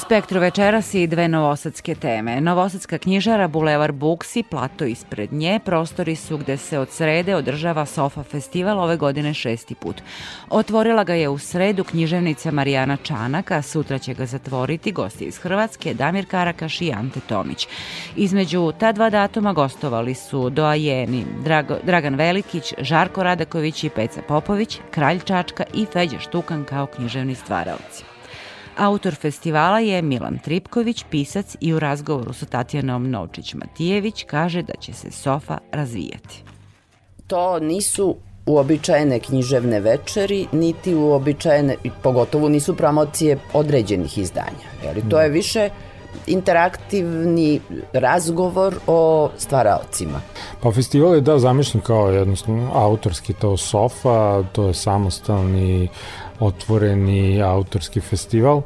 Spektru 0.05 0.39
večeras 0.39 0.93
i 0.93 1.07
dve 1.07 1.27
novosadske 1.27 1.95
teme. 1.95 2.41
Novosadska 2.41 2.97
knjižara 2.97 3.47
Bulevar 3.47 3.91
Buksi, 3.91 4.43
plato 4.43 4.85
ispred 4.85 5.33
nje, 5.33 5.59
prostori 5.65 6.15
su 6.15 6.37
gde 6.37 6.57
se 6.57 6.79
od 6.79 6.89
srede 6.89 7.35
održava 7.35 7.85
Sofa 7.85 8.23
festival 8.23 8.79
ove 8.79 8.97
godine 8.97 9.33
šesti 9.33 9.75
put. 9.75 10.01
Otvorila 10.49 11.03
ga 11.03 11.13
je 11.13 11.29
u 11.29 11.37
sredu 11.37 11.83
književnica 11.83 12.51
Marijana 12.51 12.97
Čanaka, 12.97 13.61
sutra 13.61 13.99
će 13.99 14.13
ga 14.13 14.25
zatvoriti 14.25 14.91
gosti 14.91 15.25
iz 15.25 15.37
Hrvatske 15.37 15.93
Damir 15.93 16.25
Karakaš 16.25 16.81
i 16.81 16.91
Ante 16.91 17.19
Tomić. 17.19 17.67
Između 18.15 18.71
ta 18.79 18.91
dva 18.91 19.09
datuma 19.09 19.53
gostovali 19.53 20.15
su 20.15 20.49
doajeni 20.49 21.25
Drago, 21.43 21.77
Dragan 21.83 22.15
Velikić, 22.15 22.73
Žarko 22.77 23.23
Radaković 23.23 23.83
i 23.83 23.89
Peca 23.89 24.21
Popović, 24.21 24.79
Kralj 24.91 25.19
Čačka 25.19 25.63
i 25.73 25.85
Feđa 25.85 26.19
Štukan 26.19 26.63
kao 26.63 26.85
književni 26.85 27.35
stvaraoci. 27.35 28.12
Autor 28.77 29.15
festivala 29.15 29.79
je 29.79 30.01
Milan 30.01 30.39
Tripković, 30.43 31.05
pisac 31.09 31.55
i 31.59 31.73
u 31.73 31.79
razgovoru 31.79 32.33
sa 32.33 32.45
Tatjanom 32.45 33.07
Novčić-Matijević 33.07 34.25
kaže 34.25 34.61
da 34.61 34.73
će 34.79 34.93
se 34.93 35.11
Sofa 35.11 35.57
razvijati. 35.71 36.43
To 37.27 37.59
nisu 37.59 38.15
uobičajene 38.45 39.19
književne 39.19 39.79
večeri, 39.79 40.47
niti 40.51 40.95
uobičajene, 40.95 41.75
i 41.83 41.91
pogotovo 42.03 42.49
nisu 42.49 42.75
promocije 42.75 43.37
određenih 43.53 44.17
izdanja. 44.17 44.67
Jeli, 44.83 45.03
to 45.09 45.21
je 45.21 45.29
više 45.29 45.69
interaktivni 46.27 47.59
razgovor 47.93 48.75
o 48.87 49.29
stvaraocima. 49.37 50.21
Pa 50.61 50.71
festival 50.71 51.15
je 51.15 51.21
da 51.21 51.39
zamišljen 51.39 51.81
kao 51.81 52.09
jednostavno 52.09 52.71
autorski 52.73 53.33
to 53.33 53.57
sofa, 53.57 54.43
to 54.51 54.67
je 54.67 54.73
samostalni 54.73 55.89
otvoreni 56.39 57.41
autorski 57.41 57.99
festival 57.99 58.61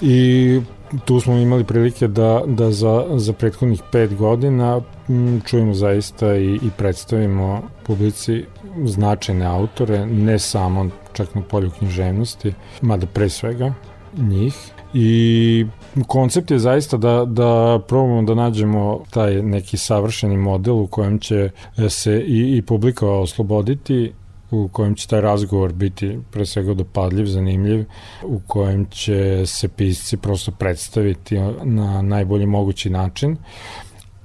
i 0.00 0.60
tu 1.04 1.20
smo 1.20 1.34
imali 1.34 1.64
prilike 1.64 2.08
da, 2.08 2.42
da 2.46 2.72
za, 2.72 3.04
za 3.14 3.32
prethodnih 3.32 3.82
pet 3.92 4.14
godina 4.14 4.80
m, 5.08 5.40
čujemo 5.46 5.74
zaista 5.74 6.36
i, 6.36 6.54
i 6.54 6.70
predstavimo 6.76 7.62
publici 7.86 8.44
značajne 8.84 9.46
autore, 9.46 10.06
ne 10.06 10.38
samo 10.38 10.88
čak 11.12 11.34
na 11.34 11.42
polju 11.42 11.70
književnosti, 11.78 12.54
mada 12.82 13.06
pre 13.06 13.28
svega 13.28 13.74
njih. 14.18 14.54
I 14.94 15.66
koncept 16.06 16.50
je 16.50 16.58
zaista 16.58 16.96
da, 16.96 17.24
da 17.24 17.80
probamo 17.88 18.22
da 18.22 18.34
nađemo 18.34 19.00
taj 19.10 19.42
neki 19.42 19.76
savršeni 19.76 20.36
model 20.36 20.74
u 20.74 20.86
kojem 20.86 21.18
će 21.18 21.50
se 21.88 22.20
i, 22.26 22.56
i 22.56 22.62
publika 22.62 23.08
osloboditi 23.08 24.12
u 24.50 24.68
kojem 24.72 24.94
će 24.94 25.08
taj 25.08 25.20
razgovor 25.20 25.72
biti 25.72 26.18
pre 26.30 26.46
svega 26.46 26.74
dopadljiv, 26.74 27.26
zanimljiv, 27.26 27.84
u 28.22 28.40
kojem 28.46 28.86
će 28.86 29.46
se 29.46 29.68
pisci 29.68 30.16
prosto 30.16 30.52
predstaviti 30.52 31.38
na 31.64 32.02
najbolji 32.02 32.46
mogući 32.46 32.90
način, 32.90 33.36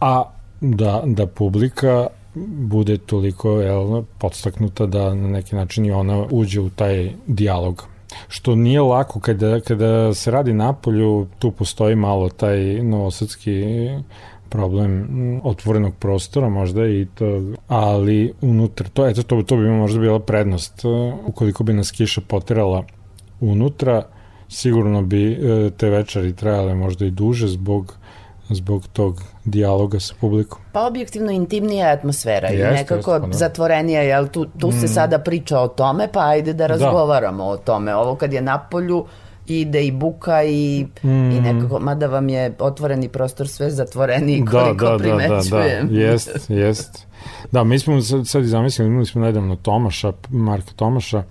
a 0.02 0.24
da, 0.62 1.04
da 1.06 1.28
publika 1.28 2.08
bude 2.58 2.98
toliko 2.98 3.52
jel, 3.62 4.04
podstaknuta 4.18 4.86
da 4.86 5.14
na 5.14 5.28
neki 5.28 5.56
način 5.56 5.86
i 5.86 5.92
ona 5.92 6.26
uđe 6.32 6.62
u 6.62 6.70
taj 6.70 7.12
dijalog. 7.28 7.88
Što 8.28 8.56
nije 8.56 8.82
lako 8.82 9.20
kada, 9.20 9.60
kada 9.60 10.14
se 10.14 10.32
radi 10.32 10.54
napolju, 10.54 11.28
tu 11.40 11.52
postoji 11.52 11.96
malo 11.96 12.30
taj 12.30 12.84
novosadski 12.84 13.64
problem 14.50 15.08
otvorenog 15.44 15.96
prostora 15.96 16.50
možda 16.50 16.88
i 16.88 17.08
to, 17.16 17.42
ali 17.68 18.34
unutra, 18.42 18.88
to, 18.94 19.08
eto, 19.08 19.24
to, 19.24 19.42
to 19.44 19.56
bi 19.56 19.68
možda 19.70 20.00
bila 20.00 20.20
prednost. 20.20 20.82
Ukoliko 21.26 21.64
bi 21.64 21.74
nas 21.74 21.92
kiša 21.92 22.22
poterala 22.28 22.84
unutra, 23.40 24.04
sigurno 24.50 25.02
bi 25.02 25.32
e, 25.32 25.70
te 25.78 25.90
večeri 25.90 26.36
trajale 26.36 26.76
možda 26.76 27.06
i 27.06 27.12
duže 27.12 27.48
zbog 27.48 27.98
zbog 28.50 28.88
tog 28.94 29.22
dijaloga 29.46 30.00
sa 30.00 30.14
publikom. 30.22 30.60
Pa 30.72 30.88
objektivno 30.88 31.32
intimnija 31.32 31.88
atmosfera 31.88 32.50
i 32.50 32.58
nekako 32.58 33.12
jest, 33.12 33.22
pa 33.22 33.28
da. 33.28 33.34
zatvorenija, 33.38 34.02
jel 34.02 34.28
tu, 34.28 34.46
tu 34.60 34.72
se 34.72 34.86
Mm. 34.86 34.88
sada 34.88 35.20
priča 35.20 35.60
o 35.60 35.68
tome, 35.68 36.08
pa 36.14 36.20
ajde 36.20 36.54
da 36.54 36.68
razgovaramo 36.68 37.44
o 37.44 37.58
tome. 37.58 37.96
Ovo 37.96 38.16
kad 38.16 38.34
je 38.34 38.42
na 38.42 38.60
polju, 38.60 39.06
ide 39.48 39.86
i 39.86 39.92
buka 39.92 40.44
i, 40.44 40.86
Mm. 41.04 41.32
i 41.32 41.42
nekako, 41.42 41.80
mada 41.80 42.08
vam 42.08 42.30
je 42.30 42.54
otvoreni 42.60 43.10
prostor 43.10 43.48
sve 43.48 43.70
zatvoreni 43.70 44.46
koliko 44.52 44.98
primećujem. 44.98 45.88
Da, 45.88 45.94
da, 45.94 46.00
jest, 46.00 46.50
jest. 46.50 47.08
Da, 47.52 47.64
mi 47.64 47.80
smo 47.80 48.02
sad, 48.02 48.28
sad 48.28 48.44
i 48.44 48.48
zamislili, 48.48 48.90
imali 48.90 49.06
smo 49.06 49.22
nedavno 49.22 49.56
Tomaša, 49.56 50.14
Marka 50.30 50.72
Tomaša, 50.76 51.24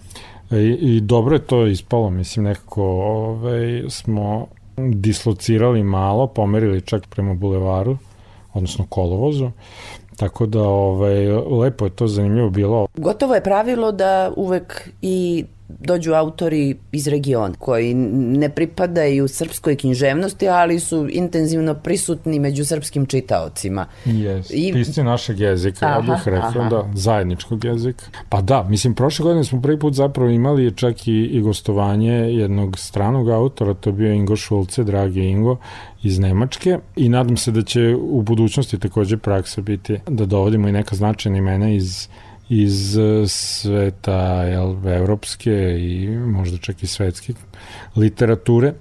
i, 0.51 0.79
i 0.81 1.01
dobro 1.01 1.37
je 1.37 1.43
to 1.43 1.67
ispalo, 1.67 2.11
mislim, 2.11 2.45
nekako 2.45 2.83
ovaj, 2.83 3.83
smo 3.89 4.47
dislocirali 4.77 5.83
malo, 5.83 6.27
pomerili 6.27 6.81
čak 6.81 7.07
prema 7.07 7.35
bulevaru, 7.35 7.97
odnosno 8.55 8.87
kolovozu, 8.89 9.51
tako 10.17 10.47
da 10.47 10.63
ovaj, 10.63 11.27
lepo 11.33 11.85
je 11.85 11.91
to 11.91 12.07
zanimljivo 12.07 12.51
bilo. 12.51 12.87
Gotovo 12.97 13.35
je 13.35 13.43
pravilo 13.43 13.93
da 13.93 14.33
uvek 14.37 14.91
i 15.03 15.45
dođu 15.69 16.13
autori 16.13 16.77
iz 16.93 17.09
regiona 17.09 17.55
koji 17.59 17.95
ne 17.95 18.49
pripadaju 18.49 19.29
srpskoj 19.29 19.77
književnosti, 19.77 20.49
ali 20.49 20.81
su 20.81 21.09
intenzivno 21.11 21.75
prisutni 21.75 22.39
među 22.39 22.65
srpskim 22.65 23.07
čitaocima. 23.07 23.87
Yes. 24.05 24.55
I-. 24.55 24.73
Pisci 24.73 25.03
našeg 25.03 25.41
jezika, 25.41 25.87
ja 25.87 26.01
bih 26.01 26.11
Aha, 26.11 26.31
rekao, 26.31 26.61
aha. 26.61 26.69
da, 26.69 26.91
zajedničkog 26.95 27.65
jezika. 27.65 28.05
Pa 28.29 28.41
da, 28.41 28.63
mislim, 28.63 28.95
prošle 28.95 29.23
godine 29.23 29.45
smo 29.45 29.63
prvi 29.63 29.79
put 29.79 29.95
zapravo 29.95 30.31
imali 30.31 30.77
čak 30.77 31.09
i, 31.09 31.13
i 31.13 31.41
gostovanje 31.41 32.13
jednog 32.13 32.79
stranog 32.79 33.29
autora, 33.29 33.75
to 33.75 33.91
je 33.91 33.95
bio 33.95 34.13
Ingo 34.13 34.37
Šulce, 34.37 34.85
dragi 34.85 35.21
Ingo, 35.21 35.57
iz 36.03 36.19
Nemačke 36.19 36.79
i 36.97 37.09
nadam 37.09 37.37
se 37.37 37.51
da 37.51 37.63
će 37.63 37.97
u 38.01 38.23
budućnosti 38.23 38.79
takođe 38.79 39.17
praksa 39.17 39.61
biti 39.61 39.99
da 40.09 40.27
dovodimo 40.27 40.69
i 40.69 40.73
neka 40.73 40.97
značajna 40.97 41.39
imena 41.39 41.71
iz 41.71 42.09
iz 42.49 42.99
eh, 42.99 43.27
sveta 43.27 44.43
jel, 44.43 44.89
evropske 44.89 45.77
i 45.81 46.09
možda 46.09 46.59
čak 46.59 46.83
i 46.83 46.87
svetske 46.87 47.33
literature. 47.97 48.73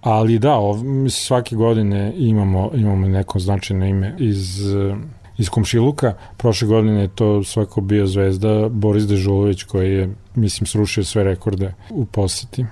Ali 0.00 0.38
da, 0.38 0.54
ov, 0.54 0.78
svake 1.10 1.56
godine 1.56 2.12
imamo, 2.16 2.70
imamo 2.74 3.08
neko 3.08 3.38
značajno 3.38 3.86
ime 3.86 4.16
iz, 4.18 4.74
eh, 4.74 4.96
iz 5.38 5.48
Komšiluka. 5.48 6.14
Prošle 6.36 6.68
godine 6.68 7.00
je 7.00 7.08
to 7.08 7.44
svako 7.44 7.80
bio 7.80 8.06
zvezda 8.06 8.68
Boris 8.68 9.06
Dežulović 9.06 9.62
koji 9.62 9.92
je, 9.92 10.14
mislim, 10.34 10.66
srušio 10.66 11.04
sve 11.04 11.24
rekorde 11.24 11.74
u 11.90 12.04
poseti. 12.06 12.64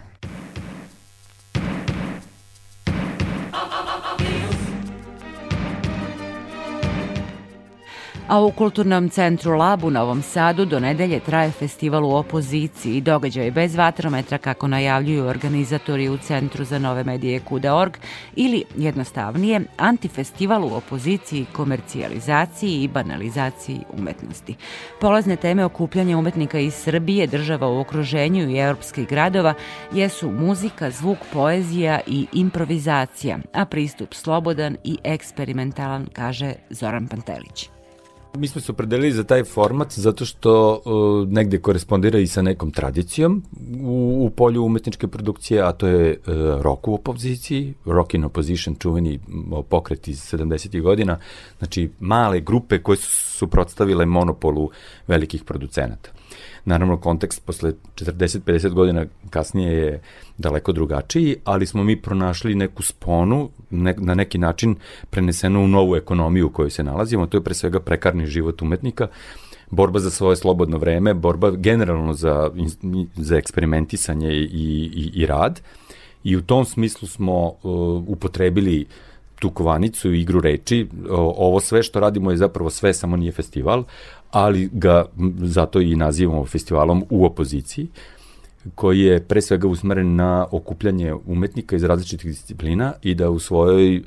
A 8.29 8.41
u 8.41 8.51
Kulturnom 8.51 9.09
centru 9.09 9.53
Lab 9.53 9.85
u 9.85 9.91
Novom 9.91 10.23
Sadu 10.23 10.65
do 10.65 10.81
nedelje 10.81 11.21
traje 11.21 11.51
festival 11.51 12.05
u 12.05 12.15
opoziciji, 12.17 13.01
događaj 13.01 13.51
bez 13.51 13.75
vatrometra 13.77 14.39
kako 14.39 14.69
najavljuju 14.69 15.27
organizatori 15.27 16.09
u 16.09 16.19
Centru 16.19 16.65
za 16.65 16.79
nove 16.79 17.05
medije 17.05 17.41
Kuda.org 17.41 17.97
ili 18.37 18.65
jednostavnije 18.77 19.61
antifestival 19.77 20.65
u 20.65 20.75
opoziciji 20.75 21.47
komercijalizaciji 21.53 22.83
i 22.83 22.89
banalizaciji 22.89 23.81
umetnosti. 23.99 24.55
Polazne 25.01 25.37
teme 25.37 25.65
okupljanja 25.65 26.19
umetnika 26.19 26.59
iz 26.59 26.75
Srbije, 26.75 27.27
država 27.27 27.69
u 27.69 27.81
okruženju 27.81 28.51
i 28.51 28.59
europskih 28.59 29.09
gradova 29.09 29.55
jesu 29.93 30.31
muzika, 30.31 30.91
zvuk, 30.91 31.19
poezija 31.33 32.01
i 32.07 32.27
improvizacija, 32.33 33.39
a 33.53 33.65
pristup 33.65 34.15
slobodan 34.15 34.77
i 34.85 34.99
eksperimentalan, 35.05 36.07
kaže 36.13 36.53
Zoran 36.71 37.07
Pantelić. 37.07 37.74
Mi 38.37 38.49
smo 38.49 38.61
se 38.61 38.73
opredelili 38.73 39.13
za 39.13 39.25
taj 39.25 39.45
format 39.45 39.93
zato 39.93 40.25
što 40.25 40.83
uh, 40.85 41.29
negde 41.29 41.59
korespondira 41.59 42.19
i 42.19 42.27
sa 42.27 42.43
nekom 42.43 42.71
tradicijom 42.71 43.43
u, 43.81 44.27
u 44.27 44.31
polju 44.31 44.65
umetničke 44.65 45.09
produkcije, 45.09 45.63
a 45.63 45.73
to 45.73 45.87
je 45.87 46.19
uh, 46.27 46.35
rock 46.63 46.89
u 46.89 46.95
opoziciji, 46.95 47.75
rock 47.85 48.15
in 48.15 48.25
opposition, 48.25 48.77
čuveni 48.77 49.21
pokret 49.69 50.09
iz 50.09 50.33
70. 50.33 50.81
godina, 50.83 51.19
znači 51.59 51.91
male 52.01 52.41
grupe 52.41 52.79
koje 52.79 52.97
su 52.97 53.11
suprotstavile 53.39 54.07
monopolu 54.07 54.71
velikih 55.07 55.45
producenata. 55.45 56.11
Naravno, 56.65 56.97
kontekst 56.97 57.45
posle 57.47 57.73
40-50 57.95 58.73
godina 58.73 59.07
kasnije 59.31 59.73
je 59.73 60.01
daleko 60.39 60.73
drugačiji, 60.73 61.37
ali 61.45 61.67
smo 61.67 61.85
mi 61.85 62.03
pronašli 62.03 62.55
neku 62.55 62.83
sponu, 62.83 63.51
ne, 63.71 63.95
na 63.99 64.15
neki 64.15 64.39
način 64.39 64.77
prenesenu 65.11 65.65
u 65.65 65.69
novu 65.69 65.97
ekonomiju 65.97 66.47
u 66.47 66.51
kojoj 66.51 66.71
se 66.71 66.85
nalazimo, 66.85 67.27
to 67.27 67.37
je 67.37 67.45
pre 67.45 67.55
svega 67.55 67.81
prekarni 67.81 68.27
život 68.27 68.63
umetnika, 68.63 69.09
borba 69.71 69.99
za 69.99 70.11
svoje 70.11 70.37
slobodno 70.37 70.79
vreme, 70.79 71.15
borba 71.15 71.51
generalno 71.51 72.15
za, 72.15 72.51
za 73.17 73.37
eksperimentisanje 73.37 74.33
i, 74.33 74.45
i, 74.95 75.11
i 75.15 75.27
rad. 75.27 75.61
I 76.25 76.37
u 76.37 76.43
tom 76.43 76.65
smislu 76.65 77.09
smo 77.09 77.47
uh, 77.47 77.55
upotrebili 78.09 78.87
tu 79.39 79.51
kovanicu 79.51 80.13
i 80.13 80.21
igru 80.21 80.41
reči. 80.41 80.87
O, 81.11 81.35
ovo 81.37 81.61
sve 81.61 81.83
što 81.83 82.01
radimo 82.01 82.31
je 82.31 82.37
zapravo 82.37 82.71
sve, 82.71 82.95
samo 82.95 83.17
nije 83.17 83.33
festival, 83.33 83.85
ali 84.35 84.69
ga 84.73 85.05
zato 85.39 85.81
i 85.81 85.97
nazivamo 85.97 86.45
festivalom 86.45 87.05
u 87.11 87.25
opoziciji 87.25 87.89
koji 88.75 89.01
je 89.01 89.21
pre 89.21 89.43
svega 89.43 89.69
usmeren 89.69 90.15
na 90.15 90.47
okupljanje 90.51 91.15
umetnika 91.27 91.77
iz 91.77 91.85
različitih 91.85 92.31
disciplina 92.31 92.93
i 93.03 93.15
da 93.15 93.31
u 93.31 93.39
svojoj 93.39 94.03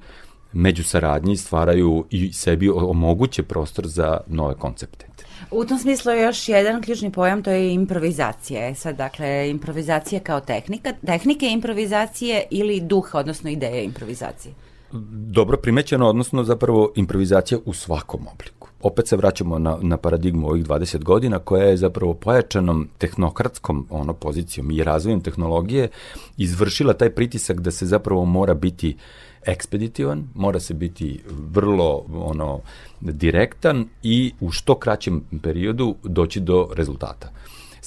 međusaradnji 0.54 1.38
stvaraju 1.38 2.06
i 2.10 2.34
sebi 2.34 2.70
omoguće 2.70 3.44
prostor 3.44 3.88
za 3.88 4.20
nove 4.28 4.56
koncepte. 4.56 5.06
U 5.52 5.66
tom 5.66 5.80
smislu 5.80 6.12
je 6.12 6.22
još 6.22 6.50
jedan 6.50 6.82
ključni 6.82 7.12
pojam, 7.12 7.44
to 7.44 7.52
je 7.52 7.74
improvizacija. 7.74 8.68
E 8.68 8.76
sad, 8.76 8.96
dakle, 8.96 9.50
improvizacija 9.50 10.20
kao 10.20 10.40
tehnika, 10.40 10.94
tehnike 11.06 11.50
improvizacije 11.50 12.44
ili 12.52 12.80
duh, 12.82 13.10
odnosno 13.14 13.50
ideje 13.50 13.84
improvizacije? 13.84 14.54
Dobro 14.92 15.58
primećeno, 15.58 16.10
odnosno 16.10 16.44
zapravo 16.44 16.92
improvizacija 16.96 17.60
u 17.66 17.74
svakom 17.74 18.28
obliku. 18.34 18.68
Opet 18.82 19.08
se 19.08 19.18
vraćamo 19.18 19.60
na, 19.60 19.78
na 19.82 19.98
paradigmu 19.98 20.48
ovih 20.48 20.66
20 20.66 21.04
godina 21.04 21.40
koja 21.40 21.64
je 21.64 21.78
zapravo 21.78 22.14
pojačanom 22.14 22.88
tehnokratskom 22.98 23.88
ono, 23.90 24.14
pozicijom 24.14 24.72
i 24.72 24.84
razvojem 24.84 25.22
tehnologije 25.22 25.90
izvršila 26.38 26.94
taj 26.94 27.10
pritisak 27.10 27.62
da 27.62 27.72
se 27.72 27.86
zapravo 27.86 28.26
mora 28.26 28.54
biti 28.54 28.98
ekspeditivan, 29.46 30.24
mora 30.36 30.60
se 30.60 30.74
biti 30.74 31.24
vrlo 31.30 32.06
ono 32.14 32.60
direktan 33.02 33.86
i 34.04 34.34
u 34.40 34.52
što 34.52 34.76
kraćem 34.76 35.24
periodu 35.44 35.96
doći 36.04 36.40
do 36.40 36.70
rezultata. 36.74 37.32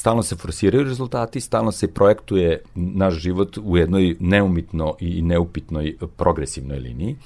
Stalno 0.00 0.22
se 0.22 0.36
forsiraju 0.36 0.84
rezultati, 0.84 1.40
stalno 1.40 1.72
se 1.72 1.94
projektuje 1.94 2.62
naš 2.74 3.14
život 3.14 3.58
u 3.62 3.76
jednoj 3.76 4.16
neumitno 4.20 4.94
i 5.00 5.22
neupitnoj 5.22 5.96
progresivnoj 6.16 6.78
liniji, 6.78 7.16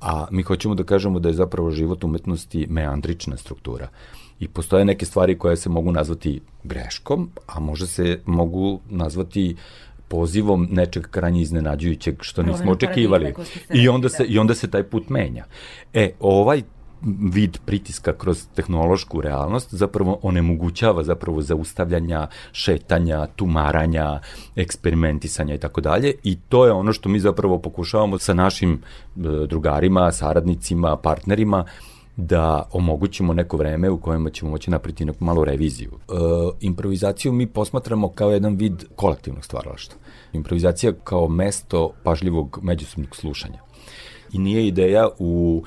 a 0.00 0.26
mi 0.30 0.42
hoćemo 0.42 0.74
da 0.74 0.84
kažemo 0.84 1.18
da 1.18 1.28
je 1.28 1.34
zapravo 1.34 1.70
život 1.70 2.04
umetnosti 2.04 2.66
meandrična 2.70 3.36
struktura. 3.36 3.88
I 4.40 4.48
postoje 4.48 4.84
neke 4.84 5.06
stvari 5.06 5.38
koje 5.38 5.56
se 5.56 5.68
mogu 5.68 5.92
nazvati 5.92 6.40
greškom, 6.64 7.30
a 7.46 7.60
može 7.60 7.86
se 7.86 8.20
mogu 8.26 8.80
nazvati 8.90 9.56
pozivom 10.08 10.68
nečeg 10.70 11.08
krajnje 11.10 11.42
iznenađujućeg 11.42 12.16
što 12.20 12.42
nismo 12.42 12.72
očekivali. 12.72 13.34
I 13.74 13.88
onda 13.88 14.08
se 14.08 14.24
da. 14.24 14.32
i 14.32 14.38
onda 14.38 14.54
se 14.54 14.70
taj 14.70 14.82
put 14.82 15.08
menja. 15.08 15.44
E, 15.94 16.12
ovaj 16.20 16.62
vid 17.32 17.58
pritiska 17.64 18.12
kroz 18.12 18.46
tehnološku 18.54 19.20
realnost 19.20 19.74
zapravo 19.74 20.18
onemogućava 20.22 21.04
zapravo 21.04 21.42
zaustavljanja, 21.42 22.26
šetanja, 22.52 23.26
tumaranja, 23.26 24.20
eksperimentisanja 24.56 25.54
i 25.54 25.58
tako 25.58 25.80
dalje 25.80 26.14
i 26.22 26.36
to 26.48 26.66
je 26.66 26.72
ono 26.72 26.92
što 26.92 27.08
mi 27.08 27.20
zapravo 27.20 27.58
pokušavamo 27.58 28.18
sa 28.18 28.34
našim 28.34 28.72
e, 28.72 28.78
drugarima, 29.46 30.12
saradnicima, 30.12 30.96
partnerima 30.96 31.64
da 32.16 32.68
omogućimo 32.72 33.34
neko 33.34 33.56
vreme 33.56 33.90
u 33.90 34.00
kojem 34.00 34.30
ćemo 34.30 34.50
moći 34.50 34.70
napriti 34.70 35.04
neku 35.04 35.24
malu 35.24 35.44
reviziju. 35.44 35.90
E, 35.90 36.12
improvizaciju 36.60 37.32
mi 37.32 37.46
posmatramo 37.46 38.08
kao 38.08 38.30
jedan 38.30 38.56
vid 38.56 38.84
kolektivnog 38.96 39.44
stvaralaštva. 39.44 39.98
Improvizacija 40.32 40.92
kao 41.04 41.28
mesto 41.28 41.92
pažljivog 42.02 42.58
međusobnog 42.62 43.16
slušanja. 43.16 43.58
I 44.32 44.38
nije 44.38 44.66
ideja 44.66 45.08
u 45.18 45.62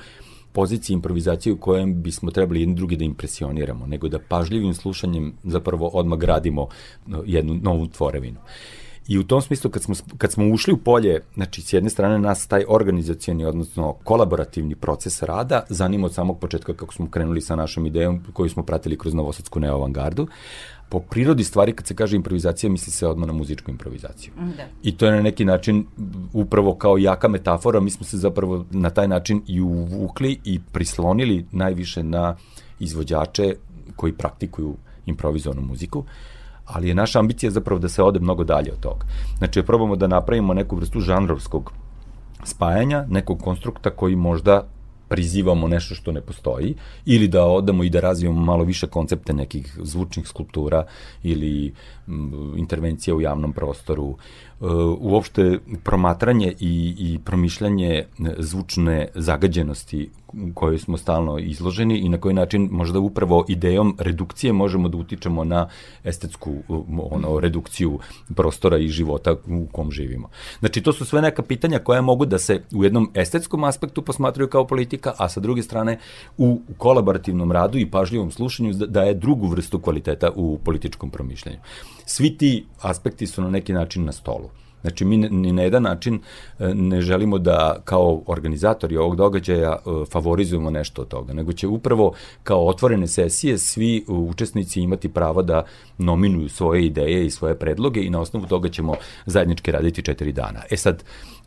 poziciji 0.58 0.94
improvizacije 0.94 1.52
u 1.52 1.56
kojem 1.56 2.02
bismo 2.02 2.30
trebali 2.30 2.60
jedni 2.60 2.74
drugi 2.74 2.96
da 2.96 3.04
impresioniramo, 3.04 3.86
nego 3.86 4.08
da 4.08 4.18
pažljivim 4.18 4.74
slušanjem 4.74 5.32
zapravo 5.44 5.86
odmah 5.86 6.18
gradimo 6.18 6.66
jednu 7.26 7.54
novu 7.62 7.86
tvorevinu. 7.86 8.40
I 9.08 9.18
u 9.18 9.24
tom 9.24 9.42
smislu 9.42 9.70
kad 9.70 9.82
smo, 9.82 9.94
kad 10.18 10.32
smo 10.32 10.48
ušli 10.54 10.72
u 10.72 10.76
polje, 10.76 11.20
znači 11.34 11.62
s 11.62 11.72
jedne 11.72 11.90
strane 11.90 12.18
nas 12.18 12.46
taj 12.46 12.64
organizacijani, 12.68 13.44
odnosno 13.44 13.92
kolaborativni 14.04 14.74
proces 14.74 15.22
rada 15.22 15.62
zanima 15.68 16.06
od 16.06 16.14
samog 16.14 16.40
početka 16.40 16.74
kako 16.74 16.94
smo 16.94 17.10
krenuli 17.10 17.40
sa 17.40 17.56
našom 17.56 17.86
idejom 17.86 18.24
koju 18.32 18.50
smo 18.50 18.62
pratili 18.62 18.98
kroz 18.98 19.14
Novosadsku 19.14 19.60
neoavangardu. 19.60 20.26
Po 20.88 21.00
prirodi 21.00 21.44
stvari 21.44 21.72
kad 21.72 21.86
se 21.86 21.94
kaže 21.94 22.16
improvizacija 22.16 22.70
misli 22.70 22.92
se 22.92 23.06
odmah 23.06 23.26
na 23.26 23.32
muzičku 23.32 23.70
improvizaciju. 23.70 24.32
Da. 24.56 24.66
I 24.82 24.96
to 24.96 25.06
je 25.06 25.12
na 25.12 25.22
neki 25.22 25.44
način 25.44 25.86
upravo 26.32 26.74
kao 26.74 26.98
jaka 26.98 27.28
metafora, 27.28 27.80
mi 27.80 27.90
smo 27.90 28.06
se 28.06 28.16
zapravo 28.16 28.64
na 28.70 28.90
taj 28.90 29.08
način 29.08 29.42
i 29.46 29.60
uvukli 29.60 30.38
i 30.44 30.60
prislonili 30.72 31.46
najviše 31.52 32.02
na 32.02 32.36
izvođače 32.78 33.54
koji 33.96 34.12
praktikuju 34.12 34.76
improvizovanu 35.06 35.62
muziku, 35.62 36.04
ali 36.64 36.88
je 36.88 36.94
naša 36.94 37.18
ambicija 37.18 37.50
zapravo 37.50 37.78
da 37.78 37.88
se 37.88 38.02
ode 38.02 38.20
mnogo 38.20 38.44
dalje 38.44 38.72
od 38.72 38.80
toga. 38.80 39.06
Znači, 39.38 39.62
probamo 39.62 39.96
da 39.96 40.06
napravimo 40.06 40.54
neku 40.54 40.76
vrstu 40.76 41.00
žanrovskog 41.00 41.72
spajanja, 42.44 43.06
nekog 43.08 43.42
konstrukta 43.42 43.90
koji 43.90 44.16
možda 44.16 44.68
prizivamo 45.08 45.68
nešto 45.68 45.94
što 45.94 46.12
ne 46.12 46.20
postoji 46.20 46.74
ili 47.06 47.28
da 47.28 47.44
odamo 47.44 47.84
i 47.84 47.90
da 47.90 48.00
razvijemo 48.00 48.40
malo 48.40 48.64
više 48.64 48.86
koncepte 48.86 49.32
nekih 49.32 49.78
zvučnih 49.82 50.28
skulptura 50.28 50.86
ili 51.22 51.72
intervencija 52.56 53.14
u 53.14 53.20
javnom 53.20 53.52
prostoru. 53.52 54.10
E, 54.10 54.64
uopšte 55.00 55.58
promatranje 55.84 56.54
i, 56.60 56.94
i 56.98 57.18
promišljanje 57.24 58.04
zvučne 58.38 59.08
zagađenosti 59.14 60.10
kojoj 60.54 60.78
smo 60.78 60.96
stalno 60.96 61.38
izloženi 61.38 61.98
i 61.98 62.08
na 62.08 62.18
koji 62.18 62.34
način 62.34 62.68
možda 62.72 62.98
upravo 62.98 63.44
idejom 63.48 63.96
redukcije 63.98 64.52
možemo 64.52 64.88
da 64.88 64.96
utičemo 64.96 65.44
na 65.44 65.68
estetsku 66.04 66.54
ono, 67.10 67.40
redukciju 67.40 67.98
prostora 68.34 68.78
i 68.78 68.88
života 68.88 69.32
u 69.32 69.66
kom 69.72 69.92
živimo. 69.92 70.28
Znači, 70.58 70.82
to 70.82 70.92
su 70.92 71.04
sve 71.04 71.22
neka 71.22 71.42
pitanja 71.42 71.78
koja 71.78 72.02
mogu 72.02 72.26
da 72.26 72.38
se 72.38 72.62
u 72.74 72.84
jednom 72.84 73.10
estetskom 73.14 73.64
aspektu 73.64 74.02
posmatraju 74.02 74.48
kao 74.48 74.66
politika, 74.66 75.12
a 75.18 75.28
sa 75.28 75.40
druge 75.40 75.62
strane 75.62 75.98
u 76.38 76.60
kolaborativnom 76.78 77.52
radu 77.52 77.78
i 77.78 77.90
pažljivom 77.90 78.30
slušanju 78.30 78.72
da- 78.72 78.86
daje 78.86 79.14
drugu 79.14 79.46
vrstu 79.46 79.78
kvaliteta 79.78 80.30
u 80.36 80.58
političkom 80.64 81.10
promišljanju. 81.10 81.58
Svi 82.06 82.36
ti 82.36 82.66
aspekti 82.80 83.26
su 83.26 83.42
na 83.42 83.50
neki 83.50 83.72
način 83.72 84.04
na 84.04 84.12
stolu. 84.12 84.50
Znači, 84.80 85.04
mi 85.04 85.16
ni 85.16 85.52
na 85.52 85.62
jedan 85.62 85.82
način 85.82 86.20
e, 86.58 86.74
ne 86.74 87.00
želimo 87.00 87.38
da 87.38 87.76
kao 87.84 88.22
organizatori 88.26 88.96
ovog 88.96 89.16
događaja 89.16 89.72
e, 89.72 90.04
favorizujemo 90.10 90.70
nešto 90.70 91.02
od 91.02 91.08
toga, 91.08 91.32
nego 91.32 91.52
će 91.52 91.66
upravo 91.66 92.12
kao 92.42 92.66
otvorene 92.66 93.06
sesije 93.06 93.58
svi 93.58 93.96
e, 93.96 94.12
učesnici 94.12 94.80
imati 94.80 95.08
pravo 95.08 95.42
da 95.42 95.64
nominuju 95.98 96.48
svoje 96.48 96.86
ideje 96.86 97.26
i 97.26 97.30
svoje 97.30 97.58
predloge 97.58 98.02
i 98.02 98.10
na 98.10 98.20
osnovu 98.20 98.46
toga 98.46 98.68
ćemo 98.68 98.94
zajednički 99.26 99.72
raditi 99.72 100.02
četiri 100.02 100.32
dana. 100.32 100.62
E 100.70 100.76
sad, 100.76 101.04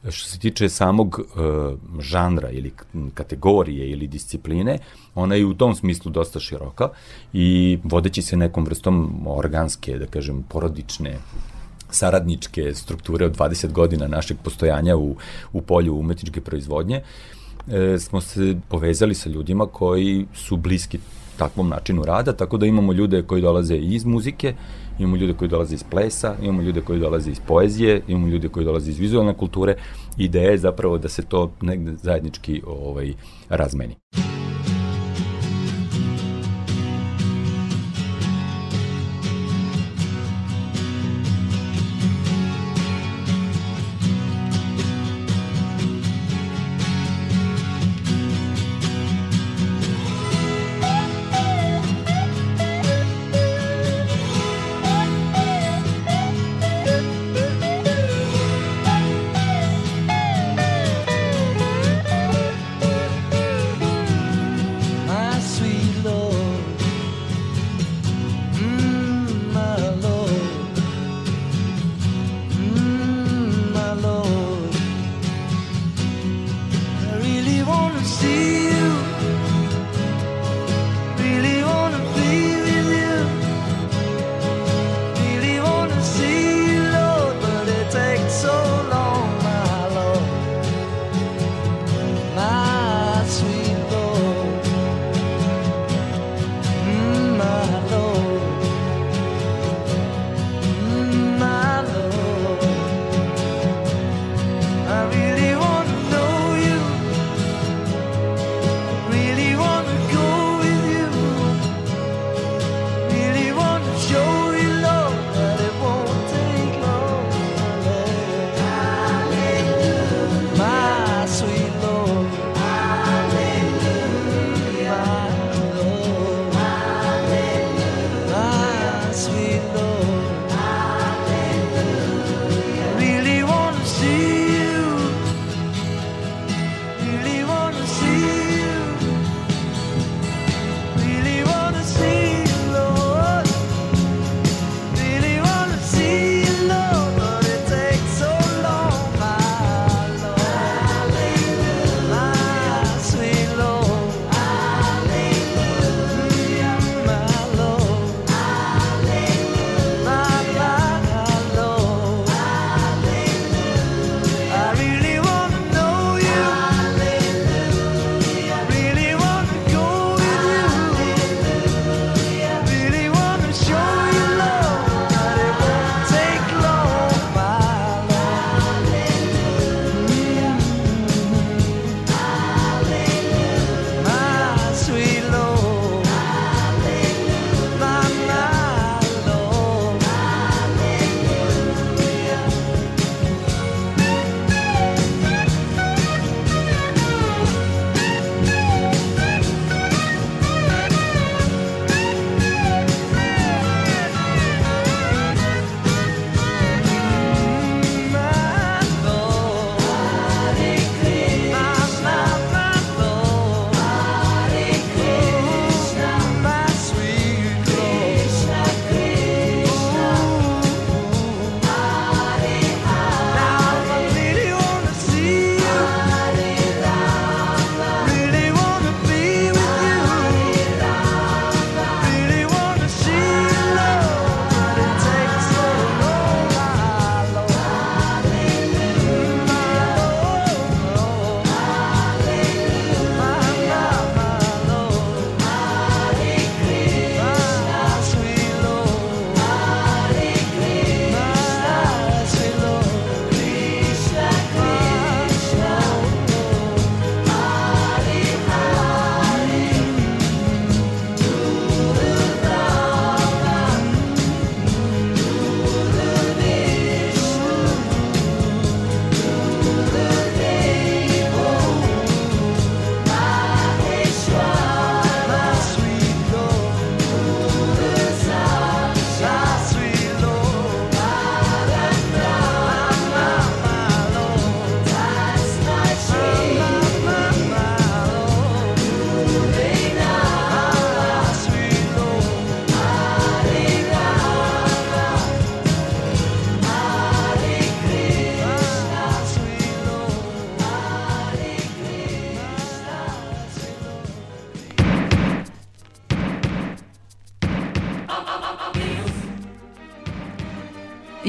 što 0.10 0.30
se 0.30 0.40
tiče 0.40 0.70
samog 0.70 1.20
e, 1.20 1.42
žanra 2.00 2.50
ili 2.50 2.72
kategorije 3.14 3.90
ili 3.90 4.08
discipline, 4.08 4.78
ona 5.16 5.36
je 5.36 5.46
u 5.46 5.54
tom 5.54 5.76
smislu 5.76 6.12
dosta 6.12 6.40
široka 6.40 6.90
i 7.34 7.80
vodeći 7.84 8.22
se 8.22 8.38
nekom 8.38 8.66
vrstom 8.66 9.28
organske, 9.28 9.98
da 9.98 10.06
kažem, 10.06 10.44
porodične 10.44 11.18
saradničke 11.92 12.74
strukture 12.74 13.26
od 13.26 13.38
20 13.38 13.72
godina 13.72 14.08
našeg 14.08 14.38
postojanja 14.44 14.98
u, 14.98 15.16
u 15.54 15.62
polju 15.62 15.96
umetničke 15.96 16.42
proizvodnje, 16.42 17.02
e, 17.72 18.00
smo 18.00 18.22
se 18.22 18.56
povezali 18.70 19.16
sa 19.16 19.30
ljudima 19.30 19.66
koji 19.66 20.26
su 20.34 20.58
bliski 20.58 21.00
takvom 21.38 21.70
načinu 21.70 22.04
rada, 22.06 22.34
tako 22.34 22.58
da 22.58 22.66
imamo 22.66 22.94
ljude 22.94 23.24
koji 23.24 23.42
dolaze 23.42 23.76
iz 23.76 24.06
muzike, 24.06 24.54
imamo 25.00 25.16
ljude 25.16 25.34
koji 25.34 25.50
dolaze 25.50 25.76
iz 25.76 25.84
plesa, 25.84 26.36
imamo 26.42 26.62
ljude 26.62 26.82
koji 26.82 27.00
dolaze 27.00 27.32
iz 27.32 27.40
poezije, 27.48 28.02
imamo 28.08 28.28
ljude 28.28 28.50
koji 28.50 28.66
dolaze 28.66 28.92
iz 28.92 29.00
vizualne 29.00 29.34
kulture. 29.34 29.76
Ideja 30.18 30.52
je 30.52 30.58
zapravo 30.58 30.98
da 30.98 31.10
se 31.10 31.26
to 31.26 31.52
negde 31.62 31.96
zajednički 32.04 32.62
ovaj, 32.66 33.14
razmeni. 33.50 33.96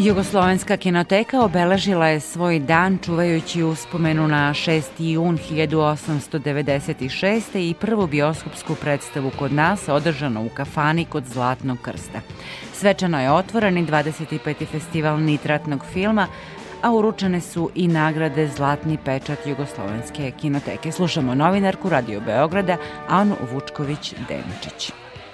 Jugoslovenska 0.05 0.77
kinoteka 0.77 1.45
obeležila 1.45 2.09
je 2.09 2.21
svoj 2.21 2.59
dan 2.59 2.99
čuvajući 2.99 3.63
uspomenu 3.63 4.29
na 4.29 4.55
6. 4.55 4.83
jun 4.99 5.39
1896. 5.39 7.71
i 7.71 7.75
prvu 7.75 8.07
bioskopsku 8.07 8.75
predstavu 8.75 9.31
kod 9.39 9.53
nas 9.53 9.89
održanu 9.89 10.47
u 10.47 10.49
kafani 10.49 11.05
kod 11.05 11.25
Zlatnog 11.25 11.79
krsta. 11.83 12.21
Svečano 12.73 13.23
je 13.23 13.33
otvoren 13.33 13.79
i 13.79 13.87
25. 13.87 14.67
festival 14.67 15.21
nitratnog 15.21 15.85
filma, 15.93 16.27
a 16.83 16.91
uručene 16.91 17.41
su 17.41 17.71
i 17.75 17.89
nagrade 17.89 18.49
Zlatni 18.49 18.99
pečat 19.05 19.47
Jugoslovenske 19.47 20.33
kinoteke. 20.41 20.93
Slušamo 20.93 21.35
novinarku 21.35 21.89
Radio 21.89 22.21
Beograda 22.21 22.77
Anu 23.09 23.37
Vučković-Demičić. 23.53 24.92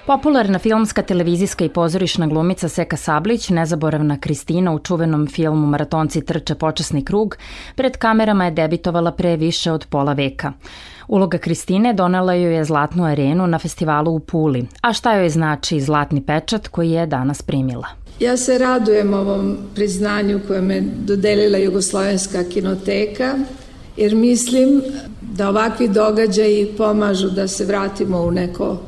Popularna 0.08 0.58
filmska, 0.58 1.02
televizijska 1.02 1.64
i 1.64 1.68
pozorišna 1.68 2.26
glumica 2.26 2.68
Seka 2.68 2.96
Sablić, 2.96 3.48
nezaboravna 3.48 4.18
Kristina 4.20 4.72
u 4.74 4.78
čuvenom 4.78 5.26
filmu 5.26 5.66
Maratonci 5.66 6.20
trče 6.20 6.54
počasni 6.54 7.04
krug, 7.04 7.36
pred 7.74 7.96
kamerama 7.96 8.44
je 8.44 8.50
debitovala 8.50 9.12
pre 9.12 9.36
više 9.36 9.72
od 9.72 9.86
pola 9.90 10.12
veka. 10.12 10.52
Uloga 11.08 11.38
Kristine 11.38 11.92
donela 11.92 12.34
joj 12.34 12.54
je 12.54 12.64
zlatnu 12.64 13.04
arenu 13.04 13.46
na 13.46 13.58
festivalu 13.58 14.14
u 14.14 14.20
Puli, 14.20 14.66
a 14.80 14.92
šta 14.92 15.14
joj 15.14 15.28
znači 15.28 15.80
zlatni 15.80 16.22
pečat 16.22 16.68
koji 16.68 16.90
je 16.90 17.06
danas 17.06 17.42
primila? 17.42 17.88
Ja 18.20 18.36
se 18.36 18.58
radujem 18.58 19.14
ovom 19.14 19.56
priznanju 19.74 20.40
koje 20.46 20.60
me 20.60 20.80
dodelila 20.80 21.58
Jugoslovenska 21.58 22.44
kinoteka, 22.44 23.34
jer 23.96 24.14
mislim 24.14 24.82
da 25.20 25.48
ovakvi 25.48 25.88
događaji 25.88 26.74
pomažu 26.78 27.30
da 27.30 27.48
se 27.48 27.64
vratimo 27.64 28.22
u 28.22 28.30
neko 28.30 28.78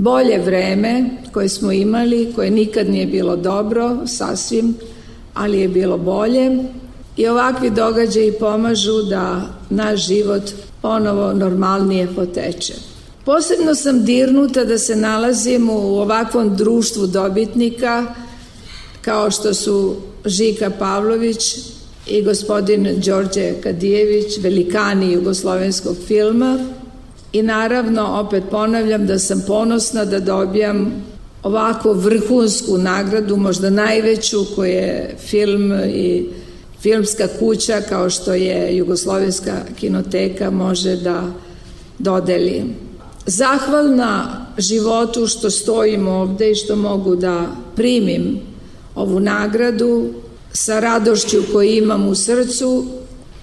bolje 0.00 0.38
vreme 0.38 1.04
koje 1.32 1.48
smo 1.48 1.72
imali, 1.72 2.32
koje 2.34 2.50
nikad 2.50 2.90
nije 2.90 3.06
bilo 3.06 3.36
dobro, 3.36 3.98
sasvim, 4.06 4.74
ali 5.34 5.60
je 5.60 5.68
bilo 5.68 5.98
bolje. 5.98 6.50
I 7.16 7.28
ovakvi 7.28 7.70
događaji 7.70 8.32
pomažu 8.32 9.02
da 9.02 9.42
naš 9.70 10.06
život 10.06 10.42
ponovo 10.82 11.32
normalnije 11.32 12.08
poteče. 12.16 12.74
Posebno 13.24 13.74
sam 13.74 14.04
dirnuta 14.04 14.64
da 14.64 14.78
se 14.78 14.96
nalazim 14.96 15.70
u 15.70 16.00
ovakvom 16.00 16.56
društvu 16.56 17.06
dobitnika 17.06 18.06
kao 19.00 19.30
što 19.30 19.54
su 19.54 19.96
Žika 20.24 20.70
Pavlović 20.78 21.58
i 22.06 22.22
gospodin 22.22 23.00
Đorđe 23.06 23.52
Kadijević, 23.62 24.38
velikani 24.38 25.12
jugoslovenskog 25.12 25.96
filma, 26.06 26.58
I 27.32 27.42
naravno, 27.42 28.20
opet 28.20 28.44
ponavljam 28.50 29.06
da 29.06 29.18
sam 29.18 29.44
ponosna 29.46 30.04
da 30.04 30.20
dobijam 30.20 31.04
ovako 31.42 31.92
vrhunsku 31.92 32.78
nagradu, 32.78 33.36
možda 33.36 33.70
najveću 33.70 34.46
koju 34.56 34.70
je 34.70 35.16
film 35.18 35.72
i 35.72 36.26
filmska 36.80 37.28
kuća 37.38 37.80
kao 37.88 38.10
što 38.10 38.34
je 38.34 38.76
Jugoslovenska 38.76 39.52
kinoteka 39.76 40.50
može 40.50 40.96
da 40.96 41.22
dodeli. 41.98 42.64
Zahvalna 43.26 44.46
životu 44.58 45.26
što 45.26 45.50
stojim 45.50 46.08
ovde 46.08 46.50
i 46.50 46.54
što 46.54 46.76
mogu 46.76 47.16
da 47.16 47.46
primim 47.76 48.38
ovu 48.94 49.20
nagradu 49.20 50.06
sa 50.52 50.80
radošću 50.80 51.36
koju 51.52 51.70
imam 51.72 52.08
u 52.08 52.14
srcu 52.14 52.99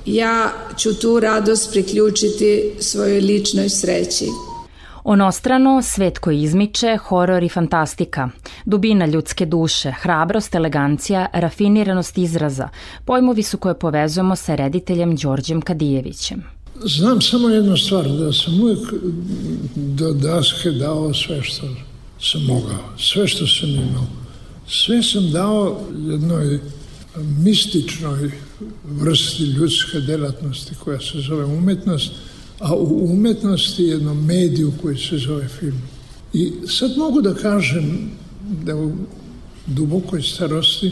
ja 0.07 0.53
ću 0.77 0.99
tu 0.99 1.19
radost 1.19 1.71
priključiti 1.71 2.71
svojoj 2.79 3.21
ličnoj 3.21 3.69
sreći. 3.69 4.25
Onostrano, 5.03 5.81
svet 5.81 6.19
koji 6.19 6.41
izmiče, 6.41 6.97
horor 6.97 7.43
i 7.43 7.49
fantastika, 7.49 8.29
dubina 8.65 9.05
ljudske 9.05 9.45
duše, 9.45 9.91
hrabrost, 9.91 10.55
elegancija, 10.55 11.25
rafiniranost 11.33 12.17
izraza, 12.17 12.69
pojmovi 13.05 13.43
su 13.43 13.57
koje 13.57 13.79
povezujemo 13.79 14.35
sa 14.35 14.55
rediteljem 14.55 15.15
Đorđem 15.15 15.61
Kadijevićem. 15.61 16.43
Znam 16.83 17.21
samo 17.21 17.49
jednu 17.49 17.77
stvar, 17.77 18.07
da 18.07 18.33
sam 18.33 18.61
uvijek 18.61 18.79
do 19.75 20.13
daske 20.13 20.71
dao 20.71 21.13
sve 21.13 21.43
što 21.43 21.67
sam 22.21 22.45
mogao, 22.45 22.79
sve 22.97 23.27
što 23.27 23.47
sam 23.47 23.69
imao. 23.69 24.07
Sve 24.67 25.03
sam 25.03 25.31
dao 25.31 25.79
jednoj 26.07 26.59
mističnoj 27.17 28.31
vrsti 28.83 29.43
ljudske 29.43 29.99
delatnosti 29.99 30.75
koja 30.83 30.99
se 30.99 31.19
zove 31.19 31.45
umetnost, 31.45 32.11
a 32.59 32.75
u 32.75 33.13
umetnosti 33.13 33.83
jednom 33.83 34.25
mediju 34.25 34.73
koji 34.81 34.97
se 34.97 35.17
zove 35.17 35.47
film. 35.47 35.81
I 36.33 36.51
sad 36.67 36.97
mogu 36.97 37.21
da 37.21 37.33
kažem 37.33 38.11
da 38.63 38.75
u 38.75 38.91
dubokoj 39.65 40.21
starosti, 40.21 40.91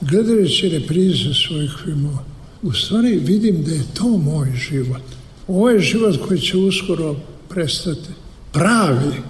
gledajući 0.00 0.68
reprize 0.68 1.34
svojih 1.34 1.70
filmova, 1.84 2.24
u 2.62 2.72
stvari 2.72 3.20
vidim 3.24 3.64
da 3.64 3.72
je 3.72 3.94
to 3.94 4.08
moj 4.08 4.52
život. 4.68 5.02
Ovo 5.48 5.70
je 5.70 5.80
život 5.80 6.16
koji 6.28 6.40
će 6.40 6.56
uskoro 6.56 7.16
prestati. 7.48 8.08
Pravi 8.52 9.22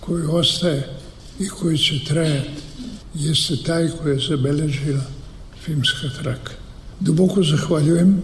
koji 0.00 0.24
ostaje 0.24 0.88
i 1.40 1.48
koji 1.48 1.78
će 1.78 2.04
trajati 2.04 2.50
jeste 3.14 3.56
taj 3.56 3.88
koji 3.88 4.12
je 4.12 4.26
zabeležila 4.28 5.04
filmska 5.64 6.08
traka. 6.22 6.59
Duboko 7.00 7.42
zahvaljujem 7.42 8.22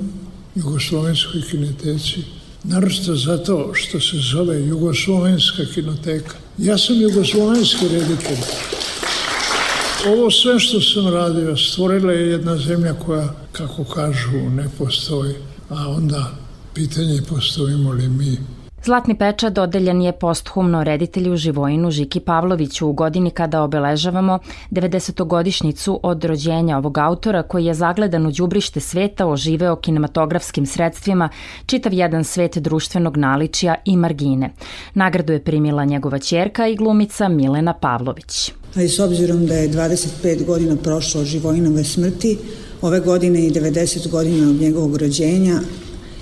Jugoslovenskoj 0.55 1.43
kinoteci, 1.51 2.23
naročito 2.65 3.15
zato 3.17 3.71
što 3.75 4.01
se 4.01 4.17
zove 4.33 4.67
Jugoslovenska 4.67 5.65
kinoteka. 5.75 6.35
Ja 6.59 6.79
sam 6.79 7.01
jugoslovenski 7.01 7.89
reditelj. 7.89 8.39
Ovo 10.07 10.31
sve 10.31 10.61
što 10.61 10.81
sam 10.81 11.09
radio 11.09 11.57
stvorila 11.57 12.13
je 12.13 12.31
jedna 12.31 12.59
zemlja 12.59 12.95
koja, 12.95 13.35
kako 13.53 13.85
kažu, 13.85 14.51
ne 14.51 14.69
postoji, 14.79 15.35
a 15.69 15.89
onda 15.89 16.31
pitanje 16.75 17.23
postojimo 17.29 17.93
li 17.93 18.09
mi 18.09 18.39
Zlatni 18.87 19.17
pečat 19.19 19.53
dodeljen 19.53 20.03
je 20.03 20.13
posthumno 20.13 20.85
reditelju 20.85 21.37
Živojinu 21.37 21.91
Žiki 21.91 22.21
Pavloviću 22.21 22.89
u 22.89 22.93
godini 22.93 23.31
kada 23.31 23.63
obeležavamo 23.63 24.39
90. 24.71 25.99
od 26.03 26.25
rođenja 26.25 26.79
ovog 26.79 26.99
autora 26.99 27.43
koji 27.43 27.65
je 27.65 27.75
zagledan 27.75 28.27
u 28.27 28.31
đubrište 28.33 28.81
sveta 28.81 29.27
oživeo 29.27 29.77
kinematografskim 29.77 30.67
sredstvima 30.67 31.29
čitav 31.67 31.93
jedan 31.93 32.25
svet 32.25 32.59
društvenog 32.59 33.17
naličja 33.17 33.75
i 33.85 33.97
margine. 33.97 34.53
Nagradu 34.95 35.33
je 35.33 35.45
primila 35.45 35.85
njegova 35.85 36.19
ćerka 36.19 36.67
i 36.67 36.77
glumica 36.77 37.29
Milena 37.29 37.73
Pavlović. 37.73 38.53
A 38.75 38.83
i 38.83 38.89
s 38.89 38.99
obzirom 39.01 39.47
da 39.47 39.55
je 39.55 39.71
25 39.71 40.45
godina 40.47 40.77
prošlo 40.77 41.21
od 41.21 41.27
Živojinove 41.27 41.85
smrti, 41.85 42.39
ove 42.83 43.01
godine 43.01 43.47
i 43.47 43.51
90 43.51 44.11
godina 44.11 44.51
od 44.51 44.61
njegovog 44.61 44.97
rođenja, 44.97 45.61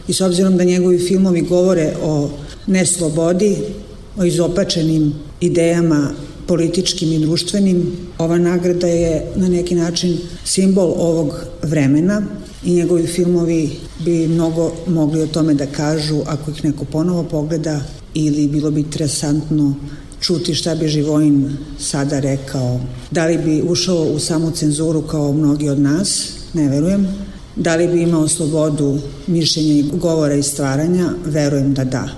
i 0.08 0.12
s 0.12 0.20
obzirom 0.20 0.56
da 0.56 0.64
njegovi 0.64 0.98
filmovi 0.98 1.42
govore 1.42 1.94
o 2.02 2.30
neslobodi, 2.66 3.56
o 4.16 4.24
izopačenim 4.24 5.14
idejama 5.40 6.10
političkim 6.46 7.12
i 7.12 7.18
društvenim, 7.18 7.96
ova 8.18 8.38
nagrada 8.38 8.86
je 8.86 9.26
na 9.36 9.48
neki 9.48 9.74
način 9.74 10.18
simbol 10.44 10.94
ovog 10.96 11.34
vremena 11.62 12.22
i 12.64 12.72
njegovi 12.72 13.06
filmovi 13.06 13.70
bi 14.04 14.28
mnogo 14.28 14.72
mogli 14.86 15.22
o 15.22 15.26
tome 15.26 15.54
da 15.54 15.66
kažu 15.66 16.20
ako 16.26 16.50
ih 16.50 16.64
neko 16.64 16.84
ponovo 16.84 17.22
pogleda 17.22 17.80
ili 18.14 18.48
bilo 18.48 18.70
bi 18.70 18.80
interesantno 18.80 19.74
čuti 20.20 20.54
šta 20.54 20.74
bi 20.74 20.88
Živojin 20.88 21.56
sada 21.78 22.20
rekao. 22.20 22.80
Da 23.10 23.26
li 23.26 23.38
bi 23.38 23.62
ušao 23.68 24.02
u 24.02 24.18
samu 24.18 24.50
cenzuru 24.50 25.02
kao 25.02 25.32
mnogi 25.32 25.68
od 25.68 25.78
nas, 25.78 26.28
ne 26.54 26.68
verujem, 26.68 27.08
Da 27.56 27.76
li 27.76 27.88
bi 27.88 28.02
imao 28.02 28.28
slobodu 28.28 28.98
mišljenja 29.26 29.74
i 29.74 29.90
govora 29.92 30.34
i 30.34 30.42
stvaranja? 30.42 31.08
Verujem 31.24 31.74
da 31.74 31.84
da. 31.84 32.08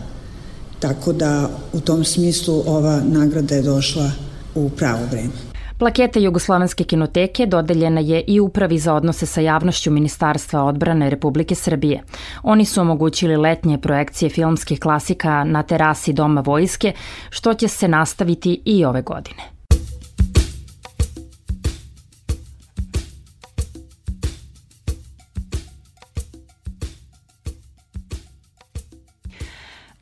Tako 0.78 1.12
da 1.12 1.50
u 1.72 1.80
tom 1.80 2.04
smislu 2.04 2.62
ova 2.66 3.00
nagrada 3.04 3.54
je 3.54 3.62
došla 3.62 4.10
u 4.54 4.68
pravo 4.68 5.06
vreme. 5.10 5.46
Plaketa 5.78 6.18
Jugoslovenske 6.18 6.84
kinoteke 6.84 7.46
dodeljena 7.46 8.00
je 8.00 8.24
i 8.26 8.40
Upravi 8.40 8.78
za 8.78 8.94
odnose 8.94 9.26
sa 9.26 9.40
javnošću 9.40 9.90
Ministarstva 9.90 10.62
odbrane 10.64 11.10
Republike 11.10 11.54
Srbije. 11.54 12.02
Oni 12.42 12.64
su 12.64 12.80
omogućili 12.80 13.36
letnje 13.36 13.78
projekcije 13.78 14.30
filmskih 14.30 14.80
klasika 14.80 15.44
na 15.44 15.62
terasi 15.62 16.12
Doma 16.12 16.40
vojske, 16.40 16.92
što 17.30 17.54
će 17.54 17.68
se 17.68 17.88
nastaviti 17.88 18.60
i 18.64 18.84
ove 18.84 19.02
godine. 19.02 19.55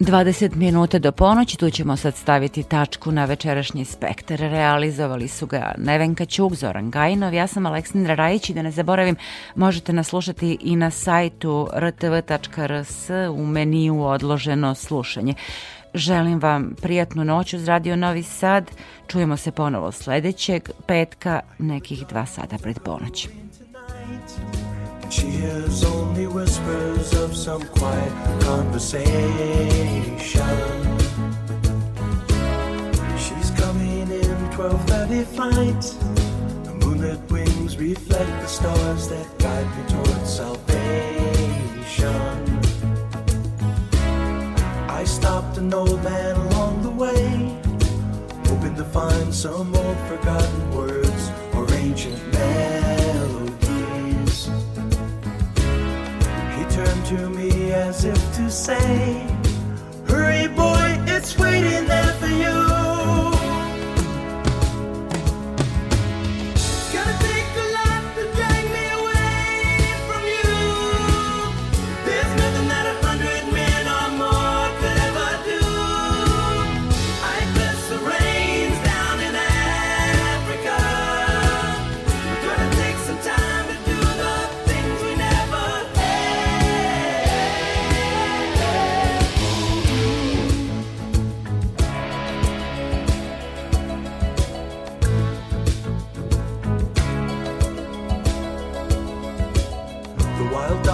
20 0.05 0.57
minuta 0.57 0.99
do 0.99 1.13
ponoći, 1.13 1.59
tu 1.59 1.71
ćemo 1.71 1.97
sad 1.97 2.17
staviti 2.17 2.63
tačku 2.63 3.13
na 3.13 3.25
večerašnji 3.25 3.85
spektar. 3.85 4.39
Realizovali 4.39 5.29
su 5.29 5.47
ga 5.47 5.75
Nevenka 5.79 6.25
Ćuk, 6.25 6.55
Zoran 6.55 6.91
Gajinov, 6.91 7.35
ja 7.35 7.47
sam 7.47 7.67
Aleksandra 7.67 8.15
Rajić 8.15 8.51
i 8.51 8.55
da 8.55 8.63
ne 8.63 8.71
zaboravim, 8.71 9.17
možete 9.55 9.93
nas 9.93 10.09
slušati 10.09 10.59
i 10.61 10.77
na 10.77 10.91
sajtu 10.91 11.69
rtv.rs 11.75 13.11
u 13.31 13.47
meniju 13.47 14.03
odloženo 14.03 14.75
slušanje. 14.75 15.35
Želim 15.95 16.41
vam 16.41 16.75
prijatnu 16.83 17.25
noć 17.25 17.55
uz 17.55 17.69
Radio 17.69 17.97
Novi 17.97 18.23
Sad. 18.23 18.71
Čujemo 19.07 19.37
se 19.37 19.51
ponovo 19.51 19.93
sledećeg 19.93 20.71
petka, 20.87 21.41
nekih 21.59 22.07
dva 22.07 22.27
sata 22.27 22.59
pred 22.59 22.79
ponoć. 22.79 23.29
She 25.11 25.31
hears 25.31 25.85
only 25.85 26.27
whispers 26.27 27.13
of 27.15 27.37
some 27.37 27.63
quiet 27.69 28.13
conversation. 28.41 29.05
She's 33.17 33.51
coming 33.53 34.11
in 34.11 34.51
12:30 34.51 35.25
flight. 35.25 35.83
The 36.65 36.75
moonlit 36.75 37.21
wings 37.31 37.77
reflect 37.79 38.31
the 38.43 38.47
stars 38.47 39.09
that 39.09 39.27
guide 39.39 39.69
me 39.77 39.83
towards 39.89 40.31
salvation. 40.41 40.75
I 44.89 45.05
stopped 45.05 45.59
an 45.59 45.73
old 45.73 46.03
man 46.03 46.37
along 46.37 46.83
the 46.83 46.91
way, 46.91 47.61
hoping 48.49 48.75
to 48.77 48.85
find 48.85 49.33
some 49.33 49.75
old 49.75 49.99
forgotten 50.09 50.71
words 50.77 51.31
or 51.55 51.65
ancient 51.75 52.34
to 57.05 57.29
me 57.29 57.71
as 57.73 58.07
if 58.07 58.17
to 58.35 58.51
say, 58.51 59.27
Hurry, 60.09 60.49
boy, 60.49 60.99
it's 61.07 61.39
waiting 61.39 61.87
there 61.87 62.13
for 62.15 62.29
you. 62.29 63.04